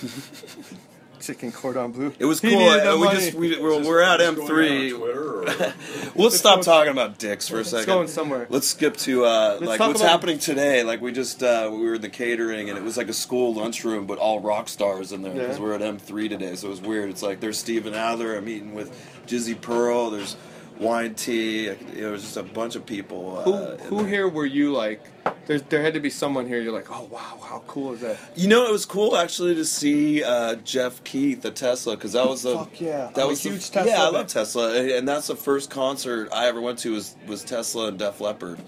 it? 1.23 1.33
Chicken 1.33 1.53
cordon 1.53 1.93
bleu. 1.93 2.13
It 2.19 2.25
was 2.25 2.41
cool. 2.41 2.51
needed 2.51 2.87
Uh, 2.87 2.97
we 2.99 3.05
money. 3.05 3.19
just 3.21 3.35
we, 3.35 3.61
we're, 3.61 3.83
we're 3.85 4.03
at 4.03 4.21
Just 4.21 4.37
going 4.37 4.49
down 4.49 4.59
on 4.59 4.59
M3. 4.59 4.99
Twitter 4.99 5.33
or- 5.39 5.45
Let's 6.15 6.17
It's 6.17 6.37
stop 6.39 6.55
going- 6.57 6.65
talking 6.65 6.93
about 6.93 7.19
dicks 7.19 7.49
for 7.49 7.57
a 7.57 7.61
It's 7.61 7.71
second. 7.71 7.87
going 7.87 8.09
somewhere. 8.09 8.47
Let's 8.51 8.69
skip 8.69 8.97
to 8.99 9.25
uh, 9.25 9.59
Let's 9.61 9.63
like 9.63 9.81
what's 9.81 10.01
about- 10.01 10.11
happening 10.11 10.39
today. 10.39 10.83
Like 10.85 11.01
we 11.01 11.13
just 11.13 11.43
uh, 11.43 11.71
we 11.73 11.81
were 11.81 11.95
in 11.95 12.01
the 12.01 12.09
catering 12.09 12.69
and 12.69 12.79
it 12.79 12.85
was 12.85 12.97
like 12.97 13.09
a 13.09 13.13
school 13.13 13.55
lunchroom, 13.55 14.07
but 14.07 14.19
all 14.19 14.41
rock 14.41 14.69
stars 14.69 15.13
in 15.13 15.23
there 15.23 15.33
because 15.33 15.59
Yeah. 15.59 15.63
we're 15.65 15.75
at 15.75 15.81
M3 15.81 16.29
today. 16.29 16.55
So 16.57 16.67
it 16.69 16.71
was 16.71 16.81
weird. 16.81 17.11
It's 17.11 17.23
like 17.23 17.41
there's 17.41 17.59
Steven 17.59 17.95
Adler. 17.95 18.37
I'm 18.37 18.45
meeting 18.45 18.75
with 18.75 18.91
Jizzy 19.27 19.61
Pearl. 19.61 20.11
There's 20.11 20.37
Y&T. 20.83 21.67
It 21.69 22.11
was 22.11 22.23
just 22.23 22.37
a 22.37 22.43
bunch 22.43 22.75
of 22.77 22.85
people. 22.85 23.39
Uh, 23.39 23.43
Who 23.45 23.55
in 23.73 23.79
who 23.81 23.97
there. 23.99 24.07
here 24.09 24.29
were 24.29 24.47
you 24.47 24.73
like? 24.73 25.01
There's 25.47 25.63
there 25.63 25.83
had 25.83 25.95
to 25.95 26.01
be 26.01 26.11
someone 26.11 26.47
here. 26.47 26.61
You're 26.61 26.73
like, 26.73 26.91
oh 26.91 27.05
wow, 27.05 27.39
how 27.43 27.63
cool 27.67 27.93
is 27.95 28.01
that? 28.01 28.19
You 28.37 28.49
know, 28.49 28.67
it 28.67 28.73
was 28.73 28.85
cool 28.85 29.17
actually 29.17 29.55
to 29.57 29.65
see 29.65 30.23
uh, 30.23 30.57
Jeff 30.57 31.03
Keith 31.05 31.45
at 31.45 31.57
Tesla 31.57 31.97
because 31.97 32.13
that 32.13 32.29
was 32.29 32.45
a 32.45 32.59
Fuck 32.59 32.81
yeah. 32.81 33.11
that 33.15 33.19
I'm 33.19 33.27
a 33.27 33.29
was 33.29 33.43
the- 33.43 33.51
huge 33.51 33.71
Tesla 33.71 33.91
Yeah, 33.91 34.05
I 34.05 34.09
love 34.11 34.27
Tesla, 34.27 34.75
and 34.75 34.91
and 34.91 35.09
that's 35.09 35.29
the 35.29 35.37
first 35.37 35.71
concert 35.71 36.29
I 36.33 36.47
ever 36.47 36.61
went 36.61 36.79
to 36.81 36.93
was 36.93 37.17
was 37.27 37.45
Tesla 37.45 37.89
and 37.89 37.99
Def 37.99 38.21
Leppard, 38.21 38.61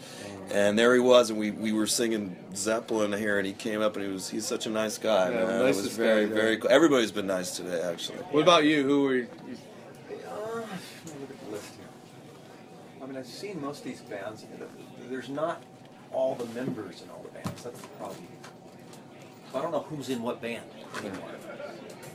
and 0.53 0.79
there 0.79 0.95
he 0.95 1.01
was, 1.01 1.31
and 1.31 1.39
we, 1.39 1.51
we 1.53 1.73
were 1.73 1.87
singing 1.87 2.37
Zeppelin 2.55 3.13
here, 3.13 3.39
and 3.39 3.47
he 3.47 3.53
came 3.53 3.81
up, 3.81 3.97
and 3.97 4.05
he 4.07 4.13
was 4.13 4.29
he's 4.29 4.47
such 4.47 4.67
a 4.67 4.71
nice 4.71 4.99
guy, 4.99 5.31
Yeah, 5.31 5.45
man. 5.45 5.61
It 5.61 5.65
nicest 5.65 5.85
was 5.85 5.97
very 5.97 6.27
guy, 6.27 6.35
very 6.35 6.57
cool. 6.59 6.71
Everybody's 6.71 7.13
been 7.13 7.27
nice 7.27 7.57
today, 7.57 7.81
actually. 7.83 8.19
What 8.19 8.43
about 8.43 8.65
you? 8.65 8.83
Who 8.85 9.03
were 9.05 9.15
you? 9.17 9.29
Uh, 10.29 10.57
look 10.57 10.67
at 11.31 11.45
the 11.47 11.51
list 11.53 11.75
here. 11.77 11.85
I 13.03 13.04
mean, 13.15 13.23
I've 13.23 13.29
seen 13.29 13.61
most 13.61 13.79
of 13.79 13.85
these 13.85 14.01
bands. 14.01 14.45
There's 15.09 15.29
not 15.29 15.63
all 16.13 16.35
the 16.35 16.47
members 16.47 17.03
in 17.03 17.11
all 17.11 17.23
the 17.23 17.31
bands. 17.31 17.63
That's 17.63 17.81
the 17.81 17.89
problem. 17.89 18.27
I 19.55 19.63
don't 19.63 19.71
know 19.71 19.83
who's 19.83 20.09
in 20.09 20.23
what 20.23 20.43
band 20.43 20.65
anymore. 20.99 21.31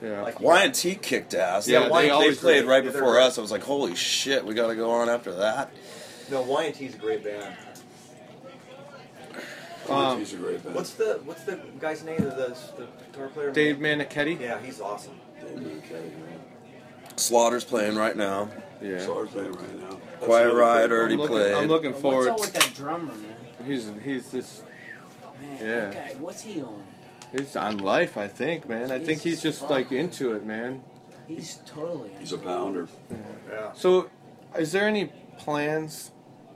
Yeah. 0.02 0.22
Like, 0.22 0.40
Y&T 0.40 0.96
kicked 0.96 1.34
ass. 1.34 1.68
Yeah, 1.68 1.84
they, 1.84 1.90
Y&T 1.90 2.30
they 2.30 2.36
played 2.36 2.66
right 2.66 2.84
Yeah, 2.84 2.92
before 2.92 3.20
us. 3.20 3.38
I 3.38 3.42
was 3.42 3.52
like, 3.52 3.64
holy 3.64 3.96
shit, 3.96 4.46
we 4.46 4.54
got 4.54 4.68
to 4.68 4.76
go 4.76 4.92
on 4.92 5.10
after 5.10 5.34
that. 5.36 5.72
No, 6.30 6.42
Y&T's 6.42 6.96
a 6.96 6.98
great 6.98 7.24
band. 7.24 7.56
Um, 9.90 10.20
He's 10.20 10.34
a 10.34 10.38
great 10.38 10.64
band. 10.64 10.76
What's 10.76 10.94
the 10.94 11.20
what's 11.26 11.44
the 11.46 11.60
guy's 11.80 12.04
name? 12.04 12.18
The, 12.18 12.30
the, 12.30 12.58
the 12.78 12.88
guitar 13.12 13.28
player. 13.30 13.52
Dave 13.52 13.78
Meniketti. 13.78 14.40
Yeah, 14.40 14.62
he's 14.62 14.80
awesome. 14.80 15.16
Slaughter's 17.20 17.64
playing 17.64 17.96
right 17.96 18.16
now. 18.16 18.50
Yeah. 18.82 19.00
Slaughter's 19.06 19.32
playing 19.32 19.52
right 19.54 19.80
now. 19.82 19.96
Quiet 20.22 20.54
Riot 20.54 20.92
already 20.92 21.14
I'm 21.14 21.20
looking, 21.20 21.36
played. 21.36 21.54
I'm 21.54 21.68
looking 21.68 21.92
What's 21.94 22.28
up 22.28 22.40
with 22.40 22.54
that 22.54 22.74
drummer, 22.76 23.14
man? 23.14 23.36
He's 23.66 23.92
he's 24.04 24.32
just 24.32 24.64
Man, 25.42 25.58
Yeah. 25.62 25.90
that 25.90 25.94
guy, 25.94 26.16
what's 26.20 26.42
he 26.42 26.62
on? 26.62 26.84
he's 27.32 27.56
on 27.56 27.78
life. 27.78 28.18
I 28.18 28.28
think, 28.28 28.68
man. 28.68 28.92
I 28.92 29.00
think 29.00 29.22
he's 29.22 29.42
just 29.42 29.70
like 29.70 29.92
into 29.92 30.34
it, 30.34 30.46
man. 30.46 30.82
He's 31.28 31.60
totally. 31.66 32.12
He's 32.20 32.34
a 32.34 32.38
pounder. 32.38 32.88
Yeah. 33.50 33.72
So, 33.74 34.10
is 34.58 34.72
there 34.72 34.88
any 34.88 35.12
plans 35.38 36.12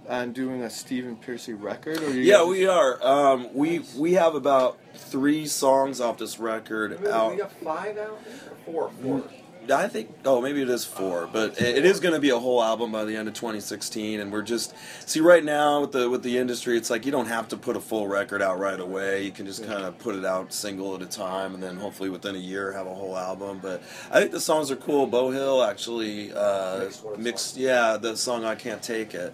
on 0.09 0.33
doing 0.33 0.61
a 0.63 0.69
Stephen 0.69 1.15
Pearcy 1.15 1.53
record? 1.53 1.99
Or 1.99 2.09
you 2.09 2.21
Yeah, 2.21 2.39
guys- 2.39 2.47
we 2.47 2.65
are. 2.67 3.05
Um, 3.05 3.53
we 3.53 3.79
we 3.97 4.13
have 4.13 4.35
about 4.35 4.77
three 4.95 5.45
songs 5.45 6.01
off 6.01 6.17
this 6.17 6.39
record 6.39 6.99
We 7.01 7.07
out. 7.09 7.31
We 7.31 7.37
got 7.37 7.51
five 7.63 7.97
out 7.97 8.19
or 8.67 8.89
four. 8.89 8.91
Four. 9.01 9.23
I 9.71 9.87
think. 9.87 10.13
Oh, 10.25 10.41
maybe 10.41 10.61
it 10.61 10.69
is 10.69 10.85
four, 10.85 11.29
but 11.31 11.61
it, 11.61 11.77
it 11.77 11.85
is 11.85 11.99
going 11.99 12.13
to 12.13 12.19
be 12.19 12.29
a 12.29 12.39
whole 12.39 12.63
album 12.63 12.91
by 12.91 13.05
the 13.05 13.15
end 13.15 13.27
of 13.27 13.33
2016. 13.33 14.19
And 14.19 14.31
we're 14.31 14.41
just 14.41 14.73
see 15.07 15.19
right 15.19 15.43
now 15.43 15.81
with 15.81 15.91
the 15.91 16.09
with 16.09 16.23
the 16.23 16.37
industry, 16.37 16.77
it's 16.77 16.89
like 16.89 17.05
you 17.05 17.11
don't 17.11 17.27
have 17.27 17.47
to 17.49 17.57
put 17.57 17.75
a 17.75 17.79
full 17.79 18.07
record 18.07 18.41
out 18.41 18.59
right 18.59 18.79
away. 18.79 19.23
You 19.23 19.31
can 19.31 19.45
just 19.45 19.65
kind 19.65 19.83
of 19.83 19.97
put 19.99 20.15
it 20.15 20.25
out 20.25 20.53
single 20.53 20.95
at 20.95 21.01
a 21.01 21.05
time, 21.05 21.53
and 21.53 21.63
then 21.63 21.77
hopefully 21.77 22.09
within 22.09 22.35
a 22.35 22.39
year 22.39 22.71
have 22.71 22.87
a 22.87 22.93
whole 22.93 23.17
album. 23.17 23.59
But 23.61 23.81
I 24.11 24.19
think 24.19 24.31
the 24.31 24.39
songs 24.39 24.71
are 24.71 24.75
cool. 24.75 25.07
Beau 25.07 25.31
Hill 25.31 25.63
actually 25.63 26.31
uh, 26.33 26.89
mixed. 27.17 27.57
Yeah, 27.57 27.97
the 27.97 28.15
song 28.15 28.45
"I 28.45 28.55
Can't 28.55 28.81
Take 28.81 29.13
It." 29.13 29.33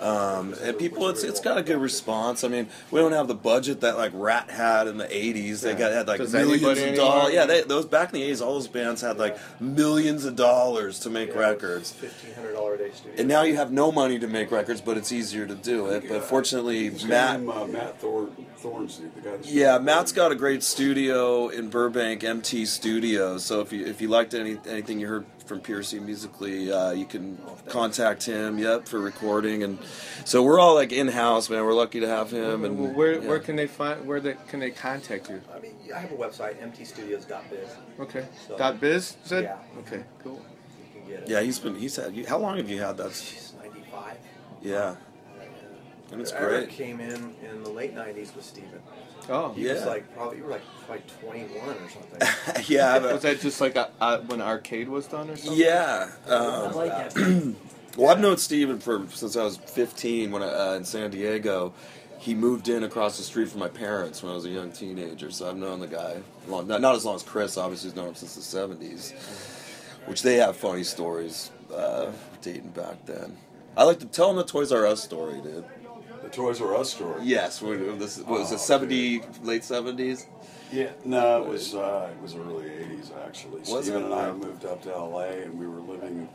Um, 0.00 0.54
and 0.62 0.78
people, 0.78 1.08
it's 1.08 1.22
it's 1.22 1.40
got 1.40 1.58
a 1.58 1.62
good 1.62 1.78
response. 1.78 2.44
I 2.44 2.48
mean, 2.48 2.68
we 2.90 3.00
don't 3.00 3.12
have 3.12 3.28
the 3.28 3.34
budget 3.34 3.80
that 3.80 3.96
like 3.96 4.12
Ratt 4.14 4.50
had 4.50 4.86
in 4.86 4.98
the 4.98 5.06
'80s. 5.06 5.60
They 5.60 5.74
got 5.74 5.92
had 5.92 6.08
like 6.08 6.18
Does 6.18 6.32
millions 6.32 6.62
anybody 6.62 6.90
of 6.90 6.96
dollars. 6.96 7.34
Yeah, 7.34 7.46
they, 7.46 7.62
those 7.62 7.86
back 7.86 8.12
in 8.12 8.20
the 8.20 8.30
'80s, 8.30 8.42
all 8.44 8.54
those 8.54 8.68
bands 8.68 9.00
had 9.00 9.18
like 9.18 9.36
millions 9.62 10.24
of 10.24 10.36
dollars 10.36 10.98
to 11.00 11.10
make 11.10 11.34
records. 11.34 11.92
Fifteen 11.92 12.34
hundred 12.34 12.54
dollar 12.54 12.74
a 12.74 12.78
day 12.78 12.90
studio. 12.92 13.14
And 13.18 13.28
now 13.28 13.42
you 13.42 13.56
have 13.56 13.72
no 13.72 13.90
money 13.92 14.18
to 14.18 14.26
make 14.26 14.50
records, 14.50 14.80
but 14.80 14.96
it's 14.96 15.12
easier 15.12 15.46
to 15.46 15.54
do 15.54 15.86
it. 15.86 16.08
But 16.08 16.24
fortunately, 16.24 16.90
Matt. 17.06 17.40
uh, 17.48 17.66
Matt 17.66 18.00
Thor, 18.00 18.28
Thornstein, 18.56 19.10
the 19.14 19.20
guy 19.20 19.36
Yeah, 19.44 19.78
Matt's 19.78 20.12
got 20.12 20.32
a 20.32 20.34
great 20.34 20.62
studio 20.62 21.48
in 21.48 21.68
Burbank, 21.68 22.22
MT 22.24 22.66
Studios. 22.66 23.44
So 23.44 23.60
if 23.60 23.72
you 23.72 23.86
if 23.86 24.00
you 24.00 24.08
liked 24.08 24.34
any 24.34 24.58
anything 24.68 25.00
you 25.00 25.06
heard 25.08 25.26
from 25.52 25.60
Pearcy 25.60 26.00
musically, 26.00 26.72
uh, 26.72 26.92
you 26.92 27.04
can 27.04 27.38
contact 27.68 28.24
him. 28.24 28.58
Yep, 28.58 28.88
for 28.88 28.98
recording. 28.98 29.62
And 29.62 29.78
so 30.24 30.42
we're 30.42 30.58
all 30.58 30.74
like 30.74 30.92
in 30.92 31.08
house, 31.08 31.50
man. 31.50 31.62
We're 31.62 31.74
lucky 31.74 32.00
to 32.00 32.08
have 32.08 32.30
him. 32.30 32.64
And 32.64 32.78
Well, 32.80 32.92
where 32.92 33.20
yeah. 33.20 33.28
where 33.28 33.38
can 33.38 33.56
they 33.56 33.66
find 33.66 34.06
where 34.06 34.18
they, 34.18 34.36
can 34.48 34.60
they 34.60 34.70
contact 34.70 35.28
you? 35.28 35.42
I 35.54 35.58
mean, 35.60 35.74
I 35.94 35.98
have 35.98 36.10
a 36.10 36.14
website, 36.16 36.56
mtstudios.biz. 36.62 37.68
Okay. 38.00 38.26
So- 38.48 38.56
Dot 38.56 38.80
biz 38.80 39.16
you 39.22 39.28
said? 39.28 39.44
Yeah. 39.44 39.80
Okay. 39.80 40.04
Cool. 40.24 40.40
You 40.94 41.00
can 41.00 41.10
get 41.10 41.22
it. 41.24 41.28
Yeah, 41.28 41.42
he's 41.42 41.58
been 41.58 41.74
he's 41.76 41.96
had. 41.96 42.16
How 42.26 42.38
long 42.38 42.56
have 42.56 42.70
you 42.70 42.80
had 42.80 42.96
that? 42.96 43.08
It's 43.08 43.52
95. 43.62 44.16
Yeah, 44.62 44.96
and 46.12 46.20
it's 46.22 46.32
Eric 46.32 46.68
great. 46.68 46.70
came 46.70 46.98
in 47.00 47.34
in 47.46 47.62
the 47.62 47.68
late 47.70 47.94
90s 47.94 48.34
with 48.34 48.44
Steven. 48.46 48.80
Oh. 49.28 49.52
He 49.52 49.64
was 49.66 49.84
like, 49.86 50.12
probably, 50.14 50.38
you 50.38 50.44
were 50.44 50.50
like, 50.50 50.62
like 50.88 51.06
21 51.20 51.68
or 51.68 51.88
something. 51.88 52.64
yeah, 52.68 52.98
but- 52.98 53.12
was 53.14 53.22
that 53.22 53.40
just 53.40 53.60
like 53.60 53.76
a, 53.76 53.90
uh, 54.00 54.18
when 54.22 54.40
arcade 54.42 54.88
was 54.88 55.06
done 55.06 55.30
or 55.30 55.36
something? 55.36 55.58
Yeah. 55.58 56.10
I 56.26 56.30
Um, 56.30 56.74
like 56.74 56.90
that. 56.90 57.54
well, 57.96 58.10
I've 58.10 58.20
known 58.20 58.36
Steven 58.36 58.78
for 58.80 59.06
since 59.10 59.36
I 59.36 59.44
was 59.44 59.56
15 59.58 60.30
when 60.30 60.42
I, 60.42 60.46
uh, 60.48 60.74
in 60.74 60.84
San 60.84 61.10
Diego. 61.10 61.72
He 62.18 62.34
moved 62.36 62.68
in 62.68 62.84
across 62.84 63.16
the 63.16 63.24
street 63.24 63.48
from 63.48 63.58
my 63.58 63.68
parents 63.68 64.22
when 64.22 64.30
I 64.30 64.34
was 64.36 64.44
a 64.44 64.48
young 64.48 64.70
teenager, 64.70 65.30
so 65.32 65.48
I've 65.50 65.56
known 65.56 65.80
the 65.80 65.88
guy 65.88 66.18
long, 66.46 66.68
not, 66.68 66.80
not 66.80 66.94
as 66.94 67.04
long 67.04 67.16
as 67.16 67.22
Chris. 67.24 67.56
Obviously, 67.58 67.90
he's 67.90 67.96
known 67.96 68.08
him 68.10 68.14
since 68.14 68.36
the 68.36 68.58
70s, 68.58 69.12
which 70.06 70.22
they 70.22 70.36
have 70.36 70.56
funny 70.56 70.84
stories 70.84 71.50
uh, 71.74 72.12
dating 72.40 72.68
back 72.70 73.04
then. 73.06 73.36
I 73.76 73.82
like 73.82 73.98
to 74.00 74.06
tell 74.06 74.28
them 74.28 74.36
the 74.36 74.44
Toys 74.44 74.70
R 74.70 74.86
Us 74.86 75.02
story, 75.02 75.40
dude. 75.40 75.64
The 76.32 76.38
Toys 76.38 76.62
R 76.62 76.74
Us 76.76 76.90
story. 76.94 77.20
Yes, 77.24 77.60
when 77.60 77.98
this 77.98 78.16
what 78.18 78.40
was 78.40 78.52
Oh, 78.52 78.54
it 78.54 78.58
70 78.60 79.20
late 79.42 79.60
70s? 79.62 80.24
Yeah, 80.72 80.88
no, 81.04 81.42
it 81.44 81.48
was 81.48 81.74
uh, 81.74 82.08
it 82.10 82.22
was 82.22 82.34
early 82.34 82.64
'80s 82.70 83.10
actually. 83.26 83.60
Was 83.70 83.84
Steven 83.84 84.02
it? 84.02 84.04
and 84.06 84.14
I 84.14 84.32
moved 84.32 84.64
up 84.64 84.80
to 84.84 84.96
LA, 84.96 85.24
and 85.44 85.58
we 85.58 85.66
were 85.66 85.80
living 85.80 86.26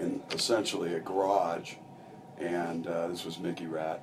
in 0.00 0.22
essentially 0.32 0.94
a 0.94 1.00
garage, 1.00 1.74
and 2.38 2.86
uh, 2.86 3.08
this 3.08 3.26
was 3.26 3.38
Mickey 3.38 3.66
Ratt. 3.66 4.00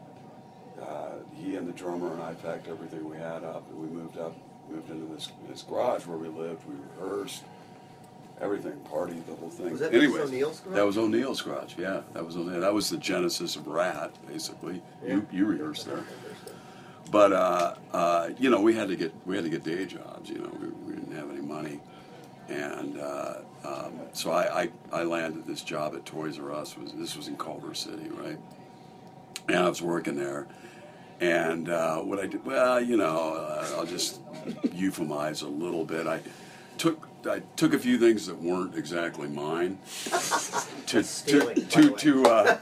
Uh, 0.80 1.14
he 1.34 1.56
and 1.56 1.68
the 1.68 1.72
drummer 1.74 2.14
and 2.14 2.22
I 2.22 2.34
packed 2.36 2.68
everything 2.68 3.10
we 3.10 3.18
had 3.18 3.44
up, 3.44 3.68
and 3.72 3.80
we 3.80 3.88
moved 3.88 4.20
up, 4.20 4.38
moved 4.70 4.92
into 4.92 5.12
this 5.16 5.30
this 5.50 5.64
garage 5.64 6.06
where 6.06 6.18
we 6.20 6.28
lived. 6.28 6.62
We 6.68 6.76
rehearsed 7.02 7.42
everything, 8.42 8.80
party, 8.82 9.22
the 9.28 9.36
whole 9.36 9.50
thing. 9.50 9.72
Was 9.72 9.80
that 9.80 9.92
Vince 9.92 10.04
Anyways, 10.04 10.30
O'Neill's 10.30 10.60
garage? 10.60 10.76
That 10.76 10.86
was 10.86 10.98
O'Neill's 10.98 11.42
garage. 11.42 11.74
Yeah, 11.78 12.02
that 12.14 12.26
was 12.26 12.36
O'Neill. 12.36 12.62
That 12.62 12.74
was 12.74 12.90
the 12.90 12.98
genesis 12.98 13.56
of 13.56 13.68
Ratt, 13.68 14.12
basically. 14.28 14.82
You 15.06 15.26
you 15.32 15.46
rehearsed 15.46 15.86
there. 15.86 16.04
But 17.12 17.32
uh, 17.32 17.76
uh, 17.94 18.30
you 18.40 18.50
know, 18.50 18.62
we 18.62 18.74
had 18.74 18.88
to 18.88 18.96
get 18.96 19.14
we 19.26 19.36
had 19.36 19.44
to 19.44 19.50
get 19.50 19.64
day 19.64 19.86
jobs. 19.86 20.30
You 20.30 20.40
know, 20.40 20.52
we, 20.60 20.68
we 20.68 20.94
didn't 20.94 21.16
have 21.16 21.30
any 21.30 21.42
money, 21.42 21.80
and 22.50 23.00
uh, 23.00 23.36
um, 23.64 23.94
so 24.14 24.32
I, 24.32 24.64
I 24.64 24.70
I 24.92 25.04
landed 25.04 25.46
this 25.46 25.62
job 25.62 25.96
at 25.96 26.06
Toys 26.06 26.40
R 26.40 26.52
Us. 26.52 26.78
Was 26.78 26.94
this 26.94 27.16
was 27.16 27.28
in 27.28 27.38
Culver 27.38 27.74
City, 27.76 28.10
right? 28.10 28.38
And 29.48 29.58
I 29.58 29.70
was 29.70 29.82
working 29.82 30.16
there, 30.16 30.48
and 31.20 31.70
uh, 31.70 31.98
what 32.00 32.20
I 32.20 32.28
did, 32.28 32.46
well, 32.46 32.82
you 32.82 32.98
know, 32.98 33.36
uh, 33.36 33.76
I'll 33.78 33.86
just 33.86 34.22
euphemize 34.64 35.44
a 35.44 35.48
little 35.48 35.86
bit. 35.86 36.08
I 36.08 36.22
took 36.78 37.08
I 37.26 37.42
took 37.56 37.74
a 37.74 37.80
few 37.80 37.98
things 37.98 38.28
that 38.28 38.42
weren't 38.42 38.76
exactly 38.76 39.28
mine 39.28 39.78
to 40.06 40.12
to 40.88 41.04
stealing, 41.04 41.62
by 41.62 41.70
to 41.70 41.90
to, 41.96 42.26
uh, 42.26 42.56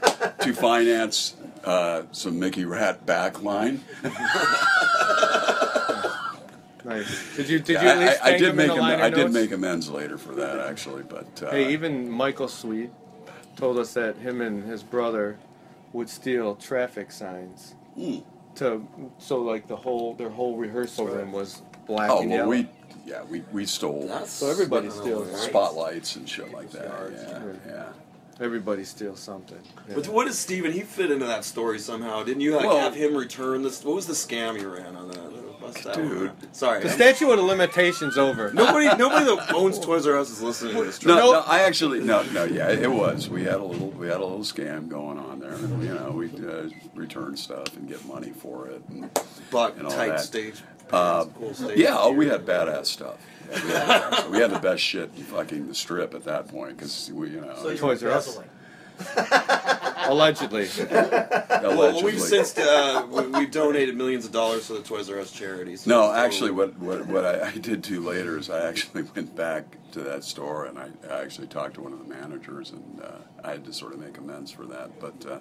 to 0.44 0.52
finance 0.54 1.34
uh, 1.64 2.02
some 2.12 2.38
Mickey 2.38 2.64
Ratt 2.64 3.04
backline. 3.06 3.80
Nice. 6.84 7.36
Did 7.36 7.48
you 7.48 7.60
did 7.60 7.80
you 7.80 7.88
I, 7.88 7.92
at 7.92 7.98
least 8.00 8.10
I, 8.10 8.14
I 8.14 8.16
thank 8.30 8.38
did 8.42 8.56
make 8.56 8.70
am- 8.70 8.82
I 8.82 9.08
did 9.08 9.32
make 9.32 9.52
amends 9.52 9.88
later 9.88 10.18
for 10.18 10.34
that 10.34 10.58
actually, 10.58 11.04
but 11.04 11.40
uh, 11.40 11.52
Hey, 11.52 11.72
even 11.72 12.10
Michael 12.10 12.48
Sweet 12.48 12.90
told 13.54 13.78
us 13.78 13.94
that 13.94 14.16
him 14.16 14.40
and 14.40 14.64
his 14.64 14.82
brother 14.82 15.38
would 15.92 16.08
steal 16.08 16.56
traffic 16.56 17.12
signs 17.12 17.76
Hmm. 17.94 18.16
to 18.56 18.84
so 19.18 19.42
like 19.42 19.68
the 19.68 19.76
whole 19.76 20.14
their 20.14 20.30
whole 20.30 20.56
rehearsal 20.56 21.06
room 21.06 21.30
was 21.30 21.62
black 21.86 22.10
oh 22.10 22.22
and 22.22 22.30
well, 22.30 22.38
yellow. 22.38 22.50
we 22.50 22.68
yeah 23.04 23.22
we 23.24 23.42
we 23.52 23.66
stole 23.66 24.08
So 24.26 24.50
everybody 24.50 24.90
steals 24.90 25.28
right? 25.28 25.38
spotlights 25.40 26.16
and 26.16 26.28
shit 26.28 26.52
like 26.52 26.70
that. 26.72 26.84
Yeah, 27.12 27.42
yeah. 27.66 27.88
Everybody 28.40 28.84
steals 28.84 29.20
something. 29.20 29.58
Yeah. 29.88 29.94
But 29.96 30.08
what 30.08 30.26
is 30.26 30.38
Steven? 30.38 30.72
He 30.72 30.80
fit 30.80 31.10
into 31.10 31.26
that 31.26 31.44
story 31.44 31.78
somehow. 31.78 32.24
Didn't 32.24 32.40
you 32.40 32.56
like, 32.56 32.66
Well- 32.66 32.78
have 32.80 32.94
him 32.94 33.14
return 33.14 33.62
this? 33.62 33.84
What 33.84 33.94
was 33.94 34.06
the 34.06 34.14
scam 34.14 34.60
you 34.60 34.68
ran 34.68 34.96
on 34.96 35.08
that? 35.08 35.41
Bust 35.62 35.84
that 35.84 35.94
Dude. 35.94 36.28
out. 36.30 36.36
Sorry. 36.56 36.82
The 36.82 36.88
statute 36.90 37.30
of 37.30 37.38
limitations 37.44 38.18
over. 38.18 38.52
Nobody, 38.52 38.86
nobody 38.98 39.24
that 39.24 39.54
owns 39.54 39.78
Toys 39.78 40.06
R 40.06 40.18
Us 40.18 40.30
is 40.30 40.42
listening 40.42 40.74
to 40.74 40.84
this. 40.84 41.04
No, 41.04 41.14
track. 41.14 41.46
no, 41.46 41.52
I 41.52 41.60
actually 41.60 42.00
no, 42.00 42.22
no, 42.32 42.44
yeah, 42.44 42.70
it 42.70 42.90
was. 42.90 43.28
We 43.28 43.44
had 43.44 43.54
a 43.54 43.64
little, 43.64 43.88
we 43.90 44.08
had 44.08 44.16
a 44.16 44.24
little 44.24 44.40
scam 44.40 44.88
going 44.88 45.18
on 45.18 45.38
there. 45.38 45.52
And, 45.52 45.82
you 45.82 45.94
know, 45.94 46.10
we 46.10 46.26
uh, 46.46 46.68
return 46.94 47.36
stuff 47.36 47.76
and 47.76 47.88
get 47.88 48.04
money 48.06 48.30
for 48.30 48.68
it, 48.68 48.82
and, 48.88 49.10
Bought 49.50 49.76
and 49.76 49.86
all 49.86 49.92
tight 49.92 50.08
that. 50.08 50.20
stage 50.20 50.60
Uh, 50.90 51.24
cool 51.38 51.54
stage 51.54 51.78
yeah, 51.78 51.96
oh, 51.98 52.12
we 52.12 52.26
had 52.28 52.44
badass 52.44 52.86
stuff. 52.86 53.16
Yeah, 53.50 53.64
we, 53.64 53.70
had, 53.70 54.30
we 54.30 54.38
had 54.38 54.50
the 54.50 54.58
best 54.58 54.82
shit 54.82 55.10
in 55.16 55.22
fucking 55.24 55.68
the 55.68 55.74
strip 55.74 56.14
at 56.14 56.24
that 56.24 56.48
point 56.48 56.76
because 56.76 57.10
we, 57.12 57.30
you 57.30 57.40
know, 57.40 57.54
So 57.60 57.68
you 57.70 57.76
Toys 57.78 58.02
R 58.02 58.10
Us. 58.12 58.38
embezzling. 60.10 60.50
Allegedly. 60.52 61.38
Well, 61.62 62.02
we've 62.02 62.20
since 62.20 62.58
uh, 62.58 63.06
we, 63.08 63.26
we've 63.28 63.50
donated 63.50 63.96
millions 63.96 64.24
of 64.24 64.32
dollars 64.32 64.66
to 64.66 64.72
the 64.74 64.82
Toys 64.82 65.08
R 65.08 65.20
Us 65.20 65.30
charity. 65.30 65.76
so 65.76 65.88
No, 65.90 66.12
actually, 66.12 66.50
what 66.50 66.76
what, 66.78 67.06
what 67.06 67.24
I, 67.24 67.48
I 67.48 67.52
did 67.52 67.82
do 67.82 68.00
later 68.00 68.36
is 68.36 68.50
I 68.50 68.68
actually 68.68 69.02
went 69.14 69.34
back 69.36 69.76
to 69.92 70.00
that 70.00 70.24
store 70.24 70.66
and 70.66 70.78
I, 70.78 70.88
I 71.08 71.22
actually 71.22 71.46
talked 71.46 71.74
to 71.74 71.82
one 71.82 71.92
of 71.92 71.98
the 72.00 72.12
managers 72.12 72.70
and 72.70 73.00
uh, 73.00 73.18
I 73.44 73.52
had 73.52 73.64
to 73.66 73.72
sort 73.72 73.92
of 73.92 74.00
make 74.00 74.18
amends 74.18 74.50
for 74.50 74.64
that. 74.66 74.98
But 75.00 75.24
uh, 75.24 75.38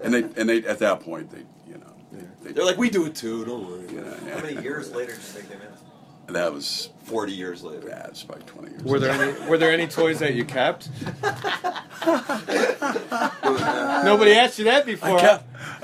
and 0.00 0.14
they 0.14 0.22
and 0.40 0.48
they 0.48 0.58
at 0.64 0.78
that 0.78 1.00
point 1.00 1.30
they 1.30 1.44
you 1.68 1.78
know 1.78 1.92
they, 2.12 2.24
they 2.44 2.52
They're 2.52 2.64
like, 2.64 2.78
we 2.78 2.90
do 2.90 3.06
it 3.06 3.14
too. 3.16 3.44
Don't 3.44 3.68
worry. 3.68 3.88
you 3.92 4.00
know, 4.00 4.16
How 4.32 4.42
many 4.42 4.62
years 4.62 4.92
later 4.92 5.12
did 5.12 5.16
you 5.16 5.22
think 5.22 5.48
they 5.48 5.56
missed? 5.56 5.82
That 6.28 6.52
was 6.52 6.90
Forty 7.04 7.32
years 7.32 7.62
later. 7.62 7.88
yeah, 7.88 8.06
it's 8.06 8.26
like 8.30 8.46
twenty 8.46 8.70
years. 8.70 8.82
Were 8.82 8.98
there 8.98 9.10
any 9.12 9.46
were 9.48 9.58
there 9.58 9.70
any 9.70 9.86
toys 9.86 10.20
that 10.20 10.34
you 10.34 10.44
kept? 10.46 10.88
Nobody 14.04 14.32
asked 14.32 14.58
you 14.58 14.64
that 14.64 14.86
before. 14.86 15.18
I 15.18 15.20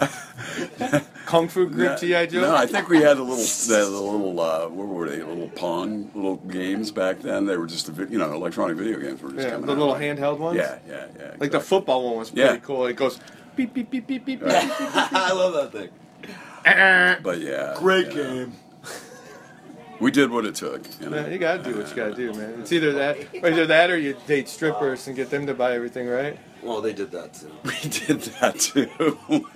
kept, 0.00 1.06
Kung 1.26 1.48
Fu 1.48 1.68
Grip 1.68 1.90
No, 1.92 1.96
GI 1.96 2.26
Joe. 2.28 2.40
No, 2.40 2.56
I 2.56 2.66
think 2.66 2.88
we 2.88 2.98
had 3.02 3.18
a 3.18 3.22
little, 3.22 3.36
the, 3.36 3.90
the 3.90 4.00
little, 4.00 4.40
uh, 4.40 4.68
what 4.68 4.88
were 4.88 5.08
they? 5.08 5.22
Little 5.22 5.48
Pong, 5.50 6.10
little 6.14 6.36
games 6.36 6.90
back 6.90 7.20
then. 7.20 7.44
They 7.46 7.56
were 7.56 7.66
just, 7.66 7.88
a, 7.88 7.92
vi- 7.92 8.10
you 8.12 8.18
know, 8.18 8.32
electronic 8.32 8.76
video 8.76 8.98
games 8.98 9.22
were 9.22 9.30
just 9.30 9.42
yeah, 9.44 9.50
coming 9.50 9.66
the 9.66 9.72
out. 9.72 9.78
little 9.78 9.94
handheld 9.94 10.38
ones. 10.38 10.56
Yeah, 10.56 10.78
yeah, 10.88 11.06
yeah. 11.18 11.34
Like 11.38 11.50
the 11.52 11.60
football 11.60 12.04
one 12.08 12.16
was 12.18 12.30
pretty 12.30 12.48
Yeah. 12.54 12.56
cool. 12.58 12.86
It 12.86 12.94
goes 12.96 13.20
beep 13.56 13.74
beep 13.74 13.90
beep 13.90 14.06
beep 14.06 14.24
beep. 14.24 14.40
beep, 14.40 14.48
Right. 14.48 14.62
beep, 14.62 14.78
beep, 14.78 14.88
beep. 14.88 14.94
I 15.12 15.32
love 15.32 15.52
that 15.54 15.72
thing. 15.72 17.18
But 17.22 17.40
yeah, 17.40 17.74
Great 17.78 18.08
you 18.12 18.14
know, 18.24 18.34
game. 18.46 18.52
We 20.00 20.10
did 20.10 20.30
what 20.30 20.46
it 20.46 20.54
took. 20.54 20.82
You 21.00 21.10
know? 21.10 21.16
Yeah, 21.18 21.28
you 21.28 21.38
gotta 21.38 21.62
do 21.62 21.76
what 21.76 21.90
you 21.90 21.94
gotta 21.94 22.14
do, 22.14 22.32
man. 22.32 22.60
It's 22.60 22.72
either 22.72 22.92
that, 22.94 23.18
or 23.42 23.48
either 23.48 23.66
that, 23.66 23.90
or 23.90 23.98
you 23.98 24.16
date 24.26 24.48
strippers 24.48 25.06
and 25.06 25.14
get 25.14 25.28
them 25.30 25.46
to 25.46 25.54
buy 25.54 25.74
everything, 25.74 26.08
right? 26.08 26.38
Well, 26.62 26.80
they 26.80 26.92
did 26.92 27.10
that 27.12 27.34
too. 27.34 27.52
We 27.64 27.88
did 27.88 28.20
that 28.40 28.58
too. 28.58 28.88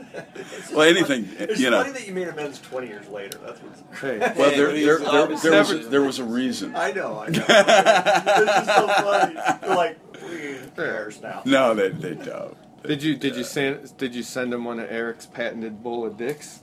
well, 0.73 0.83
anything, 0.83 1.29
It's 1.39 1.61
you 1.61 1.71
know. 1.71 1.83
funny 1.83 1.93
that 1.93 2.07
you 2.07 2.15
made 2.15 2.29
amends 2.29 2.61
20 2.61 2.87
years 2.87 3.09
later. 3.09 3.39
That's 3.39 3.61
what's 3.61 4.01
Hey. 4.01 4.19
Well, 4.19 4.51
there, 4.51 4.73
there, 4.73 4.99
there, 4.99 5.27
there, 5.37 5.59
was, 5.59 5.71
a, 5.71 5.79
there 5.79 6.03
was 6.03 6.19
a 6.19 6.25
reason. 6.25 6.77
I 6.77 6.93
know, 6.93 7.19
I 7.19 7.29
know. 7.29 7.45
it's 7.49 8.53
just 8.53 8.67
so 8.67 8.89
funny. 8.89 9.35
They're 9.61 9.77
like, 9.77 9.99
we 10.23 10.59
cares 10.77 11.21
now. 11.23 11.43
No, 11.45 11.75
they, 11.75 11.89
they 11.89 12.15
don't. 12.15 12.57
Did 12.83 13.03
you 13.03 13.17
did 13.17 13.35
you 13.35 13.45
send 13.45 13.97
did 13.97 14.15
you 14.15 14.23
send 14.23 14.53
him 14.53 14.65
one 14.67 14.79
of 14.79 14.91
Eric's 14.91 15.25
patented 15.25 15.83
bowl 15.83 16.05
of 16.05 16.19
dicks? 16.19 16.61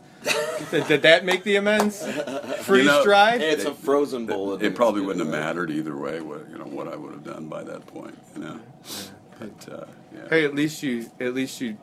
Did, 0.71 0.87
did 0.87 1.01
that 1.03 1.25
make 1.25 1.43
the 1.43 1.55
amends? 1.55 2.05
Freeze 2.63 2.85
You 2.85 2.91
know, 2.91 3.03
dried? 3.03 3.41
It's 3.41 3.65
a 3.65 3.73
frozen 3.73 4.25
bowl. 4.25 4.53
of 4.53 4.63
It 4.63 4.75
probably 4.75 5.01
wouldn't 5.01 5.25
have 5.25 5.31
mattered 5.33 5.71
either 5.71 5.97
way. 5.97 6.21
What 6.21 6.47
you 6.49 6.57
know, 6.57 6.65
what 6.65 6.87
I 6.87 6.95
would 6.95 7.11
have 7.13 7.23
done 7.23 7.47
by 7.47 7.63
that 7.63 7.85
point. 7.87 8.17
You 8.35 8.41
know. 8.41 8.59
But 9.39 9.73
uh, 9.73 9.85
yeah. 10.13 10.29
Hey, 10.29 10.45
at 10.45 10.53
least 10.55 10.83
you 10.83 11.09
at 11.19 11.33
least 11.33 11.59
you 11.61 11.77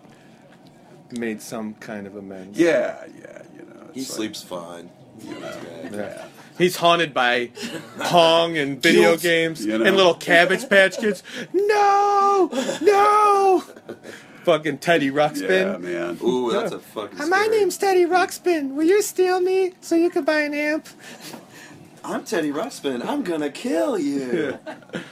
made 1.10 1.43
some 1.43 1.74
kind 1.74 2.06
of 2.06 2.16
amends. 2.16 2.59
Yeah, 2.59 3.05
yeah. 3.20 3.43
You 3.55 3.62
know. 3.66 3.90
He 3.93 4.01
like- 4.01 4.09
sleeps 4.09 4.43
fine. 4.43 4.90
You 5.20 5.39
know, 5.40 5.52
Yeah. 5.93 6.27
He's 6.59 6.77
haunted 6.77 7.15
by 7.15 7.51
Pong 8.01 8.56
and 8.59 8.82
video 8.82 9.10
Guilt, 9.10 9.23
games 9.23 9.65
you 9.65 9.78
know? 9.78 9.85
and 9.85 9.97
little 9.97 10.15
Cabbage 10.15 10.69
Patch 10.69 10.98
Kids. 10.98 11.23
No, 11.52 12.51
no. 12.82 13.62
Fucking 14.49 14.79
Teddy 14.79 15.11
Ruxpin. 15.11 15.51
Yeah, 15.51 15.77
man. 15.77 16.19
Ooh, 16.23 16.51
that's 16.53 16.73
a 16.73 16.79
fucking. 16.79 17.19
Hi, 17.19 17.27
my 17.27 17.47
name's 17.51 17.77
Teddy 17.77 18.07
Ruxpin. 18.07 18.73
Will 18.77 18.85
you 18.87 19.03
steal 19.03 19.41
me 19.41 19.75
so 19.83 19.95
you 19.95 20.09
can 20.09 20.25
buy 20.25 20.41
an 20.41 20.55
amp? 20.55 20.89
I'm 22.03 22.25
Teddy 22.25 22.51
Ruxpin. 22.51 23.05
I'm 23.05 23.23
gonna 23.25 23.51
kill 23.51 23.99
you. 23.99 24.59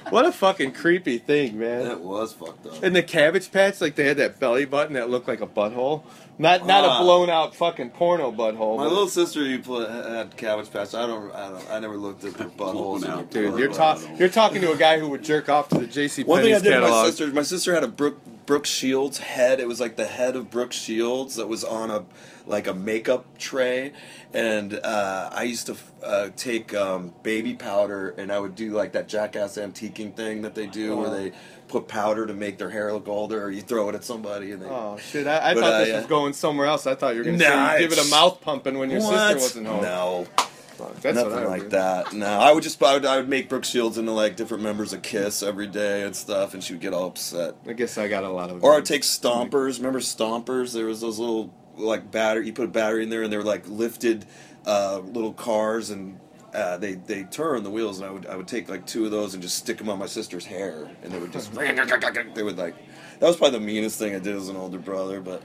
What 0.09 0.25
a 0.25 0.31
fucking 0.31 0.73
creepy 0.73 1.19
thing, 1.19 1.59
man. 1.59 1.83
That 1.83 2.01
was 2.01 2.33
fucked 2.33 2.65
up. 2.65 2.81
And 2.83 2.95
the 2.95 3.03
Cabbage 3.03 3.51
Patch, 3.51 3.81
like 3.81 3.97
they 3.97 4.05
had 4.07 4.17
that 4.19 4.39
belly 4.39 4.65
button 4.65 4.95
that 4.95 5.11
looked 5.11 5.27
like 5.27 5.41
a 5.41 5.47
butthole. 5.49 6.05
Not 6.39 6.65
not 6.65 6.85
Ah. 6.85 7.01
a 7.01 7.03
blown 7.03 7.29
out 7.29 7.57
fucking 7.57 7.91
porno 7.91 8.31
butthole. 8.31 8.77
My 8.79 8.85
but- 8.85 8.91
little 8.93 9.09
sister, 9.09 9.43
you 9.43 9.59
put 9.59 9.91
had 9.91 10.35
Cabbage 10.37 10.73
Patch. 10.73 10.95
I 10.95 11.07
don't. 11.09 11.31
I 11.35 11.49
don't. 11.51 11.71
I 11.73 11.79
never 11.81 11.97
looked 11.99 12.25
at 12.25 12.35
their 12.35 12.47
buttholes. 12.49 13.05
in 13.05 13.11
their 13.11 13.23
Dude, 13.51 13.59
you're, 13.59 13.69
butt. 13.69 13.77
ta- 13.77 14.01
you're 14.17 14.29
talking 14.31 14.63
to 14.63 14.73
a 14.73 14.77
guy 14.77 14.99
who 15.01 15.09
would 15.11 15.25
jerk 15.25 15.49
off 15.51 15.69
to 15.71 15.79
the 15.79 15.87
J.C. 15.89 16.23
One 16.23 16.41
thing 16.43 16.55
I 16.55 16.59
Penney's 16.59 16.63
did 16.63 16.71
with 16.75 16.81
my 16.83 16.87
catalog. 16.89 17.07
sister, 17.11 17.27
my 17.35 17.43
sister 17.43 17.75
had 17.75 17.83
a 17.85 17.89
Brooke 17.89 18.21
Brooke 18.47 18.67
Shields 18.67 19.19
head. 19.19 19.59
It 19.61 19.69
was 19.69 19.81
like 19.81 19.97
the 19.97 20.07
head 20.07 20.37
of 20.37 20.51
Brooke 20.51 20.73
Shields 20.73 21.35
that 21.37 21.49
was 21.49 21.65
on 21.65 21.91
a 21.91 22.05
like 22.49 22.69
a 22.69 22.75
makeup 22.75 23.27
tray, 23.39 23.93
and 24.33 24.75
uh, 24.75 25.31
I 25.33 25.43
used 25.43 25.67
to 25.67 25.77
uh, 26.05 26.29
take 26.37 26.73
um, 26.75 27.13
baby 27.25 27.55
powder 27.55 28.11
and 28.17 28.31
I 28.31 28.39
would 28.39 28.55
do 28.55 28.71
like 28.71 28.93
that 28.93 29.09
jackass 29.09 29.57
antiquing 29.59 30.15
thing 30.15 30.43
that 30.43 30.55
they 30.55 30.67
do, 30.69 30.97
where 30.97 31.09
Oh. 31.09 31.11
they 31.15 31.33
put 31.67 31.89
powder 31.89 32.25
to 32.25 32.33
make 32.33 32.57
their 32.59 32.71
hair 32.71 32.93
look 32.93 33.09
older, 33.09 33.43
or 33.43 33.51
you 33.51 33.63
throw 33.63 33.89
it 33.89 33.97
at 33.97 34.05
somebody 34.05 34.53
and 34.53 34.63
they. 34.63 34.67
Oh 34.69 34.97
shit! 34.97 35.27
I, 35.27 35.51
I 35.51 35.55
But, 35.55 35.61
thought 35.61 35.73
uh, 35.73 35.79
this 35.81 35.89
yeah. 35.89 35.97
was 35.99 36.07
going 36.07 36.33
somewhere 36.33 36.67
else. 36.67 36.87
I 36.87 36.95
thought 36.95 37.15
you 37.15 37.21
were 37.21 37.25
going 37.25 37.39
to 37.41 37.49
Nah, 37.49 37.79
give 37.79 37.91
it 37.93 37.99
a 38.07 38.09
mouth 38.11 38.41
pumping 38.41 38.79
when 38.79 38.91
your 38.91 39.01
What? 39.01 39.41
sister 39.41 39.63
wasn't 39.63 39.67
home. 39.67 39.83
No. 39.83 40.27
That's 40.77 41.17
Nothing 41.17 41.33
what 41.33 41.43
I 41.43 41.47
like 41.47 41.71
that. 41.71 42.13
No, 42.13 42.27
I 42.27 42.53
would 42.53 42.63
just 42.63 42.83
I 42.83 42.95
would, 42.95 43.05
I 43.05 43.17
would 43.17 43.29
make 43.29 43.49
Brooke 43.49 43.65
Shields 43.65 43.99
into 43.99 44.13
like 44.13 44.37
different 44.37 44.63
members 44.63 44.93
of 44.93 45.03
Kiss 45.03 45.43
every 45.43 45.67
day 45.67 46.03
and 46.03 46.15
stuff, 46.15 46.55
and 46.55 46.63
she 46.63 46.73
would 46.75 46.81
get 46.81 46.93
all 46.93 47.09
upset. 47.09 47.57
I 47.67 47.73
guess 47.73 47.99
I 47.99 48.09
got 48.09 48.25
a 48.25 48.31
lot 48.31 48.51
of. 48.51 48.63
Or 48.63 48.75
I'd 48.75 48.85
take 48.85 49.03
Stompers. 49.03 49.79
Remember 49.79 50.01
Stompers? 50.01 50.73
There 50.73 50.87
was 50.87 51.01
those 51.01 51.19
little 51.19 51.53
like 51.77 52.11
battery. 52.11 52.47
You 52.47 52.53
put 52.53 52.67
a 52.67 52.69
battery 52.69 53.03
in 53.03 53.09
there, 53.11 53.23
and 53.23 53.33
they 53.33 53.37
were 53.37 53.43
like 53.43 53.69
lifted 53.69 54.27
uh, 54.67 55.01
little 55.01 55.33
cars, 55.33 55.91
and 55.91 56.19
uh, 56.55 56.77
they 56.79 56.95
they 56.95 57.25
turn 57.25 57.63
the 57.63 57.71
wheels. 57.71 57.99
And 57.99 58.09
I 58.09 58.11
would 58.11 58.27
I 58.27 58.37
would 58.37 58.49
take 58.49 58.69
like 58.69 58.87
two 58.87 59.05
of 59.05 59.11
those 59.11 59.35
and 59.35 59.43
just 59.43 59.57
stick 59.57 59.79
them 59.79 59.89
on 59.89 59.99
my 59.99 60.07
sister's 60.07 60.47
hair, 60.47 60.91
and 61.03 61.13
they 61.13 61.19
would 61.19 61.33
just 61.33 61.55
they 62.35 62.43
would 62.43 62.59
like. 62.59 62.75
That 63.19 63.27
was 63.29 63.37
probably 63.37 63.59
the 63.59 63.65
meanest 63.65 63.99
thing 63.99 64.15
I 64.15 64.19
did 64.19 64.37
as 64.37 64.49
an 64.49 64.57
older 64.57 64.79
brother, 64.79 65.21
but 65.21 65.43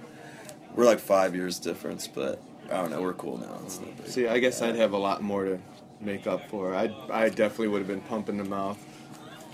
we're 0.75 0.85
like 0.85 0.99
five 0.99 1.35
years 1.35 1.59
difference. 1.59 2.07
But 2.07 2.41
I 2.71 2.77
don't 2.77 2.89
know. 2.91 3.01
We're 3.01 3.13
cool 3.13 3.37
now. 3.37 3.59
See, 4.05 4.27
I 4.27 4.39
guess 4.39 4.61
I'd 4.61 4.75
have 4.75 4.93
a 4.93 4.97
lot 4.97 5.21
more 5.21 5.45
to 5.45 5.59
make 5.99 6.25
up 6.27 6.49
for. 6.49 6.73
I 6.73 6.93
I 7.11 7.29
definitely 7.29 7.67
would 7.69 7.79
have 7.79 7.87
been 7.87 8.01
pumping 8.01 8.37
the 8.37 8.43
mouth. 8.45 8.79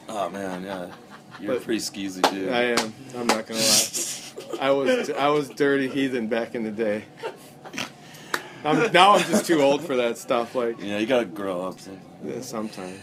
Oh 0.10 0.30
man, 0.30 0.64
yeah. 0.64 0.88
You're 1.40 1.54
a 1.54 1.56
But- 1.56 1.66
pretty 1.66 1.82
skeezy 1.82 2.22
dude. 2.32 2.50
I 2.50 2.64
am. 2.64 2.94
I'm 3.16 3.28
not 3.28 3.46
gonna 3.48 3.60
lie. 3.60 4.58
I 4.62 4.72
was 4.72 5.10
I 5.10 5.28
was 5.30 5.50
dirty 5.50 5.88
heathen 5.90 6.28
back 6.28 6.56
in 6.56 6.64
the 6.64 6.72
day. 6.72 7.04
I'm, 8.64 8.92
now 8.92 9.14
I'm 9.16 9.24
just 9.30 9.46
too 9.46 9.62
old 9.62 9.84
for 9.84 9.96
that 9.98 10.18
stuff. 10.18 10.56
Like 10.56 10.82
Yeah, 10.82 10.98
you 11.00 11.06
gotta 11.06 11.26
grow 11.26 11.62
up. 11.68 11.80
So. 11.80 11.92
yeah, 12.26 12.42
sometimes. 12.42 13.00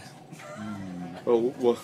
Well, 1.25 1.53
well, 1.59 1.77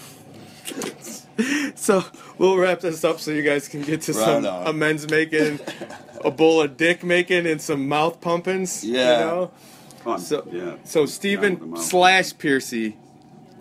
so 1.75 2.03
we'll 2.37 2.57
wrap 2.57 2.81
this 2.81 3.03
up 3.03 3.19
so 3.19 3.31
you 3.31 3.41
guys 3.41 3.67
can 3.67 3.81
get 3.81 4.01
to 4.03 4.13
Right 4.13 4.23
some 4.25 4.45
on. 4.45 4.67
amends 4.67 5.09
making, 5.09 5.59
a 6.25 6.31
bowl 6.31 6.61
of 6.61 6.77
dick 6.77 7.03
making, 7.03 7.45
and 7.47 7.61
some 7.61 7.87
mouth 7.87 8.21
pumpings. 8.21 8.83
Yeah. 8.83 9.19
You 9.19 9.25
know? 9.25 9.51
Fun. 10.03 10.19
So, 10.19 10.47
yeah. 10.51 10.75
so 10.83 11.05
Stephen 11.05 11.75
slash 11.77 12.35
Pearcy 12.37 12.97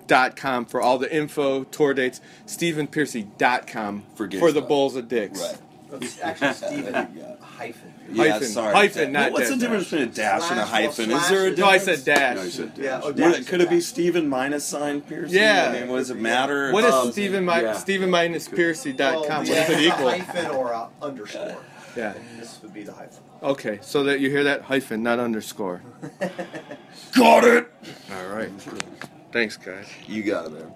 dot 0.07 0.37
com 0.37 0.65
for 0.65 0.81
all 0.81 0.99
the 0.99 1.15
info, 1.15 1.65
tour 1.65 1.93
dates, 1.95 2.21
StephenPearcy.com 2.47 4.05
for, 4.15 4.27
gay 4.27 4.53
the 4.53 4.63
bowls 4.63 4.97
of 4.97 5.09
dicks. 5.09 5.41
Right. 5.41 5.59
It's 6.03 6.21
actually 6.21 6.53
Stephen 6.55 6.95
hyphen. 7.41 7.95
Yeah, 8.13 8.33
Hyphen. 8.33 8.49
sorry. 8.49 8.75
Hyphen, 8.75 9.13
not 9.13 9.33
What's 9.33 9.51
the 9.51 9.57
difference 9.57 9.85
between 9.85 10.03
a 10.03 10.07
dash 10.13 10.51
and 10.51 10.59
a 10.59 10.65
hyphen? 10.65 11.11
well, 11.11 11.19
Is 11.21 11.29
there 11.29 11.47
a 11.47 11.51
slash 11.51 11.59
No, 11.59 11.67
I 11.67 11.79
said 11.79 12.05
dash. 12.05 12.37
No, 12.37 12.43
you 12.43 12.51
said 12.51 12.73
Yeah, 12.77 13.01
oh, 13.05 13.13
dash 13.13 13.35
it- 13.35 13.41
is 13.41 13.49
could 13.49 13.61
it 13.61 13.71
be. 13.71 13.81
Stephen 13.81 14.29
minus 14.29 14.65
sign 14.65 15.01
Pearcy? 15.03 15.31
Yeah. 15.33 15.69
I 15.73 15.81
mean, 15.81 15.89
what 15.89 15.99
does 15.99 16.11
it 16.11 16.17
matter? 16.17 16.73
What 16.73 16.85
is 16.85 16.93
Um, 16.95 17.13
Stephen 17.13 17.45
mi- 17.45 17.61
yeah. 17.63 17.73
Stephen 17.75 18.09
minus 18.11 18.49
Pearcy.com? 18.49 18.99
Well, 18.99 19.21
What 19.39 19.47
yeah, 19.49 19.67
does 19.67 19.71
it 19.71 19.73
it's 19.73 19.81
a 19.81 19.87
equal? 19.87 20.11
hyphen 20.11 20.47
or 20.53 20.73
a 20.73 20.89
underscore. 21.03 21.57
Yeah. 21.97 22.15
And 22.15 22.41
this 22.41 22.61
would 22.63 22.73
be 22.73 22.83
the 22.83 22.93
hyphen. 22.93 23.23
Okay, 23.43 23.79
so 23.83 24.03
that 24.05 24.21
you 24.21 24.31
hear 24.31 24.45
that 24.45 24.63
hyphen, 24.63 25.03
not 25.03 25.19
underscore. 25.19 25.83
Got 27.17 27.45
it. 27.45 27.69
All 28.13 28.27
right. 28.29 28.51
Thanks, 29.33 29.57
guys. 29.57 29.87
You 30.07 30.23
got 30.25 30.47
it, 30.47 30.53
man. 30.53 30.73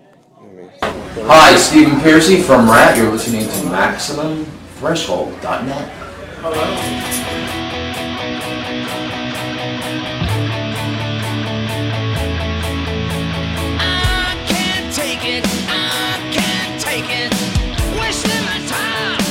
Hi, 1.27 1.57
Stephen 1.57 1.99
Pearcy 2.01 2.41
from 2.43 2.69
RATT. 2.71 2.97
You're 2.99 3.11
listening 3.11 3.43
to 3.43 3.49
MaximumThreshold.net. 3.49 5.89
Hello. 6.41 6.75
I 13.79 14.45
can't 14.47 14.95
take 14.95 15.25
it. 15.25 15.45
I 15.69 16.31
can't 16.33 16.81
take 16.81 17.09
it. 17.09 17.33
Wasting 17.99 18.45
my 18.45 18.61
time. 18.67 19.24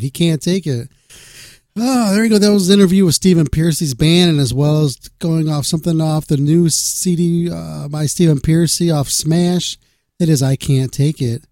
He 0.00 0.10
can't 0.10 0.40
take 0.40 0.66
it. 0.66 0.88
Oh, 1.76 2.14
there 2.14 2.24
you 2.24 2.30
go. 2.30 2.38
That 2.38 2.52
was 2.52 2.68
an 2.70 2.78
interview 2.78 3.04
with 3.04 3.14
Stephen 3.14 3.46
Pearcy's 3.46 3.94
band, 3.94 4.30
and 4.30 4.40
as 4.40 4.54
well 4.54 4.84
as 4.84 4.96
going 5.18 5.50
off 5.50 5.66
something 5.66 6.00
off 6.00 6.26
the 6.26 6.36
new 6.36 6.68
CD 6.70 7.50
uh, 7.50 7.88
by 7.88 8.06
Stephen 8.06 8.40
Pearcy 8.40 8.90
off 8.94 9.08
Smash. 9.08 9.78
It 10.18 10.28
is 10.28 10.42
I 10.42 10.56
Can't 10.56 10.92
Take 10.92 11.20
It. 11.22 11.44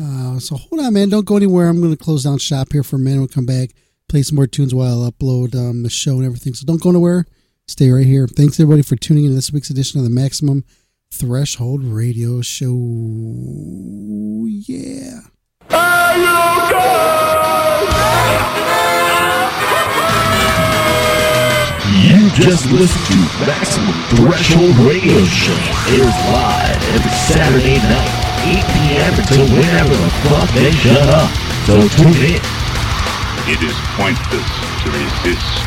Uh, 0.00 0.38
so 0.38 0.56
hold 0.56 0.82
on, 0.82 0.92
man. 0.92 1.08
Don't 1.08 1.26
go 1.26 1.36
anywhere. 1.36 1.68
I'm 1.68 1.80
going 1.80 1.96
to 1.96 2.02
close 2.02 2.24
down 2.24 2.38
shop 2.38 2.72
here 2.72 2.82
for 2.82 2.96
a 2.96 2.98
minute. 2.98 3.18
We'll 3.18 3.28
come 3.28 3.46
back, 3.46 3.70
play 4.08 4.22
some 4.22 4.36
more 4.36 4.46
tunes 4.46 4.74
while 4.74 5.04
I 5.04 5.10
upload 5.10 5.54
um, 5.54 5.82
the 5.82 5.90
show 5.90 6.16
and 6.16 6.24
everything. 6.24 6.54
So 6.54 6.66
don't 6.66 6.80
go 6.80 6.90
anywhere. 6.90 7.26
Stay 7.66 7.90
right 7.90 8.06
here. 8.06 8.26
Thanks, 8.26 8.58
everybody, 8.58 8.82
for 8.82 8.96
tuning 8.96 9.24
in 9.24 9.30
to 9.30 9.36
this 9.36 9.52
week's 9.52 9.70
edition 9.70 9.98
of 10.00 10.04
the 10.04 10.10
Maximum 10.10 10.64
Threshold 11.12 11.84
Radio 11.84 12.42
Show. 12.42 12.74
Yeah. 14.48 15.20
You 22.08 22.30
just 22.30 22.70
listened 22.72 23.06
to 23.06 23.16
Maximum 23.46 23.94
Threshold 24.10 24.76
Radio 24.78 25.24
Show. 25.24 25.54
It 25.88 26.00
is 26.00 26.16
live 26.32 26.82
every 26.94 27.10
Saturday 27.10 27.78
night, 27.78 28.10
8 28.42 28.64
p.m. 28.74 29.14
until 29.14 29.46
whenever 29.46 29.94
the 29.94 30.10
fuck 30.26 30.50
they 30.54 30.72
shut 30.72 31.08
up. 31.08 31.30
So 31.66 31.88
tune 31.88 32.16
in. 32.16 32.40
It 33.46 33.62
is 33.62 33.76
pointless 33.96 34.50
to 34.82 34.90
resist. 34.90 35.62